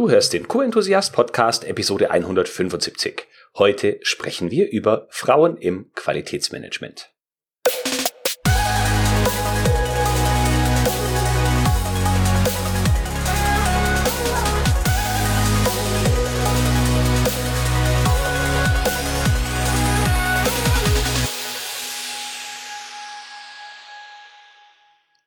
Du 0.00 0.08
hörst 0.08 0.32
den 0.32 0.48
Q-Enthusiast 0.48 1.12
Podcast 1.12 1.62
Episode 1.62 2.10
175. 2.10 3.26
Heute 3.58 4.00
sprechen 4.00 4.50
wir 4.50 4.70
über 4.70 5.06
Frauen 5.10 5.58
im 5.58 5.92
Qualitätsmanagement. 5.92 7.12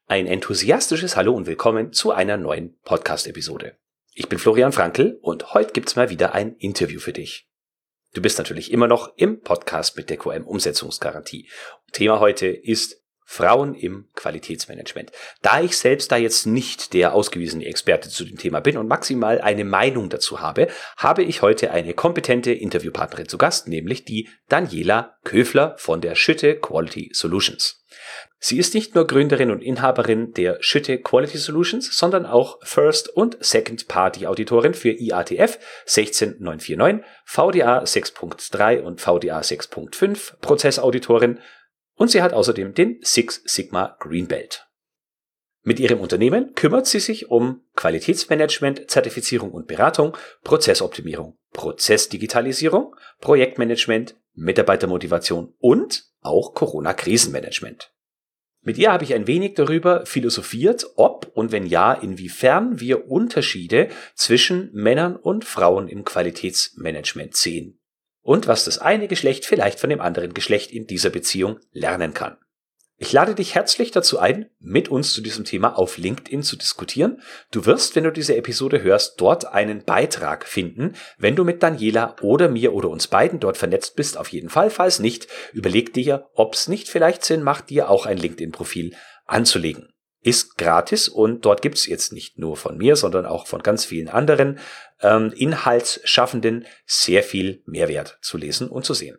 Ein 0.07 0.25
enthusiastisches 0.25 1.15
Hallo 1.15 1.35
und 1.35 1.45
willkommen 1.45 1.93
zu 1.93 2.11
einer 2.11 2.37
neuen 2.37 2.75
Podcast-Episode. 2.81 3.75
Ich 4.15 4.29
bin 4.29 4.37
Florian 4.37 4.71
Frankl 4.71 5.17
und 5.21 5.55
heute 5.55 5.73
gibt's 5.73 5.95
mal 5.95 6.11
wieder 6.11 6.33
ein 6.33 6.55
Interview 6.57 6.99
für 6.99 7.13
dich. 7.13 7.49
Du 8.13 8.21
bist 8.21 8.37
natürlich 8.37 8.71
immer 8.71 8.87
noch 8.87 9.11
im 9.17 9.41
Podcast 9.41 9.97
mit 9.97 10.11
der 10.11 10.17
QM 10.17 10.45
Umsetzungsgarantie. 10.45 11.49
Thema 11.93 12.19
heute 12.19 12.45
ist 12.45 13.02
Frauen 13.25 13.75
im 13.75 14.05
Qualitätsmanagement. 14.15 15.11
Da 15.41 15.61
ich 15.61 15.77
selbst 15.77 16.11
da 16.11 16.17
jetzt 16.17 16.45
nicht 16.45 16.93
der 16.93 17.13
ausgewiesene 17.13 17.65
Experte 17.65 18.09
zu 18.09 18.25
dem 18.25 18.37
Thema 18.37 18.59
bin 18.59 18.77
und 18.77 18.87
maximal 18.87 19.41
eine 19.41 19.65
Meinung 19.65 20.09
dazu 20.09 20.41
habe, 20.41 20.67
habe 20.97 21.23
ich 21.23 21.41
heute 21.41 21.71
eine 21.71 21.93
kompetente 21.93 22.51
Interviewpartnerin 22.51 23.27
zu 23.27 23.37
Gast, 23.37 23.67
nämlich 23.67 24.05
die 24.05 24.29
Daniela 24.49 25.17
Köfler 25.23 25.75
von 25.77 26.01
der 26.01 26.15
Schütte 26.15 26.55
Quality 26.55 27.11
Solutions. 27.13 27.83
Sie 28.45 28.57
ist 28.57 28.73
nicht 28.73 28.93
nur 28.93 29.07
Gründerin 29.07 29.51
und 29.51 29.63
Inhaberin 29.63 30.33
der 30.33 30.57
Schütte 30.59 30.97
Quality 30.97 31.37
Solutions, 31.37 31.97
sondern 31.97 32.25
auch 32.25 32.59
First- 32.63 33.07
und 33.07 33.37
Second-Party-Auditorin 33.39 34.73
für 34.73 34.89
IATF 34.89 35.59
16949, 35.85 37.05
VDA 37.23 37.83
6.3 37.83 38.81
und 38.81 38.99
VDA 38.99 39.39
6.5 39.39 40.39
Prozessauditorin 40.41 41.39
und 41.95 42.11
sie 42.11 42.21
hat 42.21 42.33
außerdem 42.33 42.73
den 42.73 42.99
Six 43.01 43.41
Sigma 43.45 43.95
Green 43.99 44.27
Belt. 44.27 44.67
Mit 45.65 45.79
ihrem 45.79 46.01
Unternehmen 46.01 46.55
kümmert 46.55 46.87
sie 46.87 46.99
sich 46.99 47.29
um 47.29 47.61
Qualitätsmanagement, 47.75 48.91
Zertifizierung 48.91 49.51
und 49.51 49.65
Beratung, 49.65 50.17
Prozessoptimierung, 50.43 51.37
Prozessdigitalisierung, 51.53 52.95
Projektmanagement, 53.21 54.17
Mitarbeitermotivation 54.33 55.53
und 55.59 56.03
auch 56.19 56.53
Corona-Krisenmanagement. 56.53 57.93
Mit 58.61 58.77
ihr 58.77 58.91
habe 58.91 59.05
ich 59.05 59.13
ein 59.13 59.27
wenig 59.27 59.53
darüber 59.55 60.05
philosophiert, 60.05 60.85
ob 60.95 61.31
und 61.33 61.51
wenn 61.51 61.65
ja, 61.65 61.93
inwiefern 61.93 62.79
wir 62.79 63.09
Unterschiede 63.09 63.89
zwischen 64.15 64.69
Männern 64.73 65.15
und 65.15 65.45
Frauen 65.45 65.87
im 65.87 66.03
Qualitätsmanagement 66.03 67.35
sehen 67.35 67.79
und 68.23 68.47
was 68.47 68.65
das 68.65 68.79
eine 68.79 69.07
Geschlecht 69.07 69.45
vielleicht 69.45 69.79
von 69.79 69.91
dem 69.91 70.01
anderen 70.01 70.33
Geschlecht 70.33 70.71
in 70.71 70.87
dieser 70.87 71.11
Beziehung 71.11 71.59
lernen 71.71 72.13
kann. 72.13 72.37
Ich 72.97 73.11
lade 73.11 73.35
dich 73.35 73.55
herzlich 73.55 73.91
dazu 73.91 74.19
ein, 74.19 74.49
mit 74.59 74.87
uns 74.87 75.13
zu 75.13 75.21
diesem 75.21 75.43
Thema 75.45 75.77
auf 75.77 75.97
LinkedIn 75.97 76.41
zu 76.41 76.55
diskutieren. 76.55 77.21
Du 77.51 77.65
wirst, 77.65 77.95
wenn 77.95 78.05
du 78.05 78.11
diese 78.11 78.37
Episode 78.37 78.81
hörst, 78.81 79.19
dort 79.19 79.45
einen 79.45 79.83
Beitrag 79.83 80.47
finden. 80.47 80.93
Wenn 81.17 81.35
du 81.35 81.43
mit 81.43 81.61
Daniela 81.63 82.15
oder 82.21 82.47
mir 82.47 82.73
oder 82.73 82.89
uns 82.89 83.07
beiden 83.07 83.41
dort 83.41 83.57
vernetzt 83.57 83.95
bist, 83.95 84.17
auf 84.17 84.29
jeden 84.29 84.49
Fall. 84.49 84.69
Falls 84.69 84.99
nicht, 84.99 85.27
überleg 85.51 85.93
dir, 85.93 86.29
ob 86.33 86.53
es 86.53 86.69
nicht 86.69 86.87
vielleicht 86.87 87.25
Sinn 87.25 87.43
macht, 87.43 87.69
dir 87.69 87.89
auch 87.89 88.05
ein 88.05 88.17
LinkedIn-Profil 88.17 88.95
anzulegen. 89.25 89.92
Ist 90.23 90.57
gratis 90.57 91.09
und 91.09 91.43
dort 91.43 91.61
gibt's 91.61 91.85
jetzt 91.85 92.13
nicht 92.13 92.39
nur 92.39 92.55
von 92.55 92.77
mir, 92.77 92.95
sondern 92.95 93.25
auch 93.25 93.45
von 93.45 93.61
ganz 93.61 93.83
vielen 93.83 94.07
anderen 94.07 94.57
ähm, 95.01 95.33
Inhaltsschaffenden 95.35 96.65
sehr 96.85 97.23
viel 97.23 97.61
Mehrwert 97.65 98.19
zu 98.21 98.37
lesen 98.37 98.69
und 98.69 98.85
zu 98.85 98.93
sehen. 98.93 99.17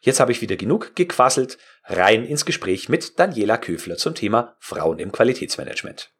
Jetzt 0.00 0.18
habe 0.18 0.32
ich 0.32 0.40
wieder 0.40 0.56
genug 0.56 0.96
gequasselt, 0.96 1.58
rein 1.84 2.24
ins 2.24 2.46
Gespräch 2.46 2.88
mit 2.88 3.18
Daniela 3.18 3.58
Köfler 3.58 3.98
zum 3.98 4.14
Thema 4.14 4.56
Frauen 4.60 4.98
im 4.98 5.12
Qualitätsmanagement. 5.12 6.10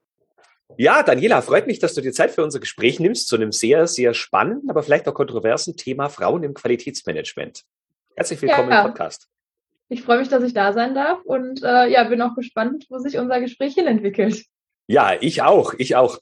Ja, 0.76 1.02
Daniela, 1.02 1.40
freut 1.40 1.66
mich, 1.66 1.78
dass 1.78 1.94
du 1.94 2.02
dir 2.02 2.12
Zeit 2.12 2.30
für 2.32 2.44
unser 2.44 2.60
Gespräch 2.60 3.00
nimmst 3.00 3.28
zu 3.28 3.36
einem 3.36 3.52
sehr, 3.52 3.86
sehr 3.86 4.12
spannenden, 4.12 4.68
aber 4.68 4.82
vielleicht 4.82 5.08
auch 5.08 5.14
kontroversen 5.14 5.76
Thema 5.76 6.10
Frauen 6.10 6.42
im 6.42 6.52
Qualitätsmanagement. 6.52 7.64
Herzlich 8.16 8.42
willkommen 8.42 8.70
ja, 8.70 8.82
im 8.82 8.86
Podcast. 8.86 9.28
Ich 9.92 10.02
freue 10.02 10.20
mich, 10.20 10.28
dass 10.28 10.44
ich 10.44 10.54
da 10.54 10.72
sein 10.72 10.94
darf 10.94 11.20
und 11.24 11.64
äh, 11.64 11.88
ja, 11.88 12.04
bin 12.04 12.22
auch 12.22 12.36
gespannt, 12.36 12.86
wo 12.90 12.98
sich 12.98 13.18
unser 13.18 13.40
Gespräch 13.40 13.74
hin 13.74 13.88
entwickelt. 13.88 14.44
Ja, 14.86 15.14
ich 15.20 15.42
auch, 15.42 15.74
ich 15.78 15.96
auch. 15.96 16.18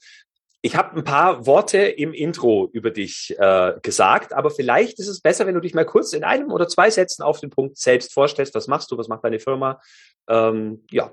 Ich 0.61 0.75
habe 0.75 0.97
ein 0.97 1.03
paar 1.03 1.45
Worte 1.45 1.77
im 1.77 2.11
Intro 2.11 2.67
über 2.73 2.89
dich 2.89 3.35
äh, 3.37 3.73
gesagt, 3.83 4.33
aber 4.33 4.49
vielleicht 4.49 4.99
ist 4.99 5.07
es 5.07 5.21
besser, 5.21 5.45
wenn 5.45 5.53
du 5.53 5.61
dich 5.61 5.75
mal 5.75 5.85
kurz 5.85 6.13
in 6.13 6.23
einem 6.23 6.51
oder 6.51 6.67
zwei 6.67 6.89
Sätzen 6.89 7.21
auf 7.21 7.39
den 7.39 7.51
Punkt 7.51 7.77
selbst 7.77 8.11
vorstellst. 8.11 8.55
Was 8.55 8.67
machst 8.67 8.91
du? 8.91 8.97
Was 8.97 9.07
macht 9.07 9.23
deine 9.23 9.39
Firma? 9.39 9.79
Ähm, 10.27 10.83
ja. 10.89 11.11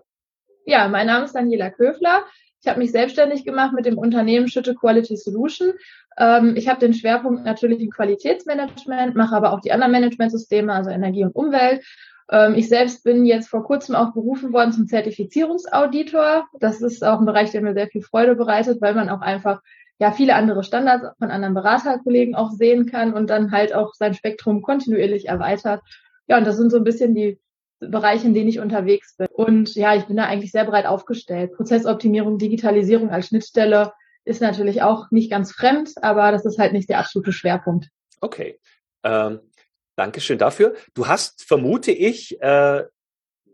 Ja, 0.65 0.89
mein 0.89 1.07
Name 1.07 1.27
ist 1.27 1.35
Daniela 1.35 1.71
Köfler. 1.71 2.25
Ich 2.63 2.69
habe 2.69 2.81
mich 2.81 2.91
selbstständig 2.91 3.45
gemacht 3.45 3.75
mit 3.75 3.85
dem 3.85 3.99
Unternehmen 3.99 4.49
Schütte 4.49 4.75
Quality 4.75 5.17
Solution. 5.17 5.75
Ähm, 6.17 6.57
ich 6.57 6.69
habe 6.69 6.81
den 6.81 6.95
Schwerpunkt 6.95 7.45
natürlich 7.45 7.81
im 7.81 7.91
Qualitätsmanagement, 7.91 9.15
mache 9.15 9.37
aber 9.37 9.53
auch 9.53 9.61
die 9.61 9.73
anderen 9.73 9.93
Managementsysteme, 9.93 10.73
also 10.73 10.89
Energie 10.89 11.23
und 11.23 11.37
Umwelt 11.37 11.85
ich 12.57 12.69
selbst 12.69 13.05
bin 13.05 13.25
jetzt 13.25 13.49
vor 13.49 13.63
kurzem 13.63 13.95
auch 13.95 14.13
berufen 14.13 14.53
worden 14.53 14.73
zum 14.73 14.89
Zertifizierungsauditor. 14.89 16.47
Das 16.59 16.83
ist 16.83 17.05
auch 17.05 17.21
ein 17.21 17.27
Bereich, 17.27 17.53
der 17.53 17.63
mir 17.63 17.75
sehr 17.75 17.87
viel 17.87 18.03
Freude 18.03 18.35
bereitet, 18.35 18.81
weil 18.81 18.95
man 18.95 19.09
auch 19.09 19.21
einfach 19.21 19.61
ja 19.99 20.13
viele 20.13 20.35
andere 20.35 20.63
Standards 20.65 21.17
von 21.19 21.31
anderen 21.31 21.55
Beraterkollegen 21.55 22.35
auch 22.35 22.51
sehen 22.51 22.87
kann 22.87 23.15
und 23.15 23.31
dann 23.31 23.53
halt 23.53 23.75
auch 23.75 23.95
sein 23.95 24.15
Spektrum 24.15 24.63
kontinuierlich 24.63 25.29
erweitert. 25.29 25.83
Ja, 26.27 26.39
und 26.39 26.47
das 26.47 26.57
sind 26.57 26.71
so 26.71 26.79
ein 26.79 26.85
bisschen 26.85 27.15
die 27.15 27.39
Bereiche, 27.79 28.27
in 28.27 28.35
denen 28.35 28.49
ich 28.49 28.59
unterwegs 28.59 29.17
bin. 29.17 29.29
Und 29.33 29.75
ja, 29.75 29.95
ich 29.95 30.05
bin 30.05 30.17
da 30.17 30.25
eigentlich 30.25 30.51
sehr 30.51 30.65
breit 30.65 30.87
aufgestellt. 30.87 31.53
Prozessoptimierung, 31.55 32.39
Digitalisierung 32.39 33.11
als 33.11 33.29
Schnittstelle 33.29 33.93
ist 34.25 34.43
natürlich 34.43 34.83
auch 34.83 35.11
nicht 35.11 35.31
ganz 35.31 35.53
fremd, 35.53 35.93
aber 36.03 36.33
das 36.33 36.45
ist 36.45 36.59
halt 36.59 36.73
nicht 36.73 36.89
der 36.89 36.99
absolute 36.99 37.33
Schwerpunkt. 37.33 37.89
Okay. 38.21 38.59
Ähm, 39.05 39.41
Dankeschön 39.97 40.39
dafür. 40.39 40.75
Du 40.95 41.09
hast, 41.09 41.45
vermute 41.45 41.91
ich, 41.91 42.41
äh, 42.41 42.85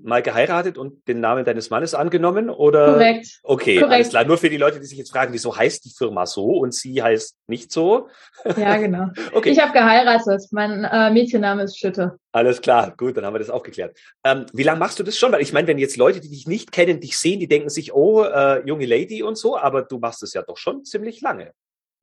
mal 0.05 0.23
geheiratet 0.23 0.79
und 0.79 1.07
den 1.09 1.21
Namen 1.21 1.45
deines 1.45 1.71
Mannes 1.71 1.95
angenommen, 1.95 2.51
oder? 2.51 2.95
Korrekt. 2.95 3.41
Okay, 3.43 3.77
Korrekt. 3.77 3.93
alles 3.93 4.09
klar. 4.11 4.25
Nur 4.25 4.39
für 4.39 4.51
die 4.51 4.57
Leute, 4.57 4.81
die 4.81 4.87
sich 4.87 4.99
jetzt 4.99 5.13
fragen, 5.13 5.33
wieso 5.33 5.57
heißt 5.57 5.85
die 5.85 5.93
Firma 5.97 6.27
so 6.27 6.47
und 6.47 6.75
sie 6.75 7.03
heißt 7.03 7.37
nicht 7.47 7.73
so? 7.73 8.09
Ja, 8.57 8.77
genau. 8.77 9.09
okay. 9.33 9.51
Ich 9.51 9.61
habe 9.61 9.73
geheiratet. 9.73 10.43
Mein 10.51 10.85
äh, 10.85 11.11
Mädchenname 11.11 11.63
ist 11.63 11.79
Schütte. 11.79 12.19
Alles 12.33 12.61
klar, 12.61 12.95
gut, 12.97 13.17
dann 13.17 13.25
haben 13.25 13.35
wir 13.35 13.39
das 13.39 13.51
auch 13.51 13.63
geklärt. 13.63 13.97
Ähm, 14.25 14.47
wie 14.53 14.63
lange 14.63 14.79
machst 14.79 14.99
du 14.99 15.03
das 15.03 15.17
schon? 15.17 15.33
Weil 15.33 15.43
ich 15.43 15.53
meine, 15.53 15.69
wenn 15.69 15.79
jetzt 15.79 15.97
Leute, 15.97 16.21
die 16.21 16.31
dich 16.31 16.47
nicht 16.47 16.73
kennen, 16.73 17.01
dich 17.01 17.17
sehen, 17.19 17.41
die 17.41 17.49
denken 17.49 17.69
sich, 17.69 17.93
oh, 17.93 18.25
äh, 18.25 18.67
junge 18.67 18.87
Lady 18.87 19.23
und 19.23 19.37
so, 19.37 19.57
aber 19.57 19.83
du 19.83 19.99
machst 19.99 20.23
es 20.23 20.35
ja 20.35 20.43
doch 20.43 20.57
schon 20.57 20.85
ziemlich 20.85 21.21
lange. 21.21 21.53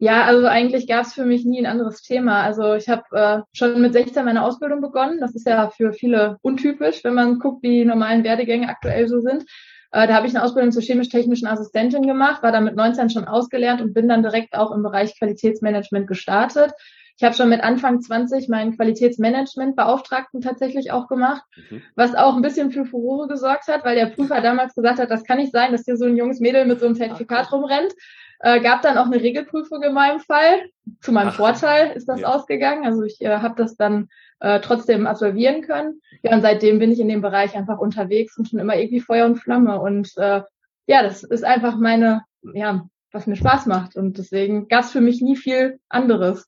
Ja, 0.02 0.24
also 0.24 0.48
eigentlich 0.48 0.88
gab 0.88 1.06
es 1.06 1.14
für 1.14 1.26
mich 1.26 1.44
nie 1.44 1.60
ein 1.60 1.66
anderes 1.66 2.02
Thema. 2.02 2.42
Also 2.42 2.74
ich 2.74 2.88
habe 2.88 3.04
äh, 3.12 3.40
schon 3.52 3.82
mit 3.82 3.92
16 3.92 4.24
meine 4.24 4.44
Ausbildung 4.44 4.80
begonnen. 4.80 5.20
Das 5.20 5.36
ist 5.36 5.46
ja 5.46 5.70
für 5.70 5.92
viele 5.92 6.38
untypisch, 6.42 7.04
wenn 7.04 7.16
man 7.16 7.38
guckt, 7.38 7.64
wie 7.64 7.80
die 7.80 7.86
normalen 7.86 8.24
Werdegänge 8.24 8.70
aktuell 8.70 9.10
so 9.10 9.20
sind. 9.20 9.44
Äh, 9.92 10.08
da 10.08 10.14
habe 10.14 10.26
ich 10.26 10.34
eine 10.34 10.44
Ausbildung 10.44 10.72
zur 10.72 10.84
chemisch-technischen 10.84 11.48
Assistentin 11.48 12.08
gemacht, 12.08 12.44
war 12.44 12.54
da 12.54 12.62
mit 12.62 12.78
19 12.78 13.10
schon 13.10 13.26
ausgelernt 13.26 13.82
und 13.82 13.94
bin 13.94 14.08
dann 14.08 14.24
direkt 14.24 14.56
auch 14.56 14.72
im 14.72 14.84
Bereich 14.84 15.18
Qualitätsmanagement 15.20 16.08
gestartet. 16.08 16.72
Ich 17.18 17.24
habe 17.26 17.36
schon 17.36 17.50
mit 17.50 17.62
Anfang 17.62 18.00
20 18.00 18.48
meinen 18.48 18.78
Qualitätsmanagementbeauftragten 18.78 20.40
tatsächlich 20.40 20.94
auch 20.94 21.10
gemacht, 21.10 21.44
mhm. 21.70 21.82
was 21.96 22.16
auch 22.16 22.38
ein 22.38 22.42
bisschen 22.42 22.72
für 22.72 22.86
Furore 22.86 23.28
gesorgt 23.28 23.68
hat, 23.68 23.84
weil 23.84 23.96
der 23.96 24.06
Prüfer 24.06 24.40
damals 24.40 24.74
gesagt 24.74 25.00
hat, 25.00 25.12
das 25.12 25.26
kann 25.26 25.40
nicht 25.40 25.52
sein, 25.52 25.74
dass 25.74 25.84
hier 25.84 25.98
so 25.98 26.06
ein 26.06 26.16
junges 26.16 26.40
Mädel 26.40 26.66
mit 26.66 26.80
so 26.80 26.86
einem 26.86 26.96
Zertifikat 26.96 27.52
rumrennt. 27.52 27.94
Äh, 28.42 28.62
gab 28.62 28.82
dann 28.82 28.98
auch 28.98 29.06
eine 29.06 29.22
Regelprüfung 29.22 29.84
in 29.84 29.94
meinem 29.94 30.20
Fall. 30.20 30.70
Zu 31.02 31.12
meinem 31.12 31.30
Ach, 31.30 31.36
Vorteil 31.36 31.92
ist 31.92 32.08
das 32.08 32.22
ja. 32.22 32.28
ausgegangen. 32.28 32.86
Also 32.86 33.04
ich 33.04 33.22
äh, 33.22 33.38
habe 33.40 33.56
das 33.58 33.76
dann 33.76 34.08
äh, 34.40 34.62
trotzdem 34.62 35.08
absolvieren 35.08 35.62
können. 35.62 36.02
Ja, 36.24 36.34
und 36.34 36.42
seitdem 36.42 36.80
bin 36.80 36.92
ich 36.92 37.00
in 37.00 37.10
dem 37.10 37.22
Bereich 37.22 37.56
einfach 37.56 37.80
unterwegs 37.80 38.38
und 38.38 38.48
schon 38.48 38.60
immer 38.60 38.78
irgendwie 38.78 39.02
Feuer 39.02 39.26
und 39.26 39.38
Flamme. 39.38 39.80
Und 39.82 40.12
äh, 40.18 40.42
ja, 40.88 41.04
das 41.04 41.24
ist 41.24 41.44
einfach 41.44 41.78
meine, 41.78 42.24
ja, 42.54 42.88
was 43.12 43.28
mir 43.28 43.36
Spaß 43.36 43.66
macht. 43.66 43.96
Und 43.98 44.18
deswegen 44.18 44.68
gab 44.70 44.86
es 44.86 44.92
für 44.92 45.02
mich 45.02 45.22
nie 45.22 45.36
viel 45.36 45.80
anderes. 45.90 46.48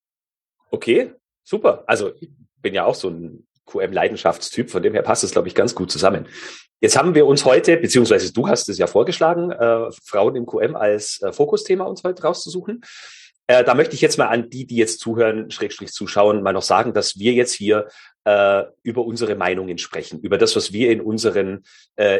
Okay, 0.70 1.14
super. 1.44 1.84
Also 1.88 2.14
ich 2.20 2.32
bin 2.62 2.74
ja 2.74 2.86
auch 2.86 2.96
so 2.96 3.10
ein 3.10 3.46
QM-Leidenschaftstyp, 3.72 4.70
von 4.70 4.84
dem 4.84 4.94
her 4.94 5.02
passt 5.02 5.24
es, 5.24 5.32
glaube 5.32 5.48
ich, 5.48 5.56
ganz 5.56 5.76
gut 5.76 5.92
zusammen. 5.92 6.28
Jetzt 6.80 6.98
haben 6.98 7.14
wir 7.14 7.26
uns 7.28 7.46
heute, 7.46 7.78
beziehungsweise 7.78 8.34
du 8.34 8.48
hast 8.48 8.68
es 8.70 8.78
ja 8.78 8.88
vorgeschlagen, 8.88 9.52
äh, 9.52 9.92
Frauen 10.04 10.36
im 10.36 10.46
QM 10.46 10.76
als 10.76 11.22
äh, 11.22 11.32
Fokusthema 11.32 11.84
uns 11.84 12.04
heute 12.04 12.24
rauszusuchen. 12.24 12.82
Äh, 13.48 13.64
da 13.64 13.76
möchte 13.76 13.96
ich 13.96 14.02
jetzt 14.02 14.18
mal 14.18 14.28
an 14.28 14.50
die, 14.50 14.66
die 14.66 14.78
jetzt 14.78 15.00
zuhören, 15.00 15.52
Schrägstrich 15.52 15.92
zuschauen, 15.92 16.42
mal 16.42 16.54
noch 16.54 16.62
sagen, 16.62 16.94
dass 16.94 17.20
wir 17.20 17.34
jetzt 17.34 17.54
hier 17.54 17.88
äh, 18.24 18.64
über 18.84 19.06
unsere 19.06 19.36
Meinungen 19.36 19.78
sprechen, 19.78 20.20
über 20.22 20.38
das, 20.38 20.56
was 20.56 20.74
wir 20.74 20.90
in 20.90 21.02
unseren 21.02 21.64
äh, 21.98 22.20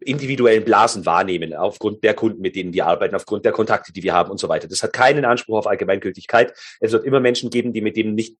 individuellen 0.00 0.64
Blasen 0.64 1.04
wahrnehmen, 1.06 1.54
aufgrund 1.54 2.04
der 2.04 2.14
Kunden, 2.14 2.40
mit 2.40 2.56
denen 2.56 2.72
wir 2.72 2.86
arbeiten, 2.86 3.14
aufgrund 3.14 3.44
der 3.44 3.52
Kontakte, 3.52 3.92
die 3.92 4.02
wir 4.02 4.14
haben 4.14 4.30
und 4.30 4.38
so 4.38 4.48
weiter. 4.48 4.68
Das 4.68 4.82
hat 4.82 4.92
keinen 4.92 5.24
Anspruch 5.24 5.58
auf 5.58 5.66
Allgemeingültigkeit. 5.66 6.54
Es 6.80 6.92
wird 6.92 7.04
immer 7.04 7.20
Menschen 7.20 7.50
geben, 7.50 7.72
die 7.72 7.80
mit 7.80 7.96
dem 7.96 8.14
nicht 8.14 8.36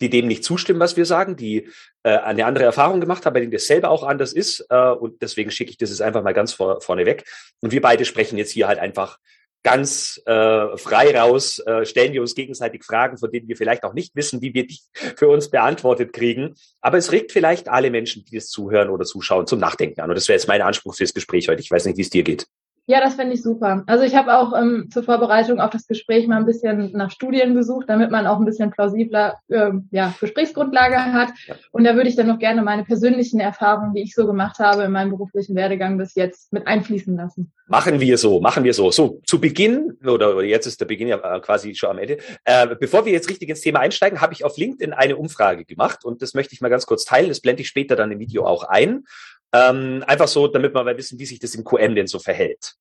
die 0.00 0.10
dem 0.10 0.26
nicht 0.26 0.44
zustimmen, 0.44 0.80
was 0.80 0.96
wir 0.96 1.04
sagen, 1.04 1.36
die 1.36 1.68
äh, 2.02 2.16
eine 2.16 2.46
andere 2.46 2.64
Erfahrung 2.64 3.00
gemacht 3.00 3.26
haben, 3.26 3.34
bei 3.34 3.40
denen 3.40 3.52
das 3.52 3.66
selber 3.66 3.90
auch 3.90 4.02
anders 4.02 4.32
ist. 4.32 4.66
Äh, 4.70 4.90
und 4.90 5.20
deswegen 5.22 5.50
schicke 5.50 5.70
ich 5.70 5.78
das 5.78 5.90
jetzt 5.90 6.02
einfach 6.02 6.22
mal 6.22 6.34
ganz 6.34 6.52
vor, 6.52 6.80
vorne 6.80 7.06
weg. 7.06 7.24
Und 7.60 7.72
wir 7.72 7.80
beide 7.80 8.04
sprechen 8.04 8.38
jetzt 8.38 8.52
hier 8.52 8.68
halt 8.68 8.78
einfach 8.78 9.18
ganz 9.62 10.20
äh, 10.24 10.76
frei 10.78 11.16
raus, 11.18 11.58
äh, 11.58 11.84
stellen 11.84 12.12
wir 12.12 12.22
uns 12.22 12.34
gegenseitig 12.34 12.84
Fragen, 12.84 13.18
von 13.18 13.30
denen 13.30 13.46
wir 13.46 13.56
vielleicht 13.56 13.84
auch 13.84 13.92
nicht 13.92 14.16
wissen, 14.16 14.40
wie 14.40 14.54
wir 14.54 14.66
die 14.66 14.78
für 15.16 15.28
uns 15.28 15.50
beantwortet 15.50 16.12
kriegen. 16.12 16.54
Aber 16.80 16.96
es 16.96 17.12
regt 17.12 17.32
vielleicht 17.32 17.68
alle 17.68 17.90
Menschen, 17.90 18.24
die 18.24 18.36
das 18.36 18.48
zuhören 18.48 18.88
oder 18.88 19.04
zuschauen, 19.04 19.46
zum 19.46 19.60
Nachdenken 19.60 20.00
an. 20.00 20.08
Und 20.08 20.16
das 20.16 20.28
wäre 20.28 20.38
jetzt 20.38 20.48
mein 20.48 20.62
Anspruch 20.62 20.94
fürs 20.94 21.14
Gespräch 21.14 21.48
heute. 21.48 21.60
Ich 21.60 21.70
weiß 21.70 21.84
nicht, 21.84 21.98
wie 21.98 22.02
es 22.02 22.10
dir 22.10 22.22
geht. 22.22 22.46
Ja, 22.90 23.00
das 23.00 23.14
fände 23.14 23.34
ich 23.34 23.42
super. 23.42 23.84
Also 23.86 24.02
ich 24.02 24.16
habe 24.16 24.36
auch 24.36 24.52
ähm, 24.52 24.88
zur 24.90 25.04
Vorbereitung 25.04 25.60
auf 25.60 25.70
das 25.70 25.86
Gespräch 25.86 26.26
mal 26.26 26.38
ein 26.38 26.44
bisschen 26.44 26.90
nach 26.90 27.12
Studien 27.12 27.54
gesucht, 27.54 27.84
damit 27.86 28.10
man 28.10 28.26
auch 28.26 28.40
ein 28.40 28.44
bisschen 28.44 28.72
plausibler 28.72 29.38
äh, 29.46 29.70
ja, 29.92 30.12
Gesprächsgrundlage 30.20 30.96
hat. 30.96 31.28
Und 31.70 31.84
da 31.84 31.94
würde 31.94 32.08
ich 32.08 32.16
dann 32.16 32.26
noch 32.26 32.40
gerne 32.40 32.62
meine 32.62 32.82
persönlichen 32.82 33.38
Erfahrungen, 33.38 33.94
die 33.94 34.02
ich 34.02 34.16
so 34.16 34.26
gemacht 34.26 34.58
habe 34.58 34.82
in 34.82 34.90
meinem 34.90 35.10
beruflichen 35.10 35.54
Werdegang 35.54 35.98
bis 35.98 36.16
jetzt, 36.16 36.52
mit 36.52 36.66
einfließen 36.66 37.16
lassen. 37.16 37.52
Machen 37.68 38.00
wir 38.00 38.18
so, 38.18 38.40
machen 38.40 38.64
wir 38.64 38.74
so. 38.74 38.90
So, 38.90 39.20
zu 39.24 39.40
Beginn, 39.40 39.96
oder, 40.04 40.42
jetzt 40.42 40.66
ist 40.66 40.80
der 40.80 40.86
Beginn 40.86 41.06
ja 41.06 41.36
äh, 41.36 41.38
quasi 41.38 41.76
schon 41.76 41.90
am 41.90 41.98
Ende. 41.98 42.18
Äh, 42.44 42.74
bevor 42.74 43.04
wir 43.04 43.12
jetzt 43.12 43.30
richtig 43.30 43.48
ins 43.48 43.60
Thema 43.60 43.78
einsteigen, 43.78 44.20
habe 44.20 44.32
ich 44.32 44.44
auf 44.44 44.56
LinkedIn 44.56 44.92
eine 44.94 45.16
Umfrage 45.16 45.64
gemacht 45.64 46.04
und 46.04 46.22
das 46.22 46.34
möchte 46.34 46.54
ich 46.54 46.60
mal 46.60 46.70
ganz 46.70 46.86
kurz 46.86 47.04
teilen. 47.04 47.28
Das 47.28 47.40
blende 47.40 47.62
ich 47.62 47.68
später 47.68 47.94
dann 47.94 48.10
im 48.10 48.18
Video 48.18 48.44
auch 48.44 48.64
ein. 48.64 49.04
Ähm, 49.52 50.04
einfach 50.06 50.28
so, 50.28 50.46
damit 50.46 50.74
wir 50.74 50.84
mal 50.84 50.96
wissen, 50.96 51.18
wie 51.18 51.26
sich 51.26 51.40
das 51.40 51.54
im 51.54 51.64
QM 51.64 51.94
denn 51.94 52.06
so 52.06 52.18
verhält. 52.18 52.74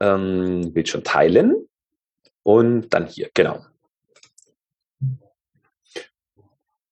Ähm, 0.00 0.72
Bildschirm 0.72 1.04
teilen 1.04 1.68
und 2.42 2.90
dann 2.90 3.06
hier, 3.06 3.30
genau. 3.34 3.64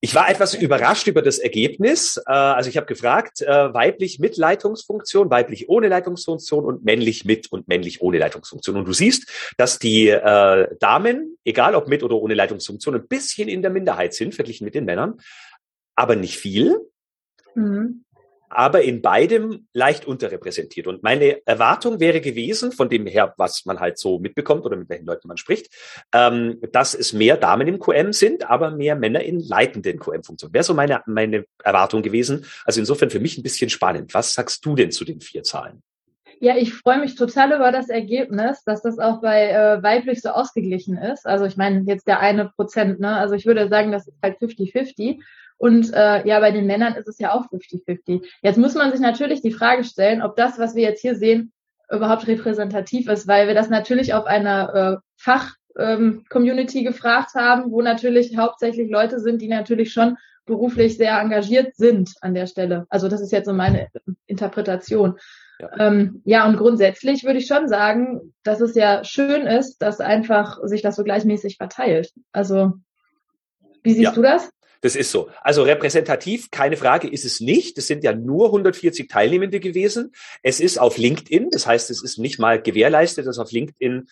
Ich 0.00 0.14
war 0.14 0.30
etwas 0.30 0.54
überrascht 0.54 1.08
über 1.08 1.20
das 1.20 1.38
Ergebnis. 1.38 2.16
Äh, 2.26 2.32
also 2.32 2.70
ich 2.70 2.76
habe 2.76 2.86
gefragt, 2.86 3.40
äh, 3.40 3.74
weiblich 3.74 4.20
mit 4.20 4.36
Leitungsfunktion, 4.36 5.30
weiblich 5.30 5.68
ohne 5.68 5.88
Leitungsfunktion 5.88 6.64
und 6.64 6.84
männlich 6.84 7.24
mit 7.24 7.50
und 7.50 7.66
männlich 7.66 8.02
ohne 8.02 8.18
Leitungsfunktion. 8.18 8.76
Und 8.76 8.84
du 8.84 8.92
siehst, 8.92 9.54
dass 9.56 9.80
die 9.80 10.08
äh, 10.08 10.68
Damen, 10.78 11.38
egal 11.44 11.74
ob 11.74 11.88
mit 11.88 12.04
oder 12.04 12.16
ohne 12.16 12.34
Leitungsfunktion, 12.34 12.94
ein 12.94 13.08
bisschen 13.08 13.48
in 13.48 13.62
der 13.62 13.72
Minderheit 13.72 14.14
sind, 14.14 14.34
verglichen 14.34 14.64
mit 14.64 14.76
den 14.76 14.84
Männern, 14.84 15.18
aber 15.96 16.14
nicht 16.14 16.36
viel. 16.38 16.78
Mhm 17.56 18.05
aber 18.48 18.82
in 18.82 19.02
beidem 19.02 19.66
leicht 19.72 20.06
unterrepräsentiert. 20.06 20.86
Und 20.86 21.02
meine 21.02 21.46
Erwartung 21.46 22.00
wäre 22.00 22.20
gewesen, 22.20 22.72
von 22.72 22.88
dem 22.88 23.06
her, 23.06 23.34
was 23.36 23.64
man 23.64 23.80
halt 23.80 23.98
so 23.98 24.18
mitbekommt 24.18 24.64
oder 24.64 24.76
mit 24.76 24.88
welchen 24.88 25.06
Leuten 25.06 25.28
man 25.28 25.36
spricht, 25.36 25.72
ähm, 26.12 26.60
dass 26.72 26.94
es 26.94 27.12
mehr 27.12 27.36
Damen 27.36 27.66
im 27.68 27.78
QM 27.78 28.12
sind, 28.12 28.48
aber 28.48 28.70
mehr 28.70 28.96
Männer 28.96 29.22
in 29.22 29.40
leitenden 29.40 29.98
QM-Funktionen. 29.98 30.54
Wäre 30.54 30.64
so 30.64 30.74
meine, 30.74 31.02
meine 31.06 31.44
Erwartung 31.62 32.02
gewesen. 32.02 32.46
Also 32.64 32.80
insofern 32.80 33.10
für 33.10 33.20
mich 33.20 33.38
ein 33.38 33.42
bisschen 33.42 33.70
spannend. 33.70 34.14
Was 34.14 34.34
sagst 34.34 34.64
du 34.64 34.74
denn 34.74 34.90
zu 34.90 35.04
den 35.04 35.20
vier 35.20 35.42
Zahlen? 35.42 35.82
Ja, 36.38 36.56
ich 36.56 36.74
freue 36.74 37.00
mich 37.00 37.14
total 37.14 37.52
über 37.52 37.72
das 37.72 37.88
Ergebnis, 37.88 38.62
dass 38.64 38.82
das 38.82 38.98
auch 38.98 39.22
bei 39.22 39.48
äh, 39.48 39.82
weiblich 39.82 40.20
so 40.20 40.28
ausgeglichen 40.28 40.98
ist. 40.98 41.26
Also 41.26 41.46
ich 41.46 41.56
meine, 41.56 41.84
jetzt 41.86 42.06
der 42.06 42.20
eine 42.20 42.50
Prozent, 42.50 43.00
ne? 43.00 43.16
Also 43.16 43.34
ich 43.34 43.46
würde 43.46 43.68
sagen, 43.68 43.90
das 43.90 44.06
ist 44.06 44.18
halt 44.22 44.38
50-50. 44.38 45.22
Und 45.58 45.92
äh, 45.92 46.26
ja, 46.26 46.40
bei 46.40 46.50
den 46.50 46.66
Männern 46.66 46.94
ist 46.94 47.08
es 47.08 47.18
ja 47.18 47.32
auch 47.32 47.46
50-50. 47.50 48.24
Jetzt 48.42 48.58
muss 48.58 48.74
man 48.74 48.90
sich 48.90 49.00
natürlich 49.00 49.40
die 49.40 49.52
Frage 49.52 49.84
stellen, 49.84 50.22
ob 50.22 50.36
das, 50.36 50.58
was 50.58 50.74
wir 50.74 50.82
jetzt 50.82 51.00
hier 51.00 51.14
sehen, 51.14 51.52
überhaupt 51.90 52.26
repräsentativ 52.26 53.08
ist, 53.08 53.28
weil 53.28 53.46
wir 53.46 53.54
das 53.54 53.70
natürlich 53.70 54.12
auf 54.12 54.26
einer 54.26 54.74
äh, 54.74 54.96
Fach-Community 55.16 56.78
ähm, 56.80 56.84
gefragt 56.84 57.34
haben, 57.34 57.70
wo 57.70 57.80
natürlich 57.80 58.36
hauptsächlich 58.36 58.90
Leute 58.90 59.20
sind, 59.20 59.40
die 59.40 59.48
natürlich 59.48 59.92
schon 59.92 60.16
beruflich 60.46 60.96
sehr 60.96 61.18
engagiert 61.18 61.74
sind 61.74 62.14
an 62.20 62.34
der 62.34 62.46
Stelle. 62.46 62.86
Also 62.88 63.08
das 63.08 63.20
ist 63.20 63.32
jetzt 63.32 63.46
so 63.46 63.52
meine 63.52 63.88
Interpretation. 64.26 65.18
Ja. 65.58 65.70
Ähm, 65.78 66.22
ja, 66.24 66.46
und 66.46 66.56
grundsätzlich 66.56 67.24
würde 67.24 67.38
ich 67.38 67.46
schon 67.46 67.68
sagen, 67.68 68.34
dass 68.42 68.60
es 68.60 68.74
ja 68.74 69.04
schön 69.04 69.46
ist, 69.46 69.78
dass 69.78 70.00
einfach 70.00 70.58
sich 70.64 70.82
das 70.82 70.96
so 70.96 71.04
gleichmäßig 71.04 71.56
verteilt. 71.56 72.12
Also, 72.32 72.74
wie 73.82 73.92
siehst 73.92 74.04
ja. 74.04 74.12
du 74.12 74.22
das? 74.22 74.50
Das 74.86 74.94
ist 74.94 75.10
so. 75.10 75.30
Also 75.42 75.64
repräsentativ, 75.64 76.52
keine 76.52 76.76
Frage, 76.76 77.08
ist 77.08 77.24
es 77.24 77.40
nicht. 77.40 77.76
Es 77.76 77.88
sind 77.88 78.04
ja 78.04 78.12
nur 78.12 78.46
140 78.46 79.08
Teilnehmende 79.08 79.58
gewesen. 79.58 80.12
Es 80.44 80.60
ist 80.60 80.78
auf 80.78 80.96
LinkedIn, 80.96 81.50
das 81.50 81.66
heißt, 81.66 81.90
es 81.90 82.04
ist 82.04 82.18
nicht 82.18 82.38
mal 82.38 82.62
gewährleistet, 82.62 83.26
dass 83.26 83.40
auf 83.40 83.50
LinkedIn 83.50 84.06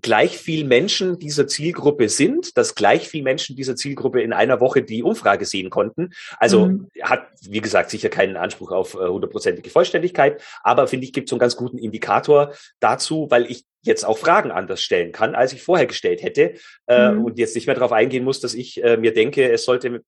gleich 0.00 0.38
viel 0.38 0.64
Menschen 0.64 1.18
dieser 1.18 1.46
Zielgruppe 1.46 2.08
sind, 2.08 2.56
dass 2.56 2.74
gleich 2.74 3.08
viel 3.08 3.22
Menschen 3.22 3.56
dieser 3.56 3.76
Zielgruppe 3.76 4.22
in 4.22 4.32
einer 4.32 4.60
Woche 4.60 4.82
die 4.82 5.02
Umfrage 5.02 5.44
sehen 5.44 5.70
konnten. 5.70 6.10
Also 6.38 6.66
mhm. 6.66 6.88
hat, 7.02 7.26
wie 7.42 7.60
gesagt, 7.60 7.90
sicher 7.90 8.08
keinen 8.08 8.36
Anspruch 8.36 8.72
auf 8.72 8.94
äh, 8.94 9.06
hundertprozentige 9.06 9.70
Vollständigkeit, 9.70 10.42
aber 10.62 10.86
finde 10.86 11.06
ich, 11.06 11.12
gibt 11.12 11.28
so 11.28 11.36
einen 11.36 11.40
ganz 11.40 11.56
guten 11.56 11.78
Indikator 11.78 12.52
dazu, 12.80 13.26
weil 13.30 13.50
ich 13.50 13.64
jetzt 13.82 14.04
auch 14.04 14.18
Fragen 14.18 14.50
anders 14.50 14.82
stellen 14.82 15.12
kann, 15.12 15.34
als 15.34 15.52
ich 15.52 15.62
vorher 15.62 15.86
gestellt 15.86 16.22
hätte 16.22 16.54
äh, 16.86 17.10
mhm. 17.10 17.24
und 17.24 17.38
jetzt 17.38 17.54
nicht 17.54 17.66
mehr 17.66 17.74
darauf 17.74 17.92
eingehen 17.92 18.24
muss, 18.24 18.40
dass 18.40 18.54
ich 18.54 18.82
äh, 18.82 18.96
mir 18.96 19.12
denke, 19.12 19.50
es 19.50 19.64
sollte, 19.64 20.02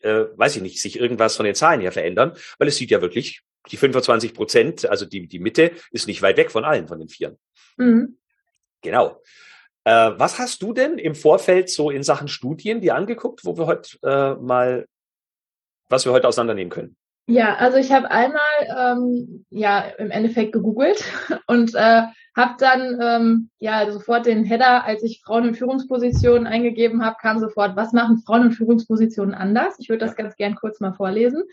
äh, 0.00 0.24
weiß 0.36 0.56
ich 0.56 0.62
nicht, 0.62 0.80
sich 0.80 0.98
irgendwas 0.98 1.36
von 1.36 1.44
den 1.44 1.54
Zahlen 1.54 1.80
her 1.80 1.92
verändern, 1.92 2.32
weil 2.58 2.68
es 2.68 2.76
sieht 2.76 2.90
ja 2.90 3.02
wirklich 3.02 3.42
die 3.70 3.76
25 3.76 4.34
Prozent, 4.34 4.88
also 4.88 5.04
die, 5.04 5.26
die 5.26 5.38
Mitte, 5.38 5.72
ist 5.90 6.06
nicht 6.06 6.22
weit 6.22 6.36
weg 6.36 6.50
von 6.50 6.64
allen 6.64 6.88
von 6.88 6.98
den 6.98 7.08
Vieren. 7.08 7.36
Mhm. 7.76 8.16
Genau. 8.82 9.20
Äh, 9.84 10.12
was 10.16 10.38
hast 10.38 10.62
du 10.62 10.72
denn 10.72 10.98
im 10.98 11.14
Vorfeld 11.14 11.70
so 11.70 11.90
in 11.90 12.02
Sachen 12.02 12.28
Studien 12.28 12.80
dir 12.80 12.94
angeguckt, 12.94 13.44
wo 13.44 13.56
wir 13.56 13.66
heute 13.66 13.98
äh, 14.02 14.34
mal, 14.40 14.86
was 15.88 16.04
wir 16.04 16.12
heute 16.12 16.28
auseinandernehmen 16.28 16.70
können? 16.70 16.96
Ja, 17.30 17.54
also 17.58 17.78
ich 17.78 17.92
habe 17.92 18.10
einmal 18.10 18.40
ähm, 18.76 19.44
ja 19.50 19.84
im 19.98 20.10
Endeffekt 20.10 20.50
gegoogelt 20.50 21.04
und 21.46 21.76
äh, 21.76 22.02
habe 22.36 22.54
dann 22.58 22.98
ähm, 23.00 23.50
ja 23.60 23.88
sofort 23.92 24.26
den 24.26 24.42
Header, 24.42 24.84
als 24.84 25.04
ich 25.04 25.22
Frauen 25.24 25.46
in 25.46 25.54
Führungspositionen 25.54 26.48
eingegeben 26.48 27.04
habe, 27.04 27.18
kam 27.22 27.38
sofort, 27.38 27.76
was 27.76 27.92
machen 27.92 28.18
Frauen 28.26 28.46
in 28.46 28.50
Führungspositionen 28.50 29.32
anders? 29.32 29.76
Ich 29.78 29.88
würde 29.88 30.04
das 30.04 30.16
ganz 30.16 30.34
gern 30.34 30.56
kurz 30.56 30.80
mal 30.80 30.92
vorlesen. 30.92 31.44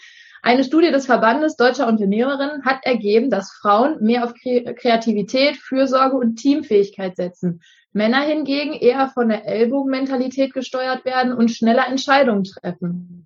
Eine 0.42 0.64
Studie 0.64 0.90
des 0.90 1.06
Verbandes 1.06 1.58
deutscher 1.58 1.88
Unternehmerinnen 1.88 2.66
hat 2.66 2.80
ergeben, 2.84 3.30
dass 3.30 3.52
Frauen 3.62 3.98
mehr 4.02 4.24
auf 4.24 4.34
Kreativität, 4.34 5.58
Fürsorge 5.58 6.18
und 6.18 6.38
Teamfähigkeit 6.38 7.16
setzen. 7.16 7.62
Männer 7.94 8.22
hingegen 8.22 8.74
eher 8.74 9.10
von 9.10 9.30
der 9.30 9.46
Ellbogenmentalität 9.46 10.54
gesteuert 10.54 11.06
werden 11.06 11.34
und 11.34 11.52
schneller 11.52 11.88
Entscheidungen 11.88 12.46
treffen. 12.46 13.17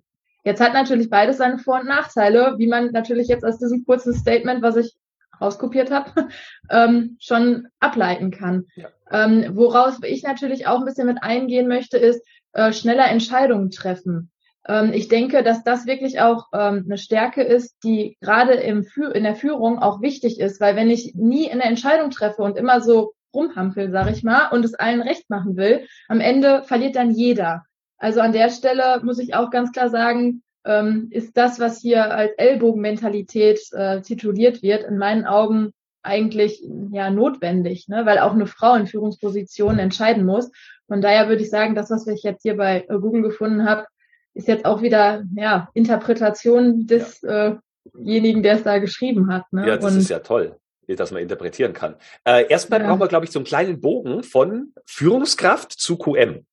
Jetzt 0.44 0.60
hat 0.60 0.74
natürlich 0.74 1.08
beides 1.08 1.38
seine 1.38 1.58
Vor- 1.58 1.80
und 1.80 1.86
Nachteile, 1.86 2.54
wie 2.58 2.66
man 2.66 2.90
natürlich 2.90 3.28
jetzt 3.28 3.44
aus 3.44 3.58
diesem 3.58 3.84
kurzen 3.84 4.14
Statement, 4.14 4.62
was 4.62 4.76
ich 4.76 4.96
rauskopiert 5.40 5.90
habe, 5.90 6.28
ähm, 6.70 7.16
schon 7.20 7.68
ableiten 7.80 8.30
kann. 8.30 8.66
Ja. 8.76 8.88
Ähm, 9.10 9.50
woraus 9.54 9.98
ich 10.02 10.22
natürlich 10.22 10.66
auch 10.66 10.78
ein 10.78 10.84
bisschen 10.84 11.06
mit 11.06 11.22
eingehen 11.22 11.68
möchte, 11.68 11.98
ist 11.98 12.24
äh, 12.52 12.72
schneller 12.72 13.08
Entscheidungen 13.08 13.70
treffen. 13.70 14.30
Ähm, 14.66 14.92
ich 14.92 15.08
denke, 15.08 15.42
dass 15.42 15.64
das 15.64 15.86
wirklich 15.86 16.20
auch 16.20 16.46
ähm, 16.52 16.84
eine 16.86 16.98
Stärke 16.98 17.42
ist, 17.42 17.76
die 17.84 18.16
gerade 18.20 18.54
im, 18.54 18.86
in 19.12 19.24
der 19.24 19.34
Führung 19.34 19.78
auch 19.78 20.00
wichtig 20.00 20.38
ist, 20.40 20.60
weil 20.60 20.76
wenn 20.76 20.90
ich 20.90 21.14
nie 21.14 21.50
eine 21.50 21.64
Entscheidung 21.64 22.10
treffe 22.10 22.42
und 22.42 22.56
immer 22.56 22.80
so 22.80 23.12
rumhampel, 23.34 23.90
sag 23.90 24.10
ich 24.10 24.22
mal, 24.22 24.48
und 24.48 24.64
es 24.64 24.74
allen 24.74 25.02
recht 25.02 25.30
machen 25.30 25.56
will, 25.56 25.86
am 26.08 26.20
Ende 26.20 26.62
verliert 26.64 26.96
dann 26.96 27.10
jeder. 27.10 27.64
Also 28.02 28.20
an 28.20 28.32
der 28.32 28.50
Stelle 28.50 29.00
muss 29.04 29.20
ich 29.20 29.34
auch 29.34 29.50
ganz 29.50 29.70
klar 29.70 29.88
sagen, 29.88 30.42
ähm, 30.64 31.06
ist 31.10 31.36
das, 31.36 31.60
was 31.60 31.78
hier 31.78 32.12
als 32.12 32.32
Ellbogenmentalität 32.36 33.60
äh, 33.70 34.00
tituliert 34.00 34.60
wird, 34.60 34.82
in 34.82 34.98
meinen 34.98 35.24
Augen 35.24 35.72
eigentlich 36.02 36.60
ja 36.90 37.10
notwendig, 37.10 37.86
ne? 37.86 38.04
weil 38.04 38.18
auch 38.18 38.32
eine 38.32 38.46
Frau 38.46 38.74
in 38.74 38.88
Führungspositionen 38.88 39.78
entscheiden 39.78 40.24
muss. 40.24 40.50
Von 40.88 41.00
daher 41.00 41.28
würde 41.28 41.42
ich 41.42 41.50
sagen, 41.50 41.76
das, 41.76 41.90
was 41.90 42.04
ich 42.08 42.24
jetzt 42.24 42.42
hier 42.42 42.56
bei 42.56 42.84
äh, 42.88 42.98
Google 42.98 43.22
gefunden 43.22 43.68
habe, 43.68 43.86
ist 44.34 44.48
jetzt 44.48 44.64
auch 44.64 44.82
wieder 44.82 45.22
ja 45.36 45.68
Interpretation 45.72 46.88
desjenigen, 46.88 47.62
ja. 48.04 48.38
äh 48.38 48.42
der 48.42 48.54
es 48.54 48.62
da 48.64 48.78
geschrieben 48.78 49.32
hat. 49.32 49.44
Ne? 49.52 49.68
Ja, 49.68 49.76
das 49.76 49.92
Und, 49.92 50.00
ist 50.00 50.10
ja 50.10 50.18
toll 50.18 50.56
dass 50.88 51.10
man 51.10 51.22
interpretieren 51.22 51.72
kann. 51.72 51.94
Äh, 52.24 52.48
erstmal 52.48 52.82
ja. 52.82 52.88
brauchen 52.88 53.00
wir, 53.00 53.08
glaube 53.08 53.24
ich, 53.24 53.30
so 53.30 53.38
einen 53.38 53.46
kleinen 53.46 53.80
Bogen 53.80 54.22
von 54.22 54.74
Führungskraft 54.84 55.72
zu 55.72 55.96
QM. 55.96 56.44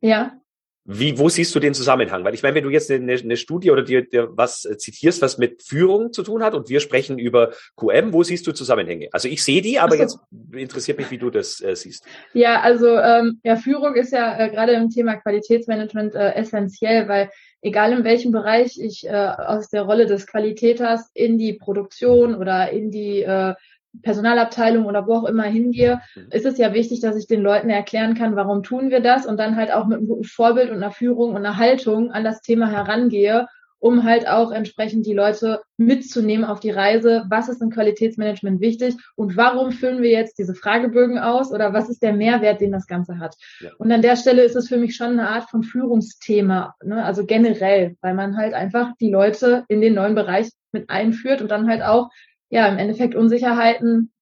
Ja. 0.00 0.38
Wie, 0.84 1.16
wo 1.16 1.28
siehst 1.28 1.54
du 1.54 1.60
den 1.60 1.74
Zusammenhang? 1.74 2.24
Weil 2.24 2.34
ich 2.34 2.42
meine, 2.42 2.56
wenn 2.56 2.64
du 2.64 2.70
jetzt 2.70 2.90
eine, 2.90 3.12
eine 3.12 3.36
Studie 3.36 3.70
oder 3.70 3.82
dir, 3.82 4.02
dir 4.02 4.30
was 4.32 4.62
zitierst, 4.62 5.22
was 5.22 5.38
mit 5.38 5.62
Führung 5.62 6.12
zu 6.12 6.24
tun 6.24 6.42
hat 6.42 6.54
und 6.54 6.68
wir 6.68 6.80
sprechen 6.80 7.18
über 7.18 7.52
QM, 7.76 8.12
wo 8.12 8.24
siehst 8.24 8.46
du 8.48 8.52
Zusammenhänge? 8.52 9.08
Also 9.12 9.28
ich 9.28 9.44
sehe 9.44 9.62
die, 9.62 9.78
aber 9.78 9.94
so. 9.94 10.02
jetzt 10.02 10.18
interessiert 10.52 10.98
mich, 10.98 11.10
wie 11.12 11.18
du 11.18 11.30
das 11.30 11.60
äh, 11.60 11.76
siehst. 11.76 12.04
Ja, 12.32 12.60
also 12.60 12.98
ähm, 12.98 13.40
ja, 13.44 13.54
Führung 13.54 13.94
ist 13.94 14.12
ja 14.12 14.36
äh, 14.38 14.50
gerade 14.50 14.72
im 14.72 14.90
Thema 14.90 15.16
Qualitätsmanagement 15.16 16.16
äh, 16.16 16.34
essentiell, 16.34 17.06
weil 17.06 17.30
egal 17.60 17.92
in 17.92 18.04
welchem 18.04 18.32
Bereich 18.32 18.78
ich 18.80 19.06
äh, 19.06 19.10
aus 19.12 19.70
der 19.70 19.82
Rolle 19.82 20.06
des 20.06 20.26
Qualitäters 20.26 21.10
in 21.14 21.38
die 21.38 21.52
Produktion 21.52 22.34
oder 22.34 22.70
in 22.70 22.90
die 22.90 23.22
äh, 23.22 23.54
Personalabteilung 24.02 24.86
oder 24.86 25.06
wo 25.06 25.14
auch 25.14 25.24
immer 25.24 25.44
hingehe, 25.44 26.00
mhm. 26.14 26.28
ist 26.30 26.46
es 26.46 26.58
ja 26.58 26.72
wichtig, 26.72 27.00
dass 27.00 27.16
ich 27.16 27.26
den 27.26 27.42
Leuten 27.42 27.68
erklären 27.68 28.14
kann, 28.14 28.36
warum 28.36 28.62
tun 28.62 28.90
wir 28.90 29.00
das 29.00 29.26
und 29.26 29.38
dann 29.38 29.56
halt 29.56 29.72
auch 29.72 29.86
mit 29.86 29.98
einem 29.98 30.08
guten 30.08 30.24
Vorbild 30.24 30.70
und 30.70 30.76
einer 30.76 30.92
Führung 30.92 31.30
und 31.30 31.36
einer 31.36 31.58
Haltung 31.58 32.10
an 32.10 32.24
das 32.24 32.40
Thema 32.40 32.70
herangehe, 32.70 33.46
um 33.82 34.04
halt 34.04 34.28
auch 34.28 34.52
entsprechend 34.52 35.06
die 35.06 35.12
Leute 35.12 35.60
mitzunehmen 35.76 36.44
auf 36.44 36.60
die 36.60 36.70
Reise. 36.70 37.24
Was 37.28 37.48
ist 37.48 37.60
im 37.60 37.70
Qualitätsmanagement 37.70 38.60
wichtig 38.60 38.94
und 39.16 39.36
warum 39.36 39.72
füllen 39.72 40.02
wir 40.02 40.10
jetzt 40.10 40.38
diese 40.38 40.54
Fragebögen 40.54 41.18
aus 41.18 41.52
oder 41.52 41.72
was 41.72 41.88
ist 41.88 42.00
der 42.00 42.12
Mehrwert, 42.12 42.60
den 42.60 42.70
das 42.70 42.86
Ganze 42.86 43.18
hat? 43.18 43.34
Ja. 43.58 43.70
Und 43.78 43.90
an 43.90 44.00
der 44.00 44.14
Stelle 44.16 44.42
ist 44.42 44.54
es 44.54 44.68
für 44.68 44.76
mich 44.76 44.94
schon 44.94 45.18
eine 45.18 45.28
Art 45.28 45.50
von 45.50 45.64
Führungsthema, 45.64 46.76
ne? 46.84 47.04
also 47.04 47.26
generell, 47.26 47.96
weil 48.00 48.14
man 48.14 48.36
halt 48.36 48.54
einfach 48.54 48.92
die 49.00 49.10
Leute 49.10 49.64
in 49.66 49.80
den 49.80 49.94
neuen 49.94 50.14
Bereich 50.14 50.50
mit 50.70 50.88
einführt 50.88 51.42
und 51.42 51.50
dann 51.50 51.68
halt 51.68 51.82
auch 51.82 52.08
ja 52.52 52.68
im 52.68 52.78
Endeffekt 52.78 53.14
Unsicherheiten 53.14 54.12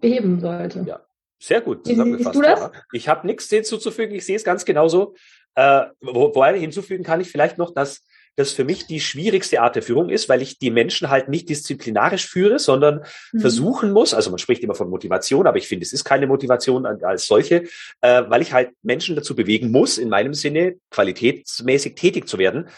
beheben 0.00 0.40
sollte. 0.40 0.84
Ja, 0.86 1.00
sehr 1.38 1.60
gut 1.60 1.86
zusammengefasst. 1.86 2.34
Siehst 2.34 2.44
du 2.44 2.48
das? 2.48 2.60
Ja. 2.60 2.72
Ich 2.92 3.08
habe 3.08 3.26
nichts 3.26 3.48
hinzuzufügen, 3.48 4.14
ich 4.14 4.26
sehe 4.26 4.36
es 4.36 4.44
ganz 4.44 4.64
genauso. 4.64 5.14
Äh, 5.54 5.86
wo, 6.00 6.34
wo 6.34 6.44
hinzufügen 6.44 7.04
kann 7.04 7.20
ich 7.20 7.30
vielleicht 7.30 7.56
noch, 7.56 7.72
dass 7.72 8.04
das 8.34 8.52
für 8.52 8.64
mich 8.64 8.86
die 8.86 9.00
schwierigste 9.00 9.62
Art 9.62 9.76
der 9.76 9.82
Führung 9.82 10.10
ist, 10.10 10.28
weil 10.28 10.42
ich 10.42 10.58
die 10.58 10.70
Menschen 10.70 11.08
halt 11.08 11.28
nicht 11.30 11.48
disziplinarisch 11.48 12.26
führe, 12.26 12.58
sondern 12.58 13.04
mhm. 13.32 13.40
versuchen 13.40 13.92
muss, 13.92 14.12
also 14.12 14.28
man 14.28 14.38
spricht 14.38 14.62
immer 14.62 14.74
von 14.74 14.90
Motivation, 14.90 15.46
aber 15.46 15.56
ich 15.56 15.68
finde, 15.68 15.84
es 15.84 15.94
ist 15.94 16.04
keine 16.04 16.26
Motivation 16.26 16.84
als 16.84 17.26
solche, 17.26 17.62
äh, 18.02 18.24
weil 18.28 18.42
ich 18.42 18.52
halt 18.52 18.72
Menschen 18.82 19.16
dazu 19.16 19.34
bewegen 19.34 19.70
muss, 19.70 19.96
in 19.96 20.10
meinem 20.10 20.34
Sinne 20.34 20.76
qualitätsmäßig 20.90 21.94
tätig 21.94 22.28
zu 22.28 22.36
werden, 22.38 22.68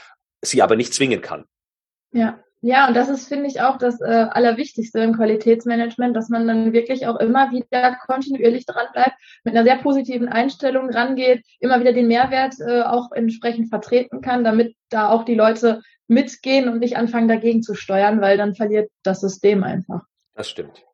sie 0.42 0.62
aber 0.62 0.76
nicht 0.76 0.94
zwingen 0.94 1.22
kann. 1.22 1.46
Ja, 2.12 2.38
ja, 2.60 2.88
und 2.88 2.94
das 2.94 3.08
ist, 3.08 3.28
finde 3.28 3.46
ich, 3.46 3.60
auch 3.60 3.78
das 3.78 4.00
äh, 4.00 4.04
Allerwichtigste 4.04 4.98
im 5.00 5.14
Qualitätsmanagement, 5.14 6.16
dass 6.16 6.28
man 6.28 6.46
dann 6.48 6.72
wirklich 6.72 7.06
auch 7.06 7.16
immer 7.16 7.52
wieder 7.52 7.96
kontinuierlich 8.06 8.66
dran 8.66 8.86
bleibt, 8.92 9.14
mit 9.44 9.54
einer 9.54 9.64
sehr 9.64 9.76
positiven 9.76 10.28
Einstellung 10.28 10.90
rangeht, 10.90 11.44
immer 11.60 11.78
wieder 11.78 11.92
den 11.92 12.08
Mehrwert 12.08 12.54
äh, 12.58 12.82
auch 12.82 13.12
entsprechend 13.12 13.68
vertreten 13.68 14.22
kann, 14.22 14.42
damit 14.42 14.74
da 14.88 15.08
auch 15.10 15.24
die 15.24 15.36
Leute 15.36 15.82
mitgehen 16.08 16.68
und 16.68 16.80
nicht 16.80 16.96
anfangen 16.96 17.28
dagegen 17.28 17.62
zu 17.62 17.74
steuern, 17.74 18.20
weil 18.20 18.36
dann 18.36 18.56
verliert 18.56 18.90
das 19.04 19.20
System 19.20 19.62
einfach. 19.62 20.00
Das 20.34 20.48
stimmt. 20.48 20.84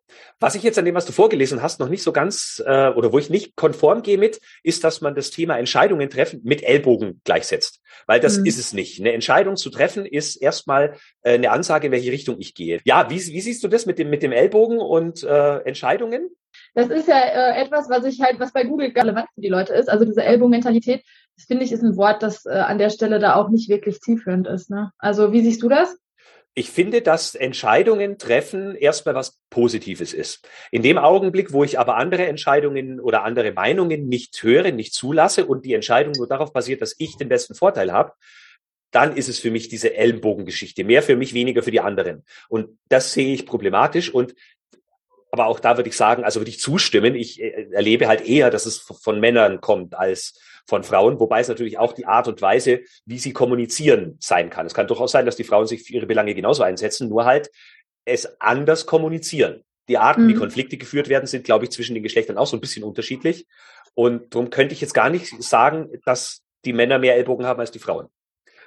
Was 0.40 0.54
ich 0.54 0.62
jetzt 0.62 0.78
an 0.78 0.84
dem, 0.84 0.94
was 0.94 1.06
du 1.06 1.12
vorgelesen 1.12 1.62
hast, 1.62 1.80
noch 1.80 1.88
nicht 1.88 2.02
so 2.02 2.12
ganz 2.12 2.62
äh, 2.66 2.88
oder 2.88 3.12
wo 3.12 3.18
ich 3.18 3.30
nicht 3.30 3.56
konform 3.56 4.02
gehe 4.02 4.18
mit, 4.18 4.40
ist, 4.62 4.84
dass 4.84 5.00
man 5.00 5.14
das 5.14 5.30
Thema 5.30 5.58
Entscheidungen 5.58 6.10
treffen 6.10 6.40
mit 6.44 6.62
Ellbogen 6.62 7.20
gleichsetzt. 7.24 7.80
Weil 8.06 8.20
das 8.20 8.38
mhm. 8.38 8.46
ist 8.46 8.58
es 8.58 8.72
nicht. 8.72 9.00
Eine 9.00 9.12
Entscheidung 9.12 9.56
zu 9.56 9.70
treffen 9.70 10.06
ist 10.06 10.36
erstmal 10.36 10.96
äh, 11.22 11.34
eine 11.34 11.50
Ansage, 11.50 11.86
in 11.86 11.92
welche 11.92 12.12
Richtung 12.12 12.36
ich 12.38 12.54
gehe. 12.54 12.80
Ja, 12.84 13.08
wie, 13.10 13.16
wie 13.16 13.40
siehst 13.40 13.64
du 13.64 13.68
das 13.68 13.86
mit 13.86 13.98
dem, 13.98 14.10
mit 14.10 14.22
dem 14.22 14.32
Ellbogen 14.32 14.78
und 14.78 15.22
äh, 15.22 15.58
Entscheidungen? 15.58 16.30
Das 16.74 16.88
ist 16.88 17.08
ja 17.08 17.18
äh, 17.18 17.62
etwas, 17.62 17.88
was 17.88 18.04
ich 18.04 18.20
halt, 18.20 18.38
was 18.40 18.52
bei 18.52 18.64
Google 18.64 18.92
relevant 18.94 19.28
für 19.34 19.40
die 19.40 19.48
Leute 19.48 19.74
ist. 19.74 19.88
Also 19.88 20.04
diese 20.04 20.22
Ellbogenmentalität, 20.22 21.04
das 21.36 21.46
finde 21.46 21.64
ich, 21.64 21.72
ist 21.72 21.82
ein 21.82 21.96
Wort, 21.96 22.22
das 22.22 22.46
äh, 22.46 22.50
an 22.50 22.78
der 22.78 22.90
Stelle 22.90 23.18
da 23.18 23.34
auch 23.36 23.48
nicht 23.48 23.68
wirklich 23.68 24.00
zielführend 24.00 24.46
ist. 24.46 24.70
Ne? 24.70 24.92
Also 24.98 25.32
wie 25.32 25.42
siehst 25.42 25.62
du 25.62 25.68
das? 25.68 25.96
Ich 26.54 26.70
finde, 26.70 27.02
dass 27.02 27.34
Entscheidungen 27.34 28.16
treffen 28.16 28.76
erstmal 28.76 29.16
was 29.16 29.40
Positives 29.50 30.12
ist. 30.12 30.48
In 30.70 30.82
dem 30.82 30.98
Augenblick, 30.98 31.52
wo 31.52 31.64
ich 31.64 31.78
aber 31.78 31.96
andere 31.96 32.26
Entscheidungen 32.26 33.00
oder 33.00 33.24
andere 33.24 33.52
Meinungen 33.52 34.08
nicht 34.08 34.40
höre, 34.42 34.70
nicht 34.70 34.94
zulasse 34.94 35.46
und 35.46 35.64
die 35.64 35.74
Entscheidung 35.74 36.14
nur 36.16 36.28
darauf 36.28 36.52
basiert, 36.52 36.80
dass 36.80 36.94
ich 36.98 37.16
den 37.16 37.28
besten 37.28 37.54
Vorteil 37.56 37.92
habe, 37.92 38.12
dann 38.92 39.16
ist 39.16 39.28
es 39.28 39.40
für 39.40 39.50
mich 39.50 39.68
diese 39.68 39.94
Ellenbogengeschichte. 39.94 40.84
Mehr 40.84 41.02
für 41.02 41.16
mich, 41.16 41.34
weniger 41.34 41.64
für 41.64 41.72
die 41.72 41.80
anderen. 41.80 42.22
Und 42.48 42.78
das 42.88 43.12
sehe 43.12 43.34
ich 43.34 43.44
problematisch 43.44 44.14
und 44.14 44.36
aber 45.34 45.46
auch 45.46 45.58
da 45.58 45.76
würde 45.76 45.88
ich 45.88 45.96
sagen, 45.96 46.22
also 46.22 46.38
würde 46.38 46.50
ich 46.50 46.60
zustimmen. 46.60 47.16
Ich 47.16 47.42
äh, 47.42 47.66
erlebe 47.72 48.06
halt 48.06 48.24
eher, 48.24 48.50
dass 48.50 48.66
es 48.66 48.78
von 48.78 49.18
Männern 49.18 49.60
kommt 49.60 49.96
als 49.96 50.38
von 50.64 50.84
Frauen, 50.84 51.18
wobei 51.18 51.40
es 51.40 51.48
natürlich 51.48 51.76
auch 51.76 51.92
die 51.92 52.06
Art 52.06 52.28
und 52.28 52.40
Weise, 52.40 52.82
wie 53.04 53.18
sie 53.18 53.32
kommunizieren, 53.32 54.16
sein 54.20 54.48
kann. 54.48 54.64
Es 54.64 54.74
kann 54.74 54.86
durchaus 54.86 55.10
sein, 55.10 55.26
dass 55.26 55.34
die 55.34 55.42
Frauen 55.42 55.66
sich 55.66 55.82
für 55.82 55.92
ihre 55.92 56.06
Belange 56.06 56.36
genauso 56.36 56.62
einsetzen, 56.62 57.08
nur 57.08 57.24
halt 57.24 57.50
es 58.04 58.40
anders 58.40 58.86
kommunizieren. 58.86 59.64
Die 59.88 59.98
Arten, 59.98 60.26
mhm. 60.26 60.28
wie 60.28 60.34
Konflikte 60.34 60.76
geführt 60.76 61.08
werden, 61.08 61.26
sind, 61.26 61.42
glaube 61.42 61.64
ich, 61.64 61.72
zwischen 61.72 61.94
den 61.94 62.04
Geschlechtern 62.04 62.38
auch 62.38 62.46
so 62.46 62.56
ein 62.56 62.60
bisschen 62.60 62.84
unterschiedlich. 62.84 63.48
Und 63.94 64.32
darum 64.32 64.50
könnte 64.50 64.72
ich 64.72 64.80
jetzt 64.80 64.94
gar 64.94 65.10
nicht 65.10 65.42
sagen, 65.42 65.90
dass 66.04 66.42
die 66.64 66.72
Männer 66.72 67.00
mehr 67.00 67.16
Ellbogen 67.16 67.44
haben 67.44 67.58
als 67.58 67.72
die 67.72 67.80
Frauen. 67.80 68.06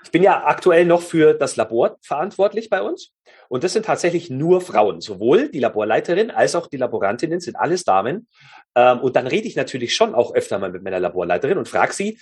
Ich 0.04 0.12
bin 0.12 0.22
ja 0.22 0.44
aktuell 0.44 0.84
noch 0.84 1.02
für 1.02 1.34
das 1.34 1.56
Labor 1.56 1.98
verantwortlich 2.02 2.70
bei 2.70 2.82
uns. 2.82 3.14
Und 3.50 3.64
das 3.64 3.74
sind 3.74 3.86
tatsächlich 3.86 4.30
nur 4.30 4.62
Frauen. 4.62 5.02
Sowohl 5.02 5.50
die 5.50 5.60
Laborleiterin 5.60 6.32
als 6.32 6.56
auch 6.56 6.68
die 6.68 6.78
Laborantinnen 6.78 7.40
sind 7.40 7.56
alles 7.56 7.84
Damen. 7.84 8.28
Ähm, 8.76 9.00
und 9.00 9.16
dann 9.16 9.28
rede 9.28 9.48
ich 9.48 9.56
natürlich 9.56 9.96
schon 9.96 10.16
auch 10.16 10.34
öfter 10.34 10.60
mal 10.60 10.72
mit 10.72 10.84
meiner 10.84 11.00
Laborleiterin 11.00 11.58
und 11.58 11.68
frage 11.68 11.94
sie, 11.94 12.20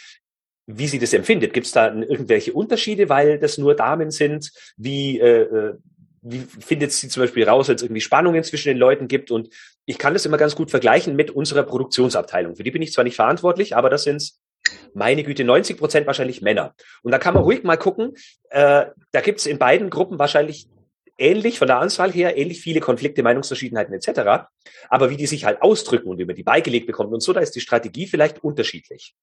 wie 0.68 0.88
sie 0.88 1.00
das 1.00 1.14
empfindet. 1.14 1.54
Gibt 1.54 1.68
es 1.68 1.72
da 1.72 1.94
irgendwelche 1.94 2.54
Unterschiede, 2.54 3.10
weil 3.10 3.40
das 3.40 3.58
nur 3.58 3.76
Damen 3.76 4.12
sind? 4.12 4.52
Wie, 4.78 5.20
äh, 5.20 5.42
äh, 5.42 5.74
wie 6.22 6.40
findet 6.40 6.92
sie 6.92 7.08
zum 7.08 7.22
Beispiel 7.22 7.48
raus, 7.48 7.68
wenn 7.68 7.76
es 7.76 7.84
irgendwie 7.84 8.02
Spannungen 8.02 8.44
zwischen 8.44 8.70
den 8.70 8.78
Leuten 8.78 9.08
gibt? 9.08 9.30
Und 9.30 9.50
ich 9.86 10.00
kann 10.00 10.14
das 10.14 10.26
immer 10.26 10.38
ganz 10.38 10.56
gut 10.56 10.72
vergleichen 10.72 11.16
mit 11.16 11.30
unserer 11.30 11.64
Produktionsabteilung. 11.64 12.56
Für 12.56 12.64
die 12.64 12.72
bin 12.72 12.82
ich 12.82 12.94
zwar 12.94 13.04
nicht 13.04 13.16
verantwortlich, 13.16 13.76
aber 13.76 13.90
das 13.90 14.04
sind 14.04 14.34
meine 14.96 15.24
Güte, 15.24 15.44
90 15.44 15.78
Prozent 15.78 16.08
wahrscheinlich 16.08 16.42
Männer. 16.42 16.74
Und 17.04 17.12
da 17.12 17.20
kann 17.20 17.36
man 17.36 17.44
ruhig 17.44 17.64
mal 17.64 17.78
gucken, 17.78 18.16
äh, 18.50 18.86
da 19.12 19.22
gibt 19.22 19.40
es 19.40 19.46
in 19.46 19.60
beiden 19.60 19.92
Gruppen 19.92 20.18
wahrscheinlich 20.18 20.68
ähnlich 21.18 21.60
von 21.60 21.68
der 21.68 21.80
Anzahl 21.80 22.12
her, 22.12 22.38
ähnlich 22.38 22.62
viele 22.62 22.80
Konflikte, 22.80 23.24
Meinungsverschiedenheiten 23.24 23.94
etc. 23.94 24.48
Aber 24.90 25.10
wie 25.10 25.18
die 25.18 25.28
sich 25.28 25.46
halt 25.46 25.62
ausdrücken 25.62 26.10
und 26.10 26.18
wie 26.18 26.26
man 26.26 26.36
die 26.36 26.44
beigelegt 26.44 26.88
bekommt 26.88 27.14
und 27.14 27.22
so, 27.22 27.34
da 27.34 27.40
ist 27.40 27.56
die 27.56 27.62
Strategie 27.62 28.08
vielleicht 28.08 28.44
unterschiedlich. 28.44 29.16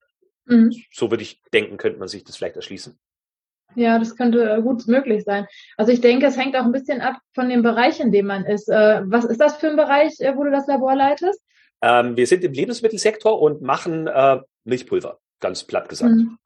Mhm. 0.47 0.73
So 0.91 1.11
würde 1.11 1.23
ich 1.23 1.41
denken, 1.53 1.77
könnte 1.77 1.99
man 1.99 2.09
sich 2.09 2.25
das 2.25 2.37
vielleicht 2.37 2.57
erschließen. 2.57 2.99
Ja, 3.75 3.99
das 3.99 4.17
könnte 4.17 4.61
gut 4.63 4.87
möglich 4.87 5.25
sein. 5.25 5.47
Also 5.77 5.93
ich 5.93 6.01
denke, 6.01 6.27
es 6.27 6.37
hängt 6.37 6.57
auch 6.57 6.65
ein 6.65 6.73
bisschen 6.73 7.01
ab 7.01 7.17
von 7.33 7.49
dem 7.49 7.63
Bereich, 7.63 8.01
in 8.01 8.13
dem 8.13 8.27
man 8.27 8.45
ist. 8.45 8.69
Äh, 8.69 9.03
was 9.05 9.25
ist 9.25 9.41
das 9.41 9.57
für 9.57 9.69
ein 9.69 9.77
Bereich, 9.77 10.21
äh, 10.21 10.37
wo 10.37 10.45
du 10.45 10.51
das 10.51 10.67
Labor 10.67 10.95
leitest? 10.95 11.41
Ähm, 11.81 12.17
wir 12.17 12.27
sind 12.27 12.45
im 12.45 12.53
Lebensmittelsektor 12.53 13.41
und 13.41 13.63
machen 13.63 14.07
äh, 14.07 14.41
Milchpulver, 14.65 15.19
ganz 15.41 15.65
platt 15.65 15.89
gesagt. 15.89 16.13
Mhm. 16.13 16.39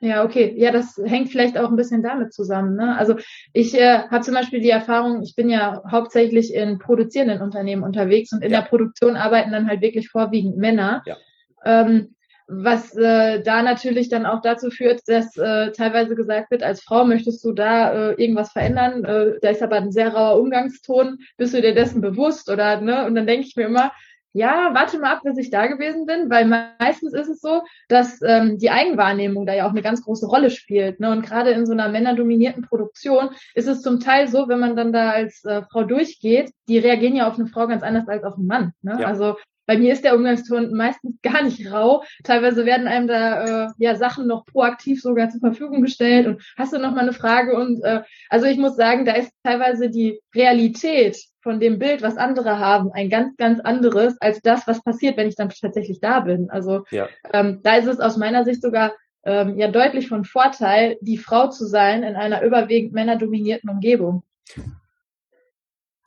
Ja, 0.00 0.24
okay. 0.24 0.54
Ja, 0.56 0.70
das 0.70 1.00
hängt 1.04 1.30
vielleicht 1.30 1.58
auch 1.58 1.70
ein 1.70 1.76
bisschen 1.76 2.02
damit 2.02 2.32
zusammen. 2.32 2.76
Ne? 2.76 2.96
Also 2.96 3.16
ich 3.52 3.74
äh, 3.74 3.98
habe 4.08 4.24
zum 4.24 4.34
Beispiel 4.34 4.60
die 4.60 4.70
Erfahrung, 4.70 5.22
ich 5.22 5.34
bin 5.34 5.50
ja 5.50 5.82
hauptsächlich 5.90 6.54
in 6.54 6.78
produzierenden 6.78 7.42
Unternehmen 7.42 7.82
unterwegs 7.82 8.32
und 8.32 8.44
in 8.44 8.52
ja. 8.52 8.60
der 8.60 8.68
Produktion 8.68 9.16
arbeiten 9.16 9.50
dann 9.50 9.68
halt 9.68 9.80
wirklich 9.80 10.08
vorwiegend 10.08 10.56
Männer. 10.56 11.02
Ja. 11.04 11.16
Ähm, 11.64 12.14
was 12.50 12.96
äh, 12.96 13.42
da 13.42 13.62
natürlich 13.62 14.08
dann 14.08 14.24
auch 14.24 14.40
dazu 14.40 14.70
führt, 14.70 15.02
dass 15.06 15.36
äh, 15.36 15.70
teilweise 15.72 16.14
gesagt 16.14 16.50
wird, 16.50 16.62
als 16.62 16.80
Frau 16.80 17.04
möchtest 17.04 17.44
du 17.44 17.52
da 17.52 17.92
äh, 17.92 18.14
irgendwas 18.14 18.52
verändern, 18.52 19.04
äh, 19.04 19.32
da 19.42 19.50
ist 19.50 19.62
aber 19.62 19.76
ein 19.76 19.92
sehr 19.92 20.14
rauer 20.14 20.40
Umgangston, 20.40 21.18
bist 21.36 21.52
du 21.52 21.60
dir 21.60 21.74
dessen 21.74 22.00
bewusst 22.00 22.48
oder 22.48 22.80
ne? 22.80 23.04
Und 23.04 23.16
dann 23.16 23.26
denke 23.26 23.46
ich 23.46 23.54
mir 23.54 23.66
immer, 23.66 23.92
ja, 24.38 24.70
warte 24.72 24.98
mal 24.98 25.12
ab, 25.12 25.22
bis 25.24 25.36
ich 25.36 25.50
da 25.50 25.66
gewesen 25.66 26.06
bin, 26.06 26.30
weil 26.30 26.46
meistens 26.46 27.12
ist 27.12 27.28
es 27.28 27.40
so, 27.40 27.62
dass 27.88 28.20
ähm, 28.22 28.58
die 28.58 28.70
Eigenwahrnehmung 28.70 29.46
da 29.46 29.54
ja 29.54 29.66
auch 29.66 29.70
eine 29.70 29.82
ganz 29.82 30.02
große 30.02 30.26
Rolle 30.26 30.50
spielt. 30.50 31.00
Ne? 31.00 31.10
Und 31.10 31.22
gerade 31.22 31.50
in 31.50 31.66
so 31.66 31.72
einer 31.72 31.88
männerdominierten 31.88 32.62
Produktion 32.62 33.30
ist 33.54 33.68
es 33.68 33.82
zum 33.82 34.00
Teil 34.00 34.28
so, 34.28 34.48
wenn 34.48 34.60
man 34.60 34.76
dann 34.76 34.92
da 34.92 35.10
als 35.10 35.44
äh, 35.44 35.62
Frau 35.70 35.82
durchgeht, 35.82 36.52
die 36.68 36.78
reagieren 36.78 37.16
ja 37.16 37.28
auf 37.28 37.38
eine 37.38 37.48
Frau 37.48 37.66
ganz 37.66 37.82
anders 37.82 38.08
als 38.08 38.24
auf 38.24 38.36
einen 38.36 38.46
Mann. 38.46 38.72
Ne? 38.82 38.98
Ja. 39.00 39.06
Also 39.06 39.36
bei 39.68 39.76
mir 39.76 39.92
ist 39.92 40.02
der 40.02 40.16
Umgangston 40.16 40.72
meistens 40.72 41.20
gar 41.22 41.42
nicht 41.42 41.70
rau. 41.70 42.02
Teilweise 42.24 42.64
werden 42.64 42.88
einem 42.88 43.06
da 43.06 43.66
äh, 43.66 43.68
ja 43.76 43.96
Sachen 43.96 44.26
noch 44.26 44.46
proaktiv 44.46 45.02
sogar 45.02 45.28
zur 45.28 45.40
Verfügung 45.40 45.82
gestellt 45.82 46.26
und 46.26 46.42
hast 46.56 46.72
du 46.72 46.78
noch 46.78 46.92
mal 46.92 47.02
eine 47.02 47.12
Frage 47.12 47.54
und 47.54 47.84
äh, 47.84 48.00
also 48.30 48.46
ich 48.46 48.56
muss 48.56 48.76
sagen, 48.76 49.04
da 49.04 49.12
ist 49.12 49.30
teilweise 49.44 49.90
die 49.90 50.20
Realität 50.34 51.18
von 51.42 51.60
dem 51.60 51.78
Bild, 51.78 52.00
was 52.00 52.16
andere 52.16 52.58
haben, 52.58 52.90
ein 52.92 53.10
ganz 53.10 53.36
ganz 53.36 53.60
anderes 53.60 54.18
als 54.22 54.40
das, 54.40 54.66
was 54.66 54.82
passiert, 54.82 55.18
wenn 55.18 55.28
ich 55.28 55.36
dann 55.36 55.50
tatsächlich 55.50 56.00
da 56.00 56.20
bin. 56.20 56.48
Also 56.48 56.84
ja. 56.90 57.06
ähm, 57.34 57.60
da 57.62 57.76
ist 57.76 57.88
es 57.88 58.00
aus 58.00 58.16
meiner 58.16 58.46
Sicht 58.46 58.62
sogar 58.62 58.94
ähm, 59.24 59.58
ja 59.58 59.68
deutlich 59.68 60.08
von 60.08 60.24
Vorteil, 60.24 60.96
die 61.02 61.18
Frau 61.18 61.48
zu 61.48 61.66
sein 61.66 62.04
in 62.04 62.16
einer 62.16 62.42
überwiegend 62.42 62.94
männerdominierten 62.94 63.68
Umgebung. 63.68 64.22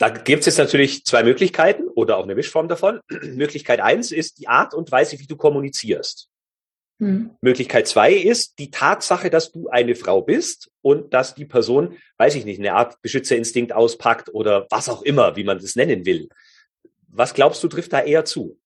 Da 0.01 0.10
gibt 0.10 0.39
es 0.39 0.48
jetzt 0.48 0.58
natürlich 0.58 1.05
zwei 1.05 1.22
Möglichkeiten 1.22 1.88
oder 1.88 2.17
auch 2.17 2.24
eine 2.24 2.34
Mischform 2.34 2.67
davon. 2.67 3.01
Möglichkeit 3.22 3.79
eins 3.79 4.12
ist 4.12 4.39
die 4.39 4.48
Art 4.48 4.74
und 4.74 4.91
Weise, 4.91 5.20
wie 5.20 5.27
du 5.27 5.36
kommunizierst. 5.36 6.27
Hm. 6.98 7.29
Möglichkeit 7.39 7.88
zwei 7.88 8.13
ist 8.13 8.58
die 8.58 8.72
Tatsache, 8.72 9.29
dass 9.29 9.51
du 9.51 9.70
eine 9.70 9.93
Frau 9.93 10.24
bist 10.24 10.72
und 10.81 11.13
dass 11.13 11.36
die 11.36 11.46
Person, 11.46 11.98
weiß 12.17 12.34
ich 12.34 12.46
nicht, 12.46 12.58
eine 12.58 12.74
Art 12.74 13.00
Beschützerinstinkt 13.03 13.74
auspackt 13.74 14.34
oder 14.34 14.65
was 14.72 14.89
auch 14.89 15.03
immer, 15.03 15.36
wie 15.36 15.43
man 15.43 15.60
das 15.60 15.75
nennen 15.75 16.03
will. 16.03 16.29
Was 17.08 17.36
glaubst 17.36 17.63
du, 17.63 17.67
trifft 17.67 17.93
da 17.93 18.01
eher 18.01 18.25
zu? 18.25 18.58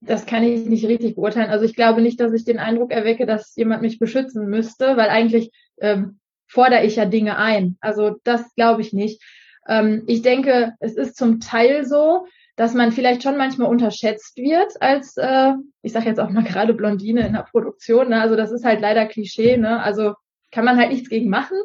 Das 0.00 0.24
kann 0.24 0.42
ich 0.42 0.64
nicht 0.64 0.86
richtig 0.86 1.16
beurteilen. 1.16 1.50
Also 1.50 1.66
ich 1.66 1.76
glaube 1.76 2.00
nicht, 2.00 2.18
dass 2.18 2.32
ich 2.32 2.46
den 2.46 2.58
Eindruck 2.58 2.92
erwecke, 2.92 3.26
dass 3.26 3.54
jemand 3.56 3.82
mich 3.82 3.98
beschützen 3.98 4.48
müsste, 4.48 4.96
weil 4.96 5.10
eigentlich 5.10 5.50
ähm, 5.82 6.18
fordere 6.46 6.82
ich 6.86 6.96
ja 6.96 7.04
Dinge 7.04 7.36
ein. 7.36 7.76
Also 7.82 8.16
das 8.24 8.54
glaube 8.54 8.80
ich 8.80 8.94
nicht. 8.94 9.22
Ähm, 9.68 10.04
ich 10.06 10.22
denke, 10.22 10.74
es 10.80 10.94
ist 10.96 11.16
zum 11.16 11.40
Teil 11.40 11.84
so, 11.84 12.26
dass 12.56 12.74
man 12.74 12.92
vielleicht 12.92 13.22
schon 13.22 13.36
manchmal 13.36 13.68
unterschätzt 13.68 14.36
wird 14.36 14.80
als, 14.80 15.16
äh, 15.16 15.52
ich 15.82 15.92
sage 15.92 16.06
jetzt 16.06 16.20
auch 16.20 16.30
mal 16.30 16.44
gerade 16.44 16.74
Blondine 16.74 17.26
in 17.26 17.32
der 17.32 17.46
Produktion. 17.50 18.10
Ne? 18.10 18.20
Also 18.20 18.36
das 18.36 18.52
ist 18.52 18.64
halt 18.64 18.80
leider 18.80 19.06
Klischee. 19.06 19.56
Ne? 19.56 19.82
Also 19.82 20.14
kann 20.50 20.64
man 20.64 20.76
halt 20.78 20.90
nichts 20.90 21.08
gegen 21.08 21.30
machen. 21.30 21.56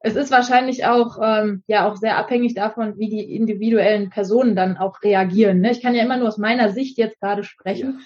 Es 0.00 0.16
ist 0.16 0.30
wahrscheinlich 0.30 0.84
auch 0.84 1.18
ähm, 1.22 1.62
ja 1.66 1.88
auch 1.88 1.96
sehr 1.96 2.18
abhängig 2.18 2.54
davon, 2.54 2.98
wie 2.98 3.08
die 3.08 3.34
individuellen 3.34 4.10
Personen 4.10 4.54
dann 4.54 4.76
auch 4.76 5.02
reagieren. 5.02 5.60
Ne? 5.60 5.70
Ich 5.70 5.80
kann 5.80 5.94
ja 5.94 6.02
immer 6.02 6.18
nur 6.18 6.28
aus 6.28 6.36
meiner 6.36 6.70
Sicht 6.70 6.98
jetzt 6.98 7.20
gerade 7.20 7.42
sprechen. 7.42 8.00
Ja. 8.00 8.04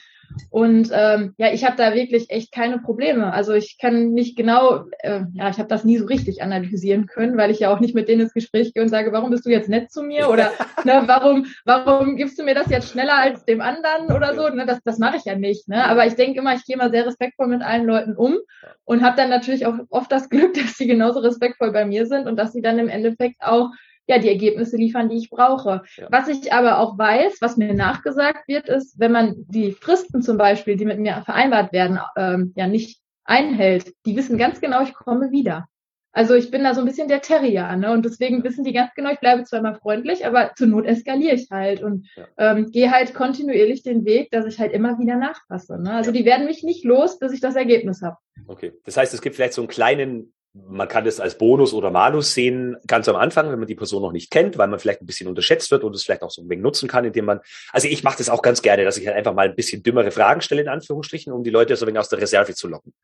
Und 0.51 0.91
ähm, 0.93 1.35
ja, 1.37 1.53
ich 1.53 1.65
habe 1.65 1.77
da 1.77 1.95
wirklich 1.95 2.31
echt 2.31 2.53
keine 2.53 2.79
Probleme. 2.79 3.33
Also 3.33 3.53
ich 3.53 3.79
kann 3.79 4.11
nicht 4.13 4.37
genau, 4.37 4.85
äh, 5.01 5.23
ja, 5.33 5.51
ich 5.51 5.59
habe 5.59 5.69
das 5.69 5.85
nie 5.85 5.99
so 5.99 6.07
richtig 6.07 6.43
analysieren 6.43 7.07
können, 7.07 7.37
weil 7.37 7.51
ich 7.51 7.61
ja 7.61 7.73
auch 7.73 7.81
nicht 7.81 7.95
mit 7.95 8.09
denen 8.09 8.23
ins 8.23 8.35
Gespräch 8.35 8.73
gehe 8.73 8.83
und 8.83 8.89
sage, 8.89 9.13
warum 9.13 9.31
bist 9.31 9.47
du 9.47 9.51
jetzt 9.51 9.69
nett 9.69 9.91
zu 9.91 10.03
mir 10.03 10.29
oder 10.29 10.53
ne, 10.85 11.03
warum, 11.07 11.47
warum 11.65 12.17
gibst 12.17 12.39
du 12.39 12.45
mir 12.45 12.55
das 12.55 12.71
jetzt 12.71 12.91
schneller 12.91 13.17
als 13.17 13.45
dem 13.45 13.61
anderen 13.61 14.15
oder 14.15 14.35
so? 14.35 14.49
Ne, 14.49 14.67
das, 14.67 14.81
das 14.85 14.99
mache 14.99 15.17
ich 15.17 15.25
ja 15.25 15.37
nicht. 15.37 15.69
Ne? 15.69 15.85
Aber 15.85 16.07
ich 16.07 16.15
denke 16.15 16.41
immer, 16.41 16.55
ich 16.55 16.65
gehe 16.65 16.77
mal 16.77 16.91
sehr 16.91 17.07
respektvoll 17.07 17.49
mit 17.49 17.63
allen 17.63 17.87
Leuten 17.87 18.17
um 18.17 18.39
und 18.85 19.03
habe 19.03 19.17
dann 19.17 19.31
natürlich 19.31 19.67
auch 19.67 19.75
oft 19.91 20.11
das 20.11 20.29
Glück, 20.29 20.55
dass 20.55 20.77
sie 20.77 20.87
genauso 20.87 21.21
respektvoll 21.21 21.73
bei 21.73 21.85
mir 21.85 22.07
sind 22.07 22.27
und 22.27 22.37
dass 22.37 22.53
sie 22.53 22.63
dann 22.63 22.79
im 22.79 22.89
Endeffekt 22.89 23.43
auch 23.43 23.71
ja, 24.09 24.19
die 24.19 24.29
Ergebnisse 24.29 24.77
liefern, 24.77 25.09
die 25.09 25.19
ich 25.19 25.31
brauche. 25.31 25.83
Ja. 25.97 26.09
Was 26.11 26.29
ich 26.29 26.53
aber 26.53 26.79
auch 26.79 26.99
weiß, 26.99 27.39
was 27.41 27.59
mir 27.59 27.75
nachgesagt 27.75 28.49
wird, 28.49 28.69
ist, 28.69 28.99
wenn 28.99 29.13
man 29.13 29.35
die 29.49 29.73
Fristen 29.73 30.23
zum 30.23 30.39
Beispiel, 30.39 30.77
die 30.77 30.87
mit 30.87 30.99
mir 30.99 31.23
vereinbart 31.25 31.73
werden, 31.73 32.01
ähm, 32.17 32.53
ja 32.57 32.67
nicht 32.67 33.01
einhält, 33.25 33.93
die 34.07 34.17
wissen 34.17 34.39
ganz 34.39 34.61
genau, 34.61 34.83
ich 34.83 34.95
komme 34.95 35.31
wieder. 35.31 35.69
Also 36.13 36.35
ich 36.35 36.51
bin 36.51 36.65
da 36.65 36.75
so 36.75 36.81
ein 36.81 36.87
bisschen 36.87 37.07
der 37.07 37.21
Terrier, 37.21 37.77
ne? 37.77 37.93
Und 37.93 38.05
deswegen 38.05 38.43
wissen 38.43 38.65
die 38.65 38.73
ganz 38.73 38.93
genau, 38.97 39.13
ich 39.13 39.21
bleibe 39.21 39.45
zwar 39.45 39.61
immer 39.61 39.75
freundlich, 39.75 40.27
aber 40.27 40.53
zur 40.57 40.67
Not 40.67 40.87
eskaliere 40.87 41.35
ich 41.35 41.51
halt 41.51 41.83
und 41.83 42.09
ja. 42.17 42.27
ähm, 42.39 42.71
gehe 42.73 42.91
halt 42.91 43.15
kontinuierlich 43.15 43.83
den 43.83 44.07
Weg, 44.07 44.31
dass 44.31 44.47
ich 44.47 44.59
halt 44.59 44.73
immer 44.73 44.99
wieder 44.99 45.17
nachpasse. 45.17 45.81
Ne? 45.81 45.93
Also 45.93 46.11
ja. 46.11 46.17
die 46.17 46.25
werden 46.25 46.47
mich 46.47 46.63
nicht 46.63 46.83
los, 46.85 47.19
bis 47.19 47.35
ich 47.35 47.41
das 47.41 47.57
Ergebnis 47.57 48.01
habe. 48.03 48.17
Okay. 48.47 48.73
Das 48.85 48.97
heißt, 48.97 49.13
es 49.13 49.21
gibt 49.21 49.37
vielleicht 49.37 49.53
so 49.53 49.61
einen 49.61 49.69
kleinen 49.69 50.33
man 50.67 50.89
kann 50.89 51.05
das 51.05 51.21
als 51.21 51.39
Bonus 51.39 51.73
oder 51.73 51.91
Malus 51.91 52.35
sehen, 52.35 52.77
ganz 52.87 53.09
am 53.09 53.17
Anfang, 53.17 53.51
wenn 53.51 53.59
man 53.59 53.69
die 53.69 53.75
Person 53.75 54.03
noch 54.03 54.13
nicht 54.13 54.31
kennt, 54.31 54.59
weil 54.59 54.69
man 54.69 54.79
vielleicht 54.79 55.01
ein 55.01 55.07
bisschen 55.07 55.29
unterschätzt 55.29 55.71
wird 55.71 55.85
und 55.85 55.95
es 55.95 56.05
vielleicht 56.05 56.23
auch 56.23 56.31
so 56.31 56.43
ein 56.43 56.49
wenig 56.49 56.63
nutzen 56.63 56.89
kann, 56.89 57.05
indem 57.05 57.27
man, 57.27 57.41
also 57.73 57.89
ich 57.89 58.03
mache 58.03 58.19
das 58.19 58.29
auch 58.29 58.43
ganz 58.43 58.63
gerne, 58.63 58.85
dass 58.85 58.97
ich 58.97 59.07
halt 59.07 59.17
einfach 59.17 59.35
mal 59.35 59.49
ein 59.49 59.55
bisschen 59.55 59.83
dümmere 59.83 60.11
Fragen 60.11 60.41
stelle, 60.41 60.63
in 60.63 60.69
Anführungsstrichen, 60.69 61.33
um 61.33 61.45
die 61.45 61.51
Leute 61.51 61.77
so 61.77 61.85
ein 61.85 61.89
wenig 61.89 62.01
aus 62.01 62.09
der 62.09 62.21
Reserve 62.21 62.55
zu 62.55 62.69
locken. 62.69 62.95